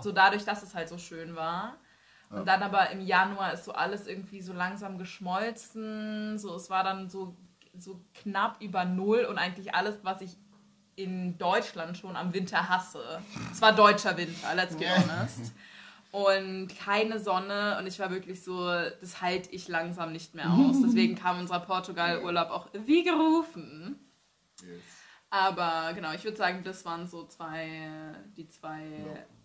So 0.00 0.12
dadurch, 0.12 0.44
dass 0.44 0.62
es 0.62 0.74
halt 0.74 0.88
so 0.88 0.98
schön 0.98 1.36
war. 1.36 1.76
Und 2.30 2.46
dann 2.46 2.62
aber 2.62 2.90
im 2.90 3.00
Januar 3.00 3.54
ist 3.54 3.64
so 3.64 3.72
alles 3.72 4.06
irgendwie 4.06 4.42
so 4.42 4.52
langsam 4.52 4.98
geschmolzen. 4.98 6.38
So, 6.38 6.54
es 6.56 6.68
war 6.68 6.84
dann 6.84 7.08
so, 7.08 7.34
so 7.78 8.00
knapp 8.14 8.60
über 8.60 8.84
Null 8.84 9.24
und 9.24 9.38
eigentlich 9.38 9.74
alles, 9.74 9.98
was 10.02 10.20
ich 10.20 10.36
in 10.96 11.38
Deutschland 11.38 11.96
schon 11.96 12.16
am 12.16 12.34
Winter 12.34 12.68
hasse. 12.68 13.22
Es 13.52 13.62
war 13.62 13.72
deutscher 13.72 14.16
Winter, 14.16 14.54
let's 14.54 14.76
be 14.76 14.84
honest. 14.84 15.52
Und 16.10 16.68
keine 16.78 17.20
Sonne 17.20 17.76
und 17.78 17.86
ich 17.86 17.98
war 17.98 18.10
wirklich 18.10 18.42
so, 18.42 18.66
das 18.66 19.20
halte 19.20 19.50
ich 19.50 19.68
langsam 19.68 20.12
nicht 20.12 20.34
mehr 20.34 20.50
aus. 20.50 20.76
Deswegen 20.84 21.14
kam 21.14 21.38
unser 21.38 21.60
Portugal-Urlaub 21.60 22.50
auch 22.50 22.68
wie 22.72 23.04
gerufen. 23.04 23.98
Yes. 24.60 24.82
Aber 25.30 25.92
genau, 25.94 26.12
ich 26.12 26.24
würde 26.24 26.36
sagen, 26.36 26.62
das 26.64 26.84
waren 26.84 27.06
so 27.06 27.26
zwei, 27.26 27.90
die 28.36 28.48
zwei 28.48 28.82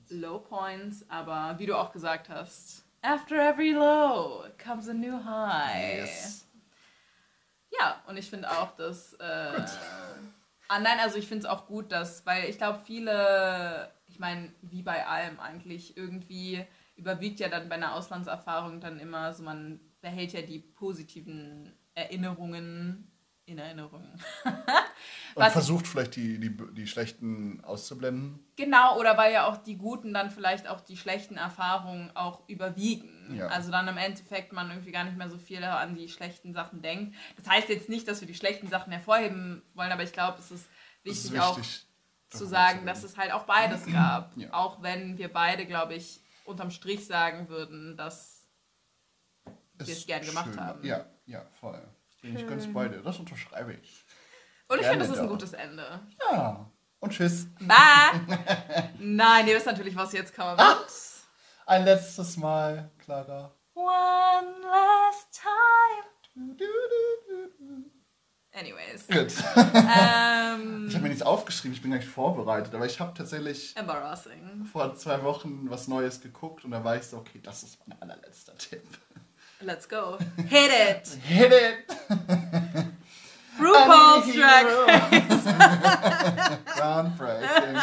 Low 0.10 0.40
Points, 0.40 1.06
aber 1.10 1.58
wie 1.60 1.66
du 1.66 1.78
auch 1.78 1.92
gesagt 1.92 2.30
hast, 2.30 2.86
after 3.02 3.36
every 3.36 3.72
low 3.72 4.46
comes 4.58 4.88
a 4.88 4.94
new 4.94 5.24
high. 5.24 5.98
Yes. 5.98 6.48
Ja, 7.80 8.02
und 8.08 8.18
ich 8.18 8.30
finde 8.30 8.50
auch, 8.50 8.76
dass. 8.76 9.14
Äh, 9.14 9.66
ah, 10.68 10.80
nein, 10.80 11.00
also 11.00 11.18
ich 11.18 11.28
finde 11.28 11.46
es 11.46 11.50
auch 11.50 11.68
gut, 11.68 11.92
dass, 11.92 12.26
weil 12.26 12.50
ich 12.50 12.58
glaube, 12.58 12.80
viele, 12.86 13.92
ich 14.08 14.20
meine, 14.20 14.54
wie 14.62 14.84
bei 14.84 15.06
allem 15.06 15.40
eigentlich, 15.40 15.98
irgendwie 15.98 16.66
überwiegt 16.96 17.40
ja 17.40 17.50
dann 17.50 17.70
bei 17.70 17.76
einer 17.76 17.96
Auslandserfahrung 17.96 18.80
dann 18.80 19.00
immer 19.00 19.34
so, 19.34 19.44
man 19.44 19.80
behält 20.02 20.34
ja 20.34 20.42
die 20.42 20.60
positiven 20.60 21.74
Erinnerungen 21.96 23.12
in 23.46 23.58
Erinnerung. 23.58 24.08
und 25.36 25.46
versucht 25.52 25.86
vielleicht 25.86 26.16
die, 26.16 26.40
die, 26.40 26.56
die 26.74 26.88
schlechten 26.88 27.64
auszublenden. 27.64 28.40
Genau, 28.56 28.98
oder 28.98 29.18
weil 29.18 29.34
ja 29.34 29.48
auch 29.48 29.58
die 29.58 29.78
guten 29.78 30.14
dann 30.14 30.32
vielleicht 30.32 30.68
auch 30.68 30.80
die 30.80 30.96
schlechten 30.96 31.36
Erfahrungen 31.36 32.12
auch 32.16 32.48
überwiegen. 32.48 33.36
Ja. 33.36 33.48
Also 33.48 33.72
dann 33.72 33.88
im 33.88 33.98
Endeffekt 33.98 34.54
man 34.54 34.70
irgendwie 34.70 34.92
gar 34.92 35.04
nicht 35.04 35.18
mehr 35.18 35.30
so 35.30 35.38
viel 35.38 35.64
an 35.64 35.96
die 35.96 36.08
schlechten 36.08 36.54
Sachen 36.54 36.82
denkt. 36.82 37.16
Das 37.36 37.50
heißt 37.50 37.70
jetzt 37.70 37.90
nicht, 37.90 38.08
dass 38.08 38.22
wir 38.22 38.28
die 38.28 38.36
schlechten 38.36 38.70
Sachen 38.70 38.92
hervorheben 38.92 39.62
wollen, 39.74 39.92
aber 39.92 40.04
ich 40.04 40.14
glaube, 40.14 40.40
es 40.40 40.52
ist 40.52 40.70
wichtig, 41.04 41.26
ist 41.26 41.34
wichtig 41.34 41.42
auch 41.42 41.60
zu 42.30 42.46
sagen, 42.46 42.86
dass 42.86 43.04
es 43.04 43.18
halt 43.18 43.32
auch 43.32 43.44
beides 43.44 43.86
gab. 43.86 44.36
Ja. 44.38 44.52
Auch 44.54 44.82
wenn 44.82 45.18
wir 45.18 45.32
beide, 45.32 45.66
glaube 45.66 45.94
ich, 45.94 46.22
unterm 46.46 46.72
Strich 46.72 47.06
sagen 47.06 47.50
würden, 47.50 47.96
dass 47.98 48.48
wir 49.74 49.94
es 49.94 50.08
gern 50.08 50.26
gemacht 50.26 50.58
haben. 50.58 50.84
Ja, 50.84 51.06
ja, 51.26 51.46
voll. 51.60 51.82
Bin 52.24 52.38
ich 52.38 52.48
ganz 52.48 52.72
bei 52.72 52.88
dir. 52.88 53.02
Das 53.02 53.20
unterschreibe 53.20 53.74
ich. 53.74 54.06
Und 54.70 54.80
ich 54.80 54.88
finde, 54.88 55.06
das 55.06 55.10
ist 55.10 55.20
ein 55.20 55.28
gutes 55.28 55.52
Ende. 55.52 56.00
Ja. 56.32 56.72
Und 57.00 57.12
tschüss. 57.12 57.48
Bye. 57.60 58.90
Nein, 58.98 59.46
ihr 59.46 59.56
wisst 59.58 59.66
natürlich, 59.66 59.94
was 59.94 60.14
jetzt 60.14 60.34
kommt. 60.34 60.58
Ah, 60.58 60.78
ein 61.66 61.84
letztes 61.84 62.38
Mal, 62.38 62.92
Clara. 62.98 63.54
One 63.74 64.56
last 64.62 65.42
time. 65.42 66.56
Anyways. 68.54 69.08
Gut. 69.08 69.34
Ähm, 69.58 70.86
ich 70.88 70.94
habe 70.94 71.04
mir 71.04 71.10
nichts 71.10 71.24
aufgeschrieben. 71.24 71.76
ich 71.76 71.82
bin 71.82 71.92
gar 71.92 71.98
nicht 71.98 72.08
vorbereitet, 72.08 72.74
aber 72.74 72.86
ich 72.86 73.02
habe 73.02 73.14
tatsächlich 73.18 73.76
vor 74.72 74.96
zwei 74.96 75.24
Wochen 75.24 75.70
was 75.70 75.90
Neues 75.90 76.22
geguckt 76.22 76.64
und 76.64 76.72
da 76.72 76.86
war 76.86 76.96
ich 76.96 77.04
so, 77.04 77.18
okay, 77.18 77.42
das 77.44 77.64
ist 77.64 77.86
mein 77.86 78.02
allerletzter 78.02 78.56
Tipp. 78.58 78.88
Let's 79.66 79.88
go. 79.88 80.18
Hit 80.50 80.72
it! 80.72 81.08
Hit 81.24 81.54
it! 81.54 81.86
RuPaul's 83.58 84.34
Drag. 84.34 84.66
Groundbreaking. 86.66 87.78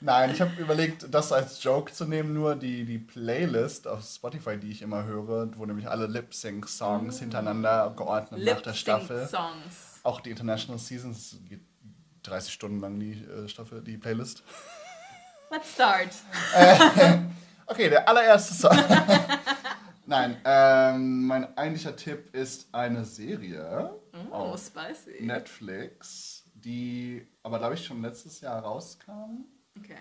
Nein, 0.00 0.30
ich 0.30 0.40
habe 0.40 0.52
überlegt, 0.58 1.06
das 1.10 1.30
als 1.32 1.62
Joke 1.62 1.92
zu 1.92 2.06
nehmen, 2.06 2.32
nur 2.32 2.56
die, 2.56 2.86
die 2.86 2.98
Playlist 2.98 3.86
auf 3.86 4.02
Spotify, 4.02 4.56
die 4.56 4.70
ich 4.70 4.80
immer 4.80 5.04
höre, 5.04 5.50
wo 5.58 5.66
nämlich 5.66 5.88
alle 5.88 6.06
Lip-Sync-Songs 6.06 7.18
hintereinander 7.18 7.92
geordnet 7.96 8.42
nach 8.42 8.62
der 8.62 8.72
Staffel. 8.72 9.26
Songs. 9.26 10.00
Auch 10.04 10.20
die 10.20 10.30
International 10.30 10.78
Seasons, 10.78 11.36
geht 11.48 11.60
30 12.22 12.50
Stunden 12.52 12.80
lang 12.80 12.98
die 12.98 13.12
äh, 13.12 13.46
Staffel, 13.48 13.82
die 13.82 13.98
Playlist. 13.98 14.42
Let's 15.50 15.74
start. 15.74 16.08
Okay, 17.66 17.88
der 17.88 18.06
allererste 18.06 18.52
Song. 18.54 18.76
Nein, 20.06 20.40
ähm, 20.44 21.26
mein 21.26 21.56
eigentlicher 21.56 21.96
Tipp 21.96 22.34
ist 22.34 22.68
eine 22.74 23.04
Serie 23.04 23.90
Oh, 24.30 24.34
auf 24.34 24.60
spicy. 24.60 25.22
Netflix, 25.22 26.44
die 26.54 27.26
aber, 27.42 27.58
glaube 27.58 27.74
ich, 27.74 27.84
schon 27.84 28.02
letztes 28.02 28.40
Jahr 28.40 28.62
rauskam. 28.62 29.44
Okay. 29.78 29.96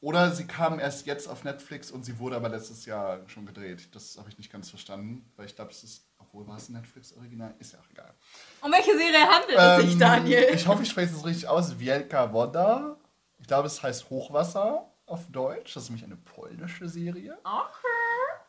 Oder 0.00 0.30
sie 0.30 0.46
kam 0.46 0.78
erst 0.78 1.06
jetzt 1.06 1.26
auf 1.28 1.42
Netflix 1.42 1.90
und 1.90 2.04
sie 2.04 2.20
wurde 2.20 2.36
aber 2.36 2.48
letztes 2.48 2.86
Jahr 2.86 3.28
schon 3.28 3.46
gedreht. 3.46 3.88
Das 3.96 4.16
habe 4.16 4.28
ich 4.28 4.38
nicht 4.38 4.52
ganz 4.52 4.70
verstanden, 4.70 5.28
weil 5.36 5.46
ich 5.46 5.56
glaube, 5.56 5.72
es 5.72 5.82
ist, 5.82 6.04
obwohl 6.18 6.46
war 6.46 6.56
es 6.56 6.68
ein 6.68 6.74
Netflix-Original, 6.74 7.54
ist 7.58 7.72
ja 7.72 7.80
auch 7.80 7.90
egal. 7.90 8.14
Um 8.62 8.70
welche 8.70 8.92
Serie 8.96 9.26
handelt 9.28 9.58
es 9.58 9.82
sich, 9.84 9.92
Ähm, 9.94 9.98
Daniel? 9.98 10.46
Ich 10.54 10.68
hoffe, 10.68 10.84
ich 10.84 10.88
spreche 10.90 11.12
es 11.12 11.24
richtig 11.24 11.48
aus. 11.48 11.80
Wielka 11.80 12.32
Woda. 12.32 12.96
Ich 13.40 13.48
glaube, 13.48 13.66
es 13.66 13.82
heißt 13.82 14.08
Hochwasser 14.08 14.88
auf 15.08 15.26
Deutsch. 15.30 15.74
Das 15.74 15.84
ist 15.84 15.90
nämlich 15.90 16.04
eine 16.04 16.16
polnische 16.16 16.88
Serie. 16.88 17.38
Okay. 17.44 17.98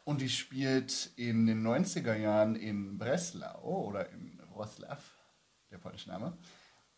Und 0.03 0.21
die 0.21 0.29
spielt 0.29 1.11
in 1.15 1.45
den 1.45 1.65
90er 1.65 2.15
Jahren 2.15 2.55
in 2.55 2.97
Breslau 2.97 3.87
oder 3.87 4.09
in 4.09 4.39
Wroclaw, 4.53 4.97
der 5.71 5.77
polnische 5.77 6.09
Name. 6.09 6.37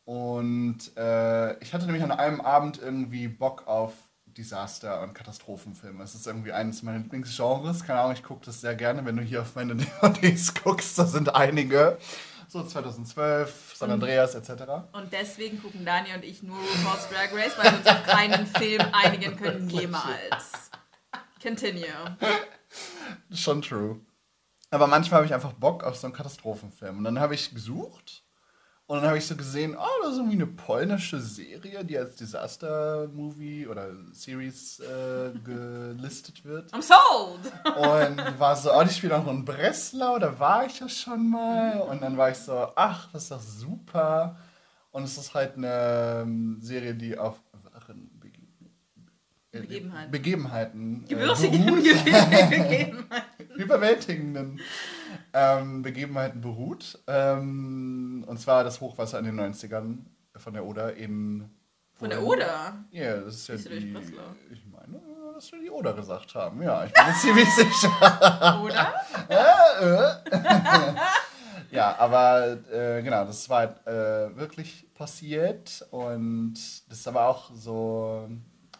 Und 0.05 0.95
äh, 0.97 1.57
ich 1.59 1.74
hatte 1.74 1.86
nämlich 1.86 2.03
an 2.03 2.12
einem 2.12 2.41
Abend 2.41 2.80
irgendwie 2.82 3.28
Bock 3.28 3.68
auf 3.68 3.93
Desaster- 4.26 5.01
und 5.01 5.14
Katastrophenfilme. 5.14 6.03
Es 6.03 6.16
ist 6.16 6.26
irgendwie 6.26 6.53
eines 6.53 6.84
meiner 6.84 6.99
Lieblingsgenres. 6.99 7.84
Keine 7.84 7.99
Ahnung, 7.99 8.14
ich 8.14 8.24
gucke 8.24 8.45
das 8.45 8.62
sehr 8.62 8.76
gerne. 8.76 9.05
Wenn 9.05 9.18
du 9.18 9.24
hier 9.24 9.41
auf 9.41 9.55
meine 9.55 9.76
DVDs 10.01 10.53
guckst, 10.53 10.97
da 10.97 11.05
sind 11.05 11.36
einige. 11.36 11.97
So 12.52 12.64
2012, 12.66 13.76
San 13.78 13.91
Andreas 13.91 14.36
etc. 14.36 14.49
Und 14.91 15.14
deswegen 15.14 15.62
gucken 15.62 15.86
Daniel 15.86 16.18
und 16.18 16.26
ich 16.26 16.43
nur 16.43 16.58
RuPaul's 16.58 17.08
Drag 17.08 17.32
Race, 17.34 17.54
weil 17.58 17.72
wir 17.72 17.78
uns 17.78 17.88
auf 17.88 18.04
keinen 18.04 18.45
Film 18.45 18.82
einigen 18.91 19.38
können 19.38 19.70
jemals. 19.70 20.70
Continue. 21.41 21.88
Schon 23.34 23.62
true. 23.62 24.02
Aber 24.70 24.88
manchmal 24.88 25.20
habe 25.20 25.26
ich 25.28 25.34
einfach 25.34 25.54
Bock 25.54 25.86
auf 25.86 25.95
so 25.95 26.08
einen 26.08 26.14
Katastrophenfilm. 26.14 26.97
Und 26.97 27.06
dann 27.06 27.22
habe 27.22 27.36
ich 27.36 27.56
gesucht 27.56 28.26
und 28.91 28.97
dann 28.97 29.07
habe 29.07 29.19
ich 29.19 29.25
so 29.25 29.37
gesehen, 29.37 29.77
oh, 29.79 30.03
das 30.03 30.11
ist 30.11 30.17
irgendwie 30.17 30.35
eine 30.35 30.47
polnische 30.47 31.21
Serie, 31.21 31.85
die 31.85 31.97
als 31.97 32.17
Disaster-Movie 32.17 33.67
oder 33.67 33.87
Series 34.11 34.81
äh, 34.81 35.31
gelistet 35.45 36.43
wird. 36.43 36.73
I'm 36.73 36.81
sold! 36.81 37.39
Und 37.77 38.17
war 38.39 38.53
so, 38.57 38.69
oh, 38.73 38.83
die 38.83 38.93
spielt 38.93 39.13
auch 39.13 39.25
in 39.29 39.45
Breslau, 39.45 40.19
da 40.19 40.37
war 40.37 40.65
ich 40.65 40.81
ja 40.81 40.89
schon 40.89 41.29
mal. 41.29 41.79
Und 41.89 42.01
dann 42.01 42.17
war 42.17 42.31
ich 42.31 42.37
so, 42.37 42.67
ach, 42.75 43.07
das 43.13 43.23
ist 43.23 43.31
doch 43.31 43.39
super. 43.39 44.35
Und 44.91 45.03
es 45.03 45.17
ist 45.17 45.33
halt 45.33 45.55
eine 45.55 46.23
ähm, 46.23 46.57
Serie, 46.59 46.93
die 46.93 47.17
auf 47.17 47.41
wahren 47.63 48.09
Bege 48.19 48.41
äh, 49.53 49.61
Begebenheiten. 49.61 50.11
Begebenheiten 50.11 51.03
äh, 51.05 51.07
Gebürtigen 51.07 51.65
beruht 51.65 51.83
Gegebenheiten. 51.85 53.05
überwältigenden 53.55 54.59
ähm, 55.34 55.82
Begebenheiten 55.82 56.41
beruht. 56.41 56.99
Ähm, 57.07 58.23
und 58.27 58.39
zwar 58.39 58.63
das 58.63 58.82
Hochwasser 58.82 59.19
in 59.19 59.25
den 59.25 59.39
90ern 59.39 59.99
von 60.36 60.53
der 60.53 60.65
Oder 60.65 60.95
in. 60.95 61.49
Von 61.93 62.09
der 62.09 62.23
Oder? 62.23 62.84
Ja, 62.91 63.17
das 63.17 63.36
ist 63.36 63.47
ja 63.47 63.55
die. 63.55 63.95
Ich 64.51 64.65
meine, 64.65 65.01
dass 65.34 65.51
wir 65.51 65.59
die 65.59 65.69
Oder 65.69 65.93
gesagt 65.93 66.34
haben. 66.36 66.61
Ja, 66.61 66.86
ich 66.86 66.93
bin 66.93 67.05
mir 67.05 67.13
ziemlich 67.13 67.49
sicher. 67.53 68.61
Oder? 68.63 68.93
Ja, 71.71 71.95
aber 71.97 72.57
äh, 72.69 73.01
genau, 73.01 73.23
das 73.23 73.49
war 73.49 73.63
äh, 73.88 74.36
wirklich 74.36 74.93
passiert 74.93 75.86
und 75.91 76.55
das 76.89 76.99
ist 76.99 77.07
aber 77.07 77.27
auch 77.27 77.49
so. 77.53 78.27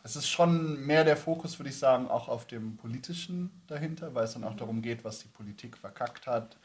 Es 0.04 0.16
ist 0.16 0.28
schon 0.28 0.86
mehr 0.86 1.04
der 1.04 1.18
Fokus, 1.18 1.60
würde 1.60 1.70
ich 1.70 1.78
sagen, 1.78 2.08
auch 2.08 2.28
auf 2.28 2.46
dem 2.46 2.78
Politischen 2.78 3.52
dahinter, 3.68 4.16
weil 4.16 4.24
es 4.24 4.34
dann 4.34 4.44
auch 4.44 4.56
darum 4.56 4.82
geht, 4.82 5.04
was 5.04 5.20
die 5.20 5.28
Politik 5.28 5.78
verkackt 5.78 6.26
hat. 6.26 6.58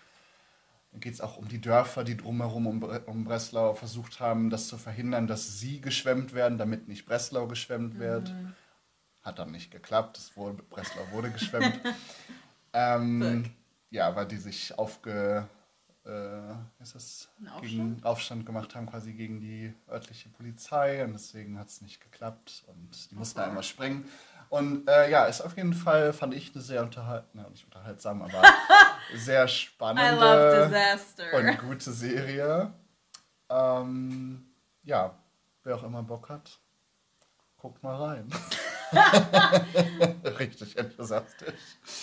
Dann 0.93 1.01
geht 1.01 1.15
es 1.15 1.21
auch 1.21 1.37
um 1.37 1.47
die 1.47 1.61
Dörfer, 1.61 2.05
die 2.05 2.17
drumherum 2.17 2.67
um, 2.67 2.83
um 2.83 3.25
Breslau 3.25 3.75
versucht 3.75 4.21
haben, 4.21 4.49
das 4.49 4.69
zu 4.69 4.79
verhindern, 4.79 5.27
dass 5.27 5.59
sie 5.59 5.81
geschwemmt 5.81 6.33
werden, 6.33 6.57
damit 6.57 6.89
nicht 6.89 7.05
Breslau 7.05 7.47
geschwemmt 7.47 7.99
wird. 7.99 8.33
Hat 9.23 9.39
dann 9.39 9.51
nicht 9.51 9.71
geklappt, 9.71 10.17
es 10.17 10.37
wurde, 10.37 10.63
Breslau 10.63 11.03
wurde 11.13 11.31
geschwemmt. 11.31 11.79
ähm, 12.73 13.51
ja, 13.91 14.17
weil 14.17 14.27
die 14.27 14.39
sich 14.39 14.79
aufge... 14.79 15.47
Äh, 16.07 16.83
ist 16.83 16.95
das 16.95 17.29
Ein 17.41 17.61
gegen 17.61 18.01
Aufstand 18.05 18.47
gemacht 18.47 18.75
haben, 18.77 18.87
quasi 18.87 19.13
gegen 19.13 19.41
die 19.41 19.75
örtliche 19.91 20.29
Polizei 20.29 21.03
und 21.05 21.15
deswegen 21.15 21.59
hat 21.59 21.67
es 21.67 21.81
nicht 21.81 22.01
geklappt 22.01 22.65
und 22.69 23.11
die 23.11 23.17
mussten 23.17 23.41
einmal 23.41 23.65
springen. 23.65 24.09
Und 24.49 24.89
äh, 24.89 25.11
ja, 25.11 25.25
ist 25.25 25.41
auf 25.41 25.57
jeden 25.57 25.75
Fall, 25.75 26.13
fand 26.13 26.33
ich, 26.35 26.55
eine 26.55 26.63
sehr 26.63 26.83
unterhaltsame, 26.83 27.51
nicht 27.51 27.65
unterhaltsam, 27.65 28.23
aber 28.23 28.41
sehr 29.17 29.49
spannende 29.49 30.79
und 31.33 31.59
gute 31.59 31.91
Serie. 31.91 32.73
Ähm, 33.49 34.47
ja, 34.85 35.13
wer 35.65 35.75
auch 35.75 35.83
immer 35.83 36.05
Bock 36.05 36.29
hat, 36.29 36.61
guckt 37.57 37.83
mal 37.83 37.97
rein. 37.97 38.31
Richtig 40.39 40.77
enthusiastisch. 40.77 41.55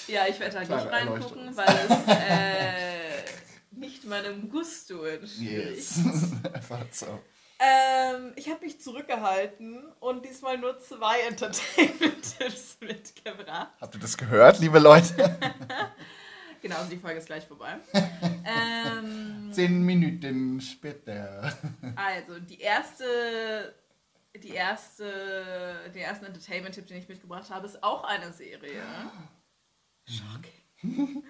Ja, 0.08 0.28
ich 0.28 0.39
werde 0.39 0.56
da 0.56 0.60
nicht 0.60 0.91
reingucken, 0.91 1.56
weil 1.56 1.80
es 1.88 2.08
äh, 2.08 2.92
nicht 3.84 4.05
meinem 4.05 4.49
Gusto 4.49 5.03
entspricht. 5.03 5.51
Yes. 5.51 5.99
Einfach 6.53 6.86
so. 6.91 7.19
Ähm, 7.59 8.31
ich 8.38 8.49
habe 8.49 8.65
mich 8.65 8.79
zurückgehalten 8.81 9.86
und 9.99 10.25
diesmal 10.25 10.57
nur 10.57 10.79
zwei 10.79 11.19
Entertainment-Tipps 11.21 12.77
mitgebracht. 12.81 13.71
Habt 13.79 13.95
ihr 13.95 14.01
das 14.01 14.17
gehört, 14.17 14.59
liebe 14.59 14.79
Leute? 14.79 15.38
Genau, 16.61 16.77
also 16.77 16.91
die 16.91 16.97
Folge 16.97 17.19
ist 17.19 17.25
gleich 17.25 17.45
vorbei. 17.45 17.77
ähm, 18.45 19.51
Zehn 19.51 19.81
Minuten 19.81 20.61
später. 20.61 21.53
also, 21.97 22.39
die 22.39 22.61
erste, 22.61 23.75
die 24.41 24.51
erste, 24.51 25.91
der 25.93 26.03
erste 26.03 26.25
Entertainment-Tipp, 26.27 26.88
den 26.88 26.99
ich 26.99 27.09
mitgebracht 27.09 27.49
habe, 27.49 27.65
ist 27.67 27.84
auch 27.84 28.05
eine 28.05 28.31
Serie. 28.31 28.81
Shocking. 30.07 31.25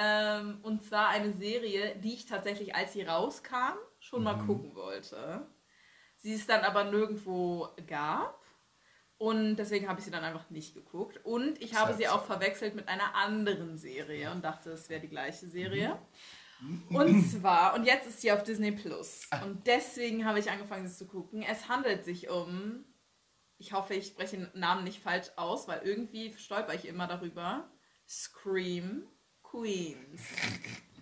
Ähm, 0.00 0.60
und 0.62 0.84
zwar 0.84 1.08
eine 1.08 1.32
Serie, 1.32 1.96
die 1.96 2.14
ich 2.14 2.26
tatsächlich, 2.26 2.76
als 2.76 2.92
sie 2.92 3.02
rauskam, 3.02 3.76
schon 3.98 4.22
mal 4.22 4.38
gucken 4.46 4.76
wollte. 4.76 5.44
Sie 6.18 6.34
es 6.34 6.46
dann 6.46 6.60
aber 6.60 6.84
nirgendwo 6.84 7.68
gab. 7.88 8.40
Und 9.16 9.56
deswegen 9.56 9.88
habe 9.88 9.98
ich 9.98 10.04
sie 10.04 10.12
dann 10.12 10.22
einfach 10.22 10.50
nicht 10.50 10.74
geguckt. 10.74 11.18
Und 11.24 11.60
ich 11.60 11.74
habe 11.74 11.94
sie 11.94 12.06
auch 12.06 12.24
verwechselt 12.24 12.76
mit 12.76 12.86
einer 12.86 13.16
anderen 13.16 13.76
Serie 13.76 14.30
und 14.30 14.44
dachte, 14.44 14.70
es 14.70 14.88
wäre 14.88 15.00
die 15.00 15.08
gleiche 15.08 15.48
Serie. 15.48 15.98
Und 16.90 17.28
zwar, 17.28 17.74
und 17.74 17.84
jetzt 17.84 18.06
ist 18.06 18.20
sie 18.20 18.30
auf 18.30 18.44
Disney 18.44 18.70
Plus. 18.70 19.28
Und 19.44 19.66
deswegen 19.66 20.24
habe 20.24 20.38
ich 20.38 20.48
angefangen, 20.48 20.86
sie 20.86 20.96
zu 20.96 21.08
gucken. 21.08 21.42
Es 21.42 21.68
handelt 21.68 22.04
sich 22.04 22.30
um, 22.30 22.84
ich 23.58 23.72
hoffe, 23.72 23.94
ich 23.94 24.06
spreche 24.06 24.36
den 24.36 24.50
Namen 24.54 24.84
nicht 24.84 25.02
falsch 25.02 25.30
aus, 25.34 25.66
weil 25.66 25.82
irgendwie 25.82 26.36
stolper 26.36 26.74
ich 26.74 26.86
immer 26.86 27.08
darüber. 27.08 27.68
Scream 28.06 29.08
Queens. 29.50 30.22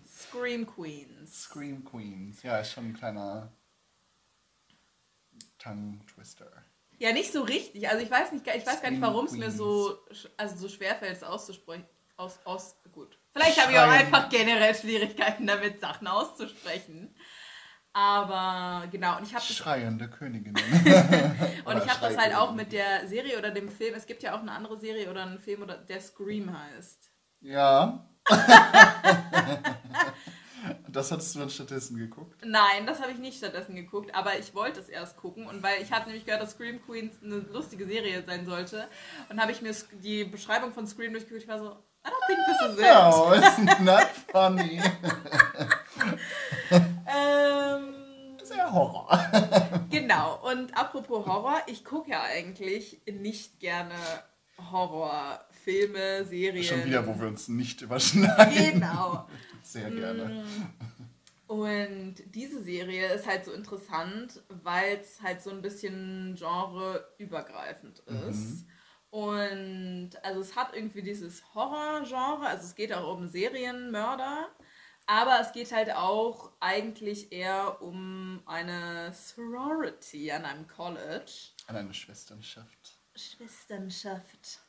Scream 0.07 0.65
Queens. 0.65 1.41
Scream 1.43 1.83
Queens. 1.83 2.43
Ja, 2.43 2.59
ist 2.59 2.71
schon 2.71 2.89
ein 2.89 2.93
kleiner 2.93 3.51
Tongue 5.59 5.99
Twister. 6.13 6.51
Ja, 6.99 7.13
nicht 7.13 7.31
so 7.31 7.43
richtig. 7.43 7.89
Also 7.89 8.03
ich 8.03 8.09
weiß 8.09 8.31
nicht, 8.31 8.47
ich 8.47 8.65
weiß 8.65 8.81
gar 8.81 8.89
nicht, 8.89 9.01
warum 9.01 9.25
es 9.25 9.33
mir 9.33 9.51
so, 9.51 9.99
also 10.37 10.55
so 10.55 10.69
schwer 10.69 10.95
fällt, 10.95 11.17
es 11.17 11.23
auszusprechen. 11.23 11.85
Aus, 12.15 12.39
aus, 12.45 12.75
gut. 12.91 13.19
Vielleicht 13.31 13.61
habe 13.61 13.71
ich 13.71 13.77
auch 13.77 13.89
einfach 13.89 14.29
generell 14.29 14.73
Schwierigkeiten 14.73 15.45
damit, 15.45 15.79
Sachen 15.79 16.07
auszusprechen. 16.07 17.15
Aber 17.93 18.87
genau, 18.91 19.17
und 19.17 19.23
ich 19.23 19.35
habe 19.35 19.45
das 19.47 19.55
Schreiende 19.55 20.09
Königinnen. 20.09 20.55
Und 21.65 21.77
ich 21.77 21.89
habe 21.89 21.99
das 22.01 22.17
halt 22.17 22.35
auch 22.35 22.53
mit 22.53 22.71
der 22.71 23.07
Serie 23.07 23.37
oder 23.37 23.49
dem 23.49 23.69
Film. 23.69 23.95
Es 23.95 24.05
gibt 24.05 24.21
ja 24.21 24.35
auch 24.35 24.41
eine 24.41 24.51
andere 24.51 24.77
Serie 24.77 25.09
oder 25.09 25.23
einen 25.23 25.39
Film, 25.39 25.63
oder 25.63 25.77
der 25.77 25.99
Scream 25.99 26.55
heißt. 26.55 27.11
Ja. 27.41 28.07
das 30.87 31.11
hattest 31.11 31.35
du 31.35 31.39
dann 31.39 31.49
stattdessen 31.49 31.97
geguckt? 31.97 32.41
Nein, 32.45 32.85
das 32.85 33.01
habe 33.01 33.11
ich 33.11 33.17
nicht 33.19 33.37
stattdessen 33.37 33.75
geguckt, 33.75 34.13
aber 34.15 34.37
ich 34.37 34.55
wollte 34.55 34.79
es 34.79 34.87
erst 34.89 35.17
gucken 35.17 35.47
und 35.47 35.63
weil 35.63 35.81
ich 35.81 35.91
hatte 35.91 36.07
nämlich 36.07 36.25
gehört, 36.25 36.41
dass 36.41 36.51
Scream 36.51 36.81
Queens 36.85 37.15
eine 37.23 37.37
lustige 37.37 37.85
Serie 37.85 38.23
sein 38.25 38.45
sollte 38.45 38.87
und 39.29 39.41
habe 39.41 39.51
ich 39.51 39.61
mir 39.61 39.73
die 40.03 40.23
Beschreibung 40.23 40.71
von 40.73 40.87
Scream 40.87 41.11
durchgeguckt, 41.13 41.43
ich 41.43 41.47
war 41.47 41.59
so, 41.59 41.77
I 42.05 42.09
don't 42.09 42.25
think 42.27 42.39
this 42.47 42.61
is 42.69 42.77
it. 42.79 42.85
No, 42.85 43.33
it's 43.33 43.57
not 43.79 44.07
funny. 44.31 44.81
ähm, 47.07 47.93
Sehr 48.43 48.71
Horror. 48.71 49.19
genau, 49.89 50.39
und 50.49 50.77
apropos 50.77 51.25
Horror, 51.25 51.61
ich 51.67 51.83
gucke 51.83 52.11
ja 52.11 52.21
eigentlich 52.23 53.01
nicht 53.05 53.59
gerne 53.59 53.95
Horrorfilme, 55.67 56.25
Serien. 56.25 56.63
Schon 56.63 56.85
wieder, 56.85 57.05
wo 57.05 57.19
wir 57.19 57.27
uns 57.27 57.47
nicht 57.47 57.81
überschneiden. 57.81 58.79
Genau. 58.79 59.27
Sehr 59.61 59.91
gerne. 59.91 60.45
Und 61.47 62.15
diese 62.33 62.61
Serie 62.63 63.13
ist 63.13 63.27
halt 63.27 63.45
so 63.45 63.51
interessant, 63.51 64.41
weil 64.49 64.97
es 64.97 65.21
halt 65.21 65.41
so 65.41 65.49
ein 65.49 65.61
bisschen 65.61 66.35
genreübergreifend 66.35 67.99
ist. 68.29 68.65
Und 69.09 70.11
also 70.23 70.41
es 70.41 70.55
hat 70.55 70.75
irgendwie 70.75 71.01
dieses 71.01 71.43
Horror-Genre, 71.55 72.45
also 72.45 72.65
es 72.65 72.75
geht 72.75 72.93
auch 72.93 73.15
um 73.15 73.29
Serienmörder, 73.29 74.49
aber 75.05 75.39
es 75.39 75.53
geht 75.53 75.71
halt 75.71 75.91
auch 75.93 76.51
eigentlich 76.59 77.31
eher 77.31 77.81
um 77.81 78.41
eine 78.45 79.13
Sorority 79.13 80.29
an 80.33 80.43
einem 80.43 80.67
College. 80.67 81.31
An 81.67 81.77
eine 81.77 81.93
Schwesternschaft. 81.93 82.99
Schwesternschaft. 83.15 84.66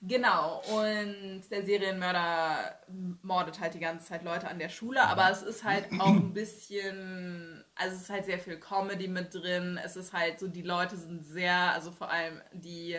Genau, 0.00 0.62
und 0.68 1.42
der 1.50 1.64
Serienmörder 1.64 2.78
mordet 3.22 3.58
halt 3.58 3.74
die 3.74 3.80
ganze 3.80 4.06
Zeit 4.06 4.22
Leute 4.22 4.48
an 4.48 4.60
der 4.60 4.68
Schule, 4.68 5.02
aber 5.02 5.28
es 5.28 5.42
ist 5.42 5.64
halt 5.64 5.88
auch 5.98 6.06
ein 6.06 6.32
bisschen, 6.32 7.64
also 7.74 7.96
es 7.96 8.02
ist 8.02 8.10
halt 8.10 8.24
sehr 8.24 8.38
viel 8.38 8.60
Comedy 8.60 9.08
mit 9.08 9.34
drin, 9.34 9.78
es 9.82 9.96
ist 9.96 10.12
halt 10.12 10.38
so, 10.38 10.46
die 10.46 10.62
Leute 10.62 10.96
sind 10.96 11.24
sehr, 11.24 11.72
also 11.72 11.90
vor 11.90 12.10
allem 12.10 12.40
die, 12.52 12.96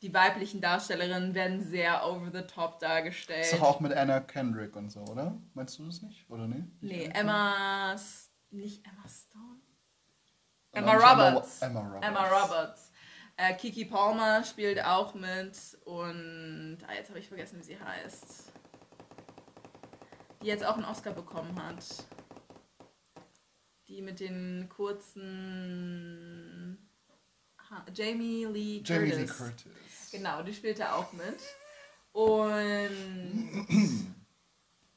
die 0.00 0.14
weiblichen 0.14 0.62
Darstellerinnen 0.62 1.34
werden 1.34 1.60
sehr 1.60 2.06
over 2.06 2.30
the 2.32 2.46
top 2.46 2.78
dargestellt. 2.80 3.44
Ist 3.44 3.52
doch 3.52 3.62
auch 3.62 3.80
mit 3.80 3.92
Anna 3.92 4.20
Kendrick 4.20 4.74
und 4.74 4.90
so, 4.90 5.00
oder? 5.00 5.38
Meinst 5.52 5.78
du 5.78 5.84
das 5.84 6.00
nicht? 6.00 6.24
Oder 6.30 6.48
nee? 6.48 6.64
Nee, 6.80 7.10
Emma, 7.12 7.94
nicht 8.50 8.86
Emma 8.86 9.06
Stone? 9.06 9.60
Emma 10.72 10.94
Roberts. 10.94 11.60
Emma 11.60 11.80
Roberts. 11.80 12.06
Emma 12.06 12.24
Roberts. 12.24 12.91
Äh, 13.42 13.54
Kiki 13.54 13.86
Palmer 13.86 14.44
spielt 14.44 14.84
auch 14.84 15.14
mit 15.14 15.56
und 15.84 16.78
ah, 16.86 16.94
jetzt 16.94 17.08
habe 17.08 17.18
ich 17.18 17.26
vergessen, 17.26 17.58
wie 17.58 17.64
sie 17.64 17.80
heißt. 17.80 18.52
Die 20.40 20.46
jetzt 20.46 20.64
auch 20.64 20.76
einen 20.76 20.84
Oscar 20.84 21.12
bekommen 21.12 21.60
hat. 21.60 21.84
Die 23.88 24.00
mit 24.00 24.20
den 24.20 24.68
kurzen 24.68 25.18
ha 27.58 27.84
Jamie 27.92 28.44
Lee 28.44 28.80
Jamie 28.84 29.10
Curtis. 29.10 29.18
Lee 29.18 29.26
Curtis. 29.26 30.10
Genau, 30.12 30.44
die 30.44 30.54
spielt 30.54 30.78
da 30.78 30.94
auch 30.94 31.12
mit. 31.12 31.40
Und 32.12 33.66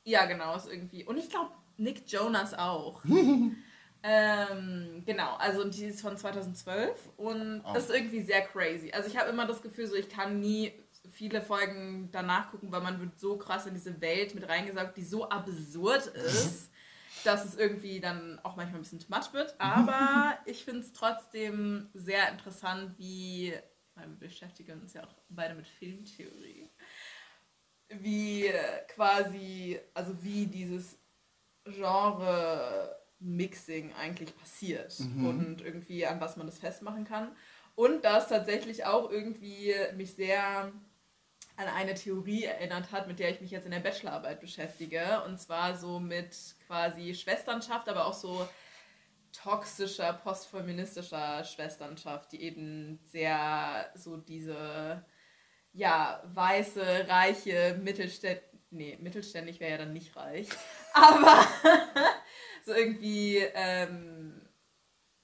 ja, 0.03 0.25
genau, 0.25 0.55
ist 0.55 0.67
irgendwie. 0.67 1.03
Und 1.03 1.17
ich 1.17 1.31
glaube, 1.31 1.49
Nick 1.77 2.03
Jonas 2.11 2.53
auch. 2.53 3.01
ähm, 4.08 5.01
genau, 5.03 5.36
also 5.38 5.68
die 5.68 5.86
ist 5.86 6.01
von 6.01 6.16
2012 6.16 7.10
und 7.18 7.64
Oh. 7.66 7.74
das 7.74 7.86
ist 7.86 7.95
irgendwie 7.95 8.22
sehr 8.22 8.41
crazy. 8.45 8.91
Also 8.91 9.10
ich 9.10 9.18
habe 9.18 9.30
immer 9.32 9.47
das 9.47 9.64
Gefühl, 9.64 9.88
so 9.88 9.95
ich 9.95 10.10
kann 10.10 10.39
nie 10.39 10.72
viele 11.12 11.41
Folgen 11.41 12.10
danach 12.12 12.51
gucken, 12.51 12.72
weil 12.72 12.82
man 12.82 12.99
wird 12.99 13.20
so 13.20 13.36
krass 13.38 13.66
in 13.66 13.74
diese 13.74 13.99
Welt 14.01 14.36
mit 14.36 14.47
reingesaugt, 14.47 14.95
die 14.97 15.03
so 15.03 15.28
absurd 15.28 16.06
ist, 16.16 16.72
dass 17.24 17.45
es 17.45 17.56
irgendwie 17.56 17.99
dann 17.99 18.39
auch 18.43 18.56
manchmal 18.56 18.80
ein 18.80 18.84
bisschen 18.84 18.99
too 18.99 19.08
much 19.10 19.34
wird. 19.34 19.56
Aber 19.60 20.38
ich 20.45 20.64
finde 20.64 20.82
es 20.82 20.93
trotzdem 20.93 21.89
sehr 21.95 22.30
interessant, 22.30 22.97
wie, 22.99 23.53
weil 23.95 24.08
wir 24.08 24.20
beschäftigen 24.28 24.82
uns 24.82 24.93
ja 24.93 25.03
auch 25.03 25.16
beide 25.30 25.56
mit 25.56 25.68
Filmtheorie, 25.68 26.70
wie 27.89 28.51
quasi, 28.89 29.80
also 29.95 30.22
wie 30.24 30.45
dieses 30.45 30.99
Genre-Mixing 33.20 33.93
eigentlich 33.93 34.36
passiert 34.38 34.99
und 34.99 35.61
irgendwie 35.61 36.05
an 36.05 36.20
was 36.20 36.38
man 36.38 36.47
das 36.47 36.59
festmachen 36.59 37.05
kann. 37.05 37.36
Und 37.76 38.05
das 38.05 38.30
tatsächlich 38.30 38.86
auch 38.86 39.11
irgendwie 39.11 39.74
mich 39.95 40.16
sehr 40.16 40.72
an 41.57 41.68
eine 41.68 41.93
Theorie 41.93 42.43
erinnert 42.43 42.91
hat, 42.91 43.07
mit 43.07 43.20
der 43.20 43.30
ich 43.32 43.41
mich 43.41 43.51
jetzt 43.51 43.66
in 43.66 43.72
der 43.72 43.80
Bachelorarbeit 43.80 44.41
beschäftige. 44.41 45.22
Und 45.26 45.39
zwar 45.39 45.78
so 45.78 45.99
mit 45.99 46.36
quasi 46.68 47.16
Schwesternschaft, 47.16 47.88
aber 47.89 48.05
auch 48.05 48.13
so 48.13 48.47
toxischer, 49.32 50.13
postfeministischer 50.13 51.43
Schwesternschaft, 51.43 52.32
die 52.32 52.41
eben 52.41 52.99
sehr 53.05 53.89
so 53.95 54.18
diese, 54.18 55.05
ja, 55.74 56.22
weiße, 56.34 57.07
reiche, 57.07 57.80
mittelständische, 57.82 58.49
nee, 58.70 58.97
mittelständig 59.01 59.59
wäre 59.59 59.72
ja 59.72 59.78
dann 59.78 59.93
nicht 59.93 60.16
reich, 60.16 60.47
aber 60.93 61.45
so 62.66 62.74
irgendwie, 62.74 63.38
ähm, 63.38 64.41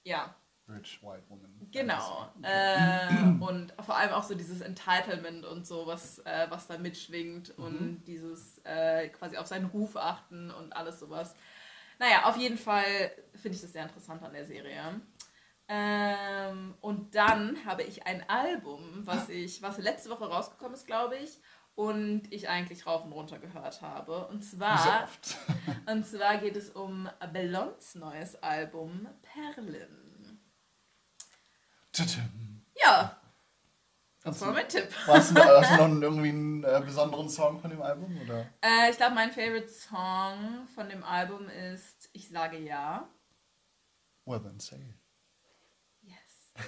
ja, 0.04 0.34
Rich 0.68 1.02
White 1.02 1.24
Woman. 1.28 1.50
Genau. 1.72 2.32
Äh, 2.42 3.44
und 3.44 3.74
vor 3.84 3.96
allem 3.96 4.12
auch 4.12 4.22
so 4.22 4.34
dieses 4.34 4.60
Entitlement 4.60 5.44
und 5.44 5.66
so, 5.66 5.86
was, 5.86 6.20
äh, 6.20 6.46
was 6.50 6.68
da 6.68 6.78
mitschwingt 6.78 7.58
und 7.58 8.04
dieses 8.06 8.58
äh, 8.64 9.08
quasi 9.08 9.36
auf 9.36 9.48
seinen 9.48 9.66
Ruf 9.66 9.96
achten 9.96 10.50
und 10.50 10.74
alles 10.74 11.00
sowas. 11.00 11.34
Naja, 11.98 12.24
auf 12.24 12.36
jeden 12.36 12.56
Fall 12.56 13.10
finde 13.34 13.56
ich 13.56 13.62
das 13.62 13.72
sehr 13.72 13.82
interessant 13.82 14.22
an 14.22 14.32
der 14.32 14.46
Serie. 14.46 15.00
Ähm, 15.68 16.74
und 16.80 17.14
dann 17.14 17.64
habe 17.64 17.82
ich 17.82 18.06
ein 18.06 18.28
Album, 18.28 19.02
was 19.04 19.28
ich, 19.28 19.62
was 19.62 19.78
letzte 19.78 20.10
Woche 20.10 20.28
rausgekommen 20.28 20.74
ist, 20.74 20.86
glaube 20.86 21.16
ich, 21.16 21.40
und 21.74 22.30
ich 22.32 22.48
eigentlich 22.48 22.86
rauf 22.86 23.04
und 23.04 23.12
runter 23.12 23.38
gehört 23.38 23.80
habe. 23.82 24.26
Und 24.28 24.42
zwar, 24.42 25.04
oft. 25.04 25.36
und 25.86 26.06
zwar 26.06 26.38
geht 26.38 26.56
es 26.56 26.70
um 26.70 27.08
Blondes 27.32 27.94
neues 27.94 28.42
Album 28.42 29.08
Perlen. 29.22 30.40
Tütüm. 31.92 32.64
Ja, 32.82 33.20
das 34.22 34.40
war 34.40 34.48
du, 34.48 34.54
mein 34.54 34.68
Tipp. 34.68 34.88
hast 35.06 35.30
du, 35.36 35.42
hast 35.42 35.70
du 35.72 35.76
noch 35.76 35.84
einen- 35.84 36.02
irgendwie 36.02 36.28
einen 36.30 36.64
äh, 36.64 36.80
besonderen 36.84 37.28
Song 37.28 37.60
von 37.60 37.70
dem 37.70 37.82
Album? 37.82 38.18
Oder? 38.22 38.46
Äh, 38.62 38.90
ich 38.90 38.96
glaube, 38.96 39.14
mein 39.14 39.30
Favorite 39.32 39.68
Song 39.68 40.66
von 40.74 40.88
dem 40.88 41.02
Album 41.04 41.48
ist 41.48 42.08
Ich 42.12 42.28
sage 42.28 42.58
ja. 42.58 43.08
Well 44.24 44.40
then 44.40 44.58
say 44.60 44.76
it. 44.76 44.94
Yes. 46.02 46.66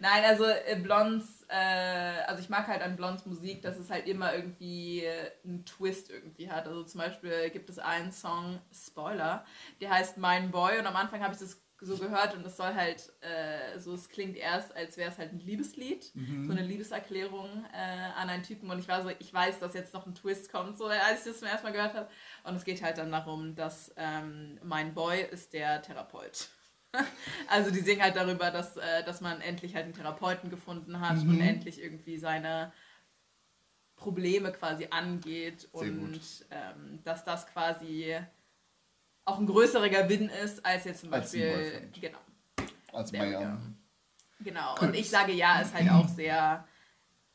Nein, 0.00 0.24
also 0.24 0.44
äh, 0.44 0.78
Blondes, 0.80 1.35
äh, 1.48 2.24
also 2.26 2.40
ich 2.40 2.48
mag 2.48 2.66
halt 2.66 2.82
an 2.82 2.96
Blondes 2.96 3.26
Musik, 3.26 3.62
dass 3.62 3.78
es 3.78 3.90
halt 3.90 4.06
immer 4.06 4.34
irgendwie 4.34 5.04
äh, 5.04 5.30
einen 5.44 5.64
Twist 5.64 6.10
irgendwie 6.10 6.50
hat. 6.50 6.66
Also 6.66 6.84
zum 6.84 7.00
Beispiel 7.00 7.50
gibt 7.50 7.70
es 7.70 7.78
einen 7.78 8.12
Song, 8.12 8.60
Spoiler, 8.72 9.44
der 9.80 9.90
heißt 9.90 10.18
Mein 10.18 10.50
Boy 10.50 10.78
und 10.78 10.86
am 10.86 10.96
Anfang 10.96 11.22
habe 11.22 11.34
ich 11.34 11.40
das 11.40 11.62
so 11.78 11.96
gehört 11.98 12.34
und 12.34 12.44
es 12.46 12.56
soll 12.56 12.74
halt, 12.74 13.12
äh, 13.20 13.78
so 13.78 13.92
es 13.92 14.08
klingt 14.08 14.36
erst, 14.36 14.74
als 14.74 14.96
wäre 14.96 15.10
es 15.10 15.18
halt 15.18 15.32
ein 15.32 15.40
Liebeslied, 15.40 16.04
so 16.46 16.52
eine 16.52 16.62
Liebeserklärung 16.62 17.66
äh, 17.72 18.18
an 18.18 18.30
einen 18.30 18.42
Typen 18.42 18.70
und 18.70 18.78
ich 18.78 18.88
war 18.88 19.02
so, 19.02 19.10
ich 19.18 19.32
weiß, 19.32 19.58
dass 19.58 19.74
jetzt 19.74 19.92
noch 19.92 20.06
ein 20.06 20.14
Twist 20.14 20.50
kommt, 20.50 20.78
so 20.78 20.86
als 20.86 21.20
ich 21.20 21.32
das 21.32 21.40
zum 21.40 21.48
ersten 21.48 21.66
Mal 21.66 21.72
gehört 21.72 21.94
habe 21.94 22.08
und 22.44 22.54
es 22.54 22.64
geht 22.64 22.82
halt 22.82 22.96
dann 22.96 23.12
darum, 23.12 23.54
dass 23.54 23.92
ähm, 23.96 24.58
mein 24.62 24.94
Boy 24.94 25.22
ist 25.30 25.52
der 25.52 25.82
Therapeut. 25.82 26.48
Also 27.48 27.70
die 27.70 27.80
singen 27.80 28.02
halt 28.02 28.16
darüber, 28.16 28.50
dass, 28.50 28.76
äh, 28.76 29.04
dass 29.04 29.20
man 29.20 29.40
endlich 29.40 29.74
halt 29.74 29.84
einen 29.84 29.94
Therapeuten 29.94 30.50
gefunden 30.50 31.00
hat 31.00 31.18
und 31.18 31.40
endlich 31.40 31.82
irgendwie 31.82 32.18
seine 32.18 32.72
Probleme 33.96 34.52
quasi 34.52 34.88
angeht 34.90 35.68
Sehr 35.72 35.88
und 35.88 36.20
ähm, 36.50 37.00
dass 37.04 37.24
das 37.24 37.46
quasi 37.46 38.16
auch 39.24 39.38
ein 39.38 39.46
größerer 39.46 39.88
Gewinn 39.88 40.28
ist 40.28 40.64
als 40.64 40.84
jetzt 40.84 41.00
zum 41.00 41.12
Als 41.12 41.32
Beispiel 41.32 41.90
genau. 42.00 42.18
Als 42.92 43.12
Mayan. 43.12 43.76
genau. 44.40 44.74
Cool. 44.80 44.88
und 44.88 44.94
ich 44.94 45.08
sage 45.10 45.32
ja 45.32 45.60
ist 45.60 45.74
halt 45.74 45.90
auch 45.90 46.08
sehr 46.08 46.66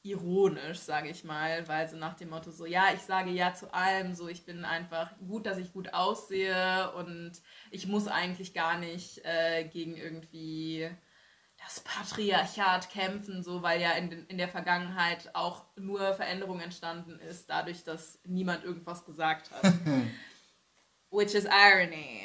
ironisch 0.04 0.80
sage 0.80 1.10
ich 1.10 1.24
mal 1.24 1.68
weil 1.68 1.88
so 1.88 1.96
nach 1.96 2.16
dem 2.16 2.30
Motto 2.30 2.52
so 2.52 2.66
ja 2.66 2.86
ich 2.94 3.02
sage 3.02 3.30
ja 3.30 3.54
zu 3.54 3.74
allem 3.74 4.14
so 4.16 4.28
ich 4.28 4.46
bin 4.46 4.66
einfach 4.66 5.12
gut 5.28 5.46
dass 5.46 5.58
ich 5.58 5.74
gut 5.74 5.94
aussehe 5.94 6.92
und 6.94 7.34
ich 7.70 7.88
muss 7.88 8.08
eigentlich 8.08 8.54
gar 8.54 8.80
nicht 8.80 9.24
äh, 9.24 9.66
gegen 9.66 9.96
irgendwie 9.96 10.90
das 11.64 11.80
Patriarchat 11.82 12.90
kämpfen, 12.90 13.44
so 13.44 13.62
weil 13.62 13.82
ja 13.82 13.92
in, 13.92 14.10
den, 14.10 14.26
in 14.28 14.38
der 14.38 14.48
Vergangenheit 14.48 15.34
auch 15.36 15.66
nur 15.76 16.14
Veränderung 16.14 16.60
entstanden 16.60 17.20
ist, 17.20 17.50
dadurch, 17.50 17.84
dass 17.84 18.20
niemand 18.26 18.64
irgendwas 18.64 19.06
gesagt 19.06 19.52
hat. 19.52 19.64
Which 21.12 21.36
is 21.36 21.46
irony. 21.46 22.22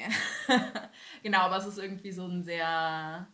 genau, 1.23 1.41
aber 1.41 1.57
es 1.57 1.67
ist 1.67 1.79
irgendwie 1.79 2.13
so 2.13 2.25
ein 2.25 2.45
sehr, 2.45 3.27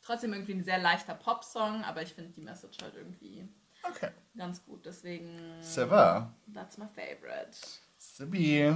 trotzdem 0.00 0.32
irgendwie 0.32 0.54
ein 0.54 0.64
sehr 0.64 0.78
leichter 0.78 1.14
Pop-Song, 1.14 1.84
aber 1.84 2.02
ich 2.02 2.14
finde 2.14 2.30
die 2.30 2.40
Message 2.40 2.78
halt 2.80 2.94
irgendwie 2.94 3.48
Okay. 3.88 4.10
ganz 4.36 4.64
gut. 4.64 4.84
Deswegen, 4.86 5.60
va. 5.88 6.32
that's 6.54 6.78
my 6.78 6.86
favorite. 6.86 7.56
Sabi. 7.98 8.74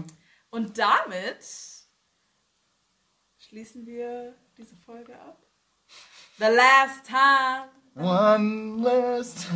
Und 0.51 0.79
damit 0.79 1.39
schließen 3.39 3.87
wir 3.87 4.35
diese 4.57 4.77
Folge 4.77 5.15
ab. 5.19 5.39
The 6.39 6.45
last 6.47 7.05
time. 7.07 7.69
One 7.95 8.83
last 8.83 9.47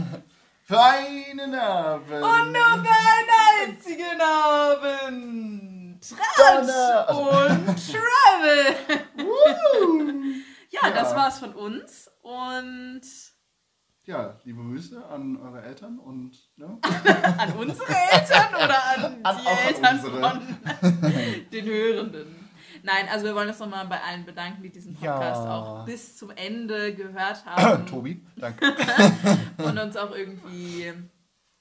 für 0.64 0.80
einen 0.80 1.54
Abend. 1.54 2.22
Und 2.22 2.52
nur 2.52 2.84
für 2.84 2.90
einen 2.90 3.30
einzigen 3.76 4.20
Abend. 4.20 6.00
Tratsch 6.08 7.10
und 7.10 7.76
Travel. 7.92 8.76
Ja, 10.70 10.80
Ja. 10.88 10.90
das 10.92 11.14
war's 11.14 11.38
von 11.40 11.54
uns. 11.54 12.10
Und 12.22 13.02
Ja, 14.06 14.40
liebe 14.44 14.62
Grüße 14.62 15.04
an 15.06 15.36
eure 15.36 15.62
Eltern 15.62 15.98
und 15.98 16.32
ne? 16.56 16.78
an 17.38 17.52
unsere 17.52 17.86
Eltern 17.94 18.54
oder 18.54 18.84
an 18.96 19.20
An- 19.24 19.38
die 19.38 19.46
Eltern 19.68 19.96
unsere. 19.96 20.20
von 20.20 21.50
den 21.52 21.64
Hörenden? 21.66 22.48
Nein, 22.82 23.08
also 23.10 23.26
wir 23.26 23.34
wollen 23.34 23.48
uns 23.48 23.58
nochmal 23.58 23.86
bei 23.86 24.00
allen 24.02 24.24
bedanken, 24.24 24.62
die 24.62 24.70
diesen 24.70 24.94
Podcast 24.94 25.44
Ja. 25.44 25.54
auch 25.54 25.84
bis 25.84 26.16
zum 26.16 26.30
Ende 26.30 26.94
gehört 26.94 27.44
haben 27.44 27.86
Tobi, 27.90 28.24
danke. 28.36 28.74
und 29.58 29.78
uns 29.78 29.96
auch 29.98 30.12
irgendwie 30.12 30.92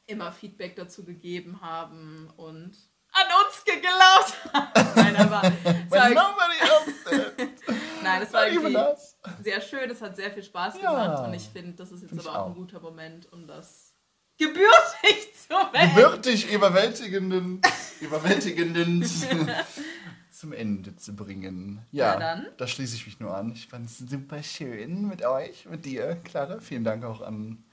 immer 0.07 0.31
Feedback 0.31 0.77
dazu 0.77 1.03
gegeben 1.03 1.59
haben 1.61 2.31
und 2.37 2.71
an 3.11 3.25
uns 3.43 3.65
geglaubt 3.65 4.53
haben. 4.53 4.91
Nein, 4.95 5.15
aber 5.17 5.41
When 5.89 6.13
nobody 6.13 6.57
else 6.61 7.35
did. 7.37 7.58
Nein, 8.03 8.21
es 8.21 8.33
war 8.33 8.47
irgendwie 8.47 8.75
us. 8.75 9.17
sehr 9.43 9.61
schön, 9.61 9.89
es 9.89 10.01
hat 10.01 10.15
sehr 10.15 10.31
viel 10.31 10.43
Spaß 10.43 10.75
Ja. 10.81 10.91
gemacht 10.91 11.27
und 11.27 11.33
ich 11.33 11.49
finde, 11.49 11.73
das 11.73 11.91
ist 11.91 12.01
jetzt 12.03 12.27
aber 12.27 12.39
auch, 12.43 12.47
ein 12.47 12.55
guter 12.55 12.79
Moment, 12.79 13.31
um 13.31 13.47
das 13.47 13.93
gebürtig 14.37 15.33
zu 15.47 15.55
beenden. 15.71 15.95
Würdig 15.95 16.51
überwältigenden, 16.51 17.61
überwältigenden 18.01 19.03
zum 20.31 20.53
Ende 20.53 20.95
zu 20.95 21.15
bringen. 21.15 21.85
Ja, 21.91 22.13
Ja, 22.13 22.19
dann. 22.19 22.47
da 22.57 22.67
schließe 22.67 22.95
ich 22.95 23.05
mich 23.05 23.19
nur 23.19 23.35
an. 23.35 23.51
Ich 23.51 23.67
fand 23.67 23.85
es 23.87 23.97
super 23.97 24.41
schön 24.43 25.07
mit 25.07 25.25
euch, 25.25 25.65
mit 25.65 25.85
dir, 25.85 26.15
Clara. 26.23 26.59
Vielen 26.61 26.83
Dank 26.85 27.03
auch 27.03 27.21
an 27.21 27.65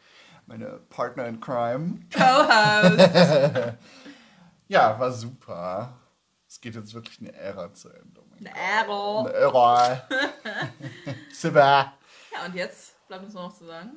meine 0.46 0.80
Partner 0.90 1.26
in 1.26 1.40
Crime. 1.40 2.00
Co-Host. 2.12 3.74
Ja, 4.68 4.98
war 4.98 5.12
super. 5.12 5.96
Es 6.48 6.60
geht 6.60 6.74
jetzt 6.74 6.92
wirklich 6.92 7.20
eine 7.20 7.32
Ära 7.34 7.72
zu 7.72 7.88
Ende. 7.88 8.20
Gott. 8.44 8.54
Ära. 8.54 9.20
Eine 9.20 9.32
Ära. 9.34 10.08
super. 11.32 11.92
Ja, 12.32 12.44
und 12.46 12.54
jetzt 12.54 12.96
bleibt 13.08 13.24
uns 13.24 13.34
nur 13.34 13.44
noch 13.44 13.56
zu 13.56 13.64
sagen. 13.66 13.92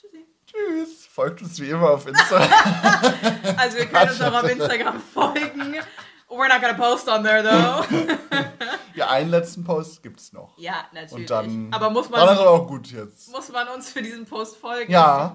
Tschüssi. 0.00 0.26
Tschüss. 0.46 1.06
Folgt 1.06 1.42
uns 1.42 1.60
wie 1.60 1.70
immer 1.70 1.90
auf 1.90 2.06
Instagram. 2.06 2.48
Also 3.58 3.78
wir 3.78 3.86
können 3.86 4.10
uns 4.10 4.20
auch 4.20 4.32
auf 4.42 4.50
Instagram 4.50 5.00
folgen. 5.00 5.76
We're 6.28 6.48
not 6.48 6.62
gonna 6.62 6.72
post 6.74 7.08
on 7.08 7.22
there 7.22 7.42
though. 7.42 7.84
ja, 8.94 9.10
einen 9.10 9.28
letzten 9.30 9.64
Post 9.64 10.02
gibt's 10.02 10.32
noch. 10.32 10.56
ja, 10.58 10.86
natürlich. 10.92 11.12
Und 11.12 11.30
dann. 11.30 11.68
aber 11.74 11.90
muss 11.90 12.08
Dann 12.08 12.28
ist 12.30 12.36
man, 12.36 12.46
auch 12.48 12.66
gut 12.66 12.86
jetzt. 12.90 13.30
muss 13.30 13.50
man 13.50 13.68
uns 13.68 13.90
für 13.92 14.00
diesen 14.02 14.24
Post 14.24 14.56
folgen? 14.56 14.90
Ja. 14.90 15.34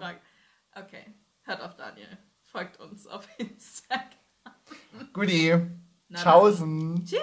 Okay, 0.75 1.13
hört 1.43 1.61
auf 1.61 1.75
Daniel. 1.75 2.17
Folgt 2.51 2.79
uns 2.79 3.05
auf 3.05 3.27
Instagram. 3.37 4.09
Guti. 5.13 5.55
Na 6.09 6.19
Tschaußen. 6.19 7.05
Tschüss. 7.05 7.19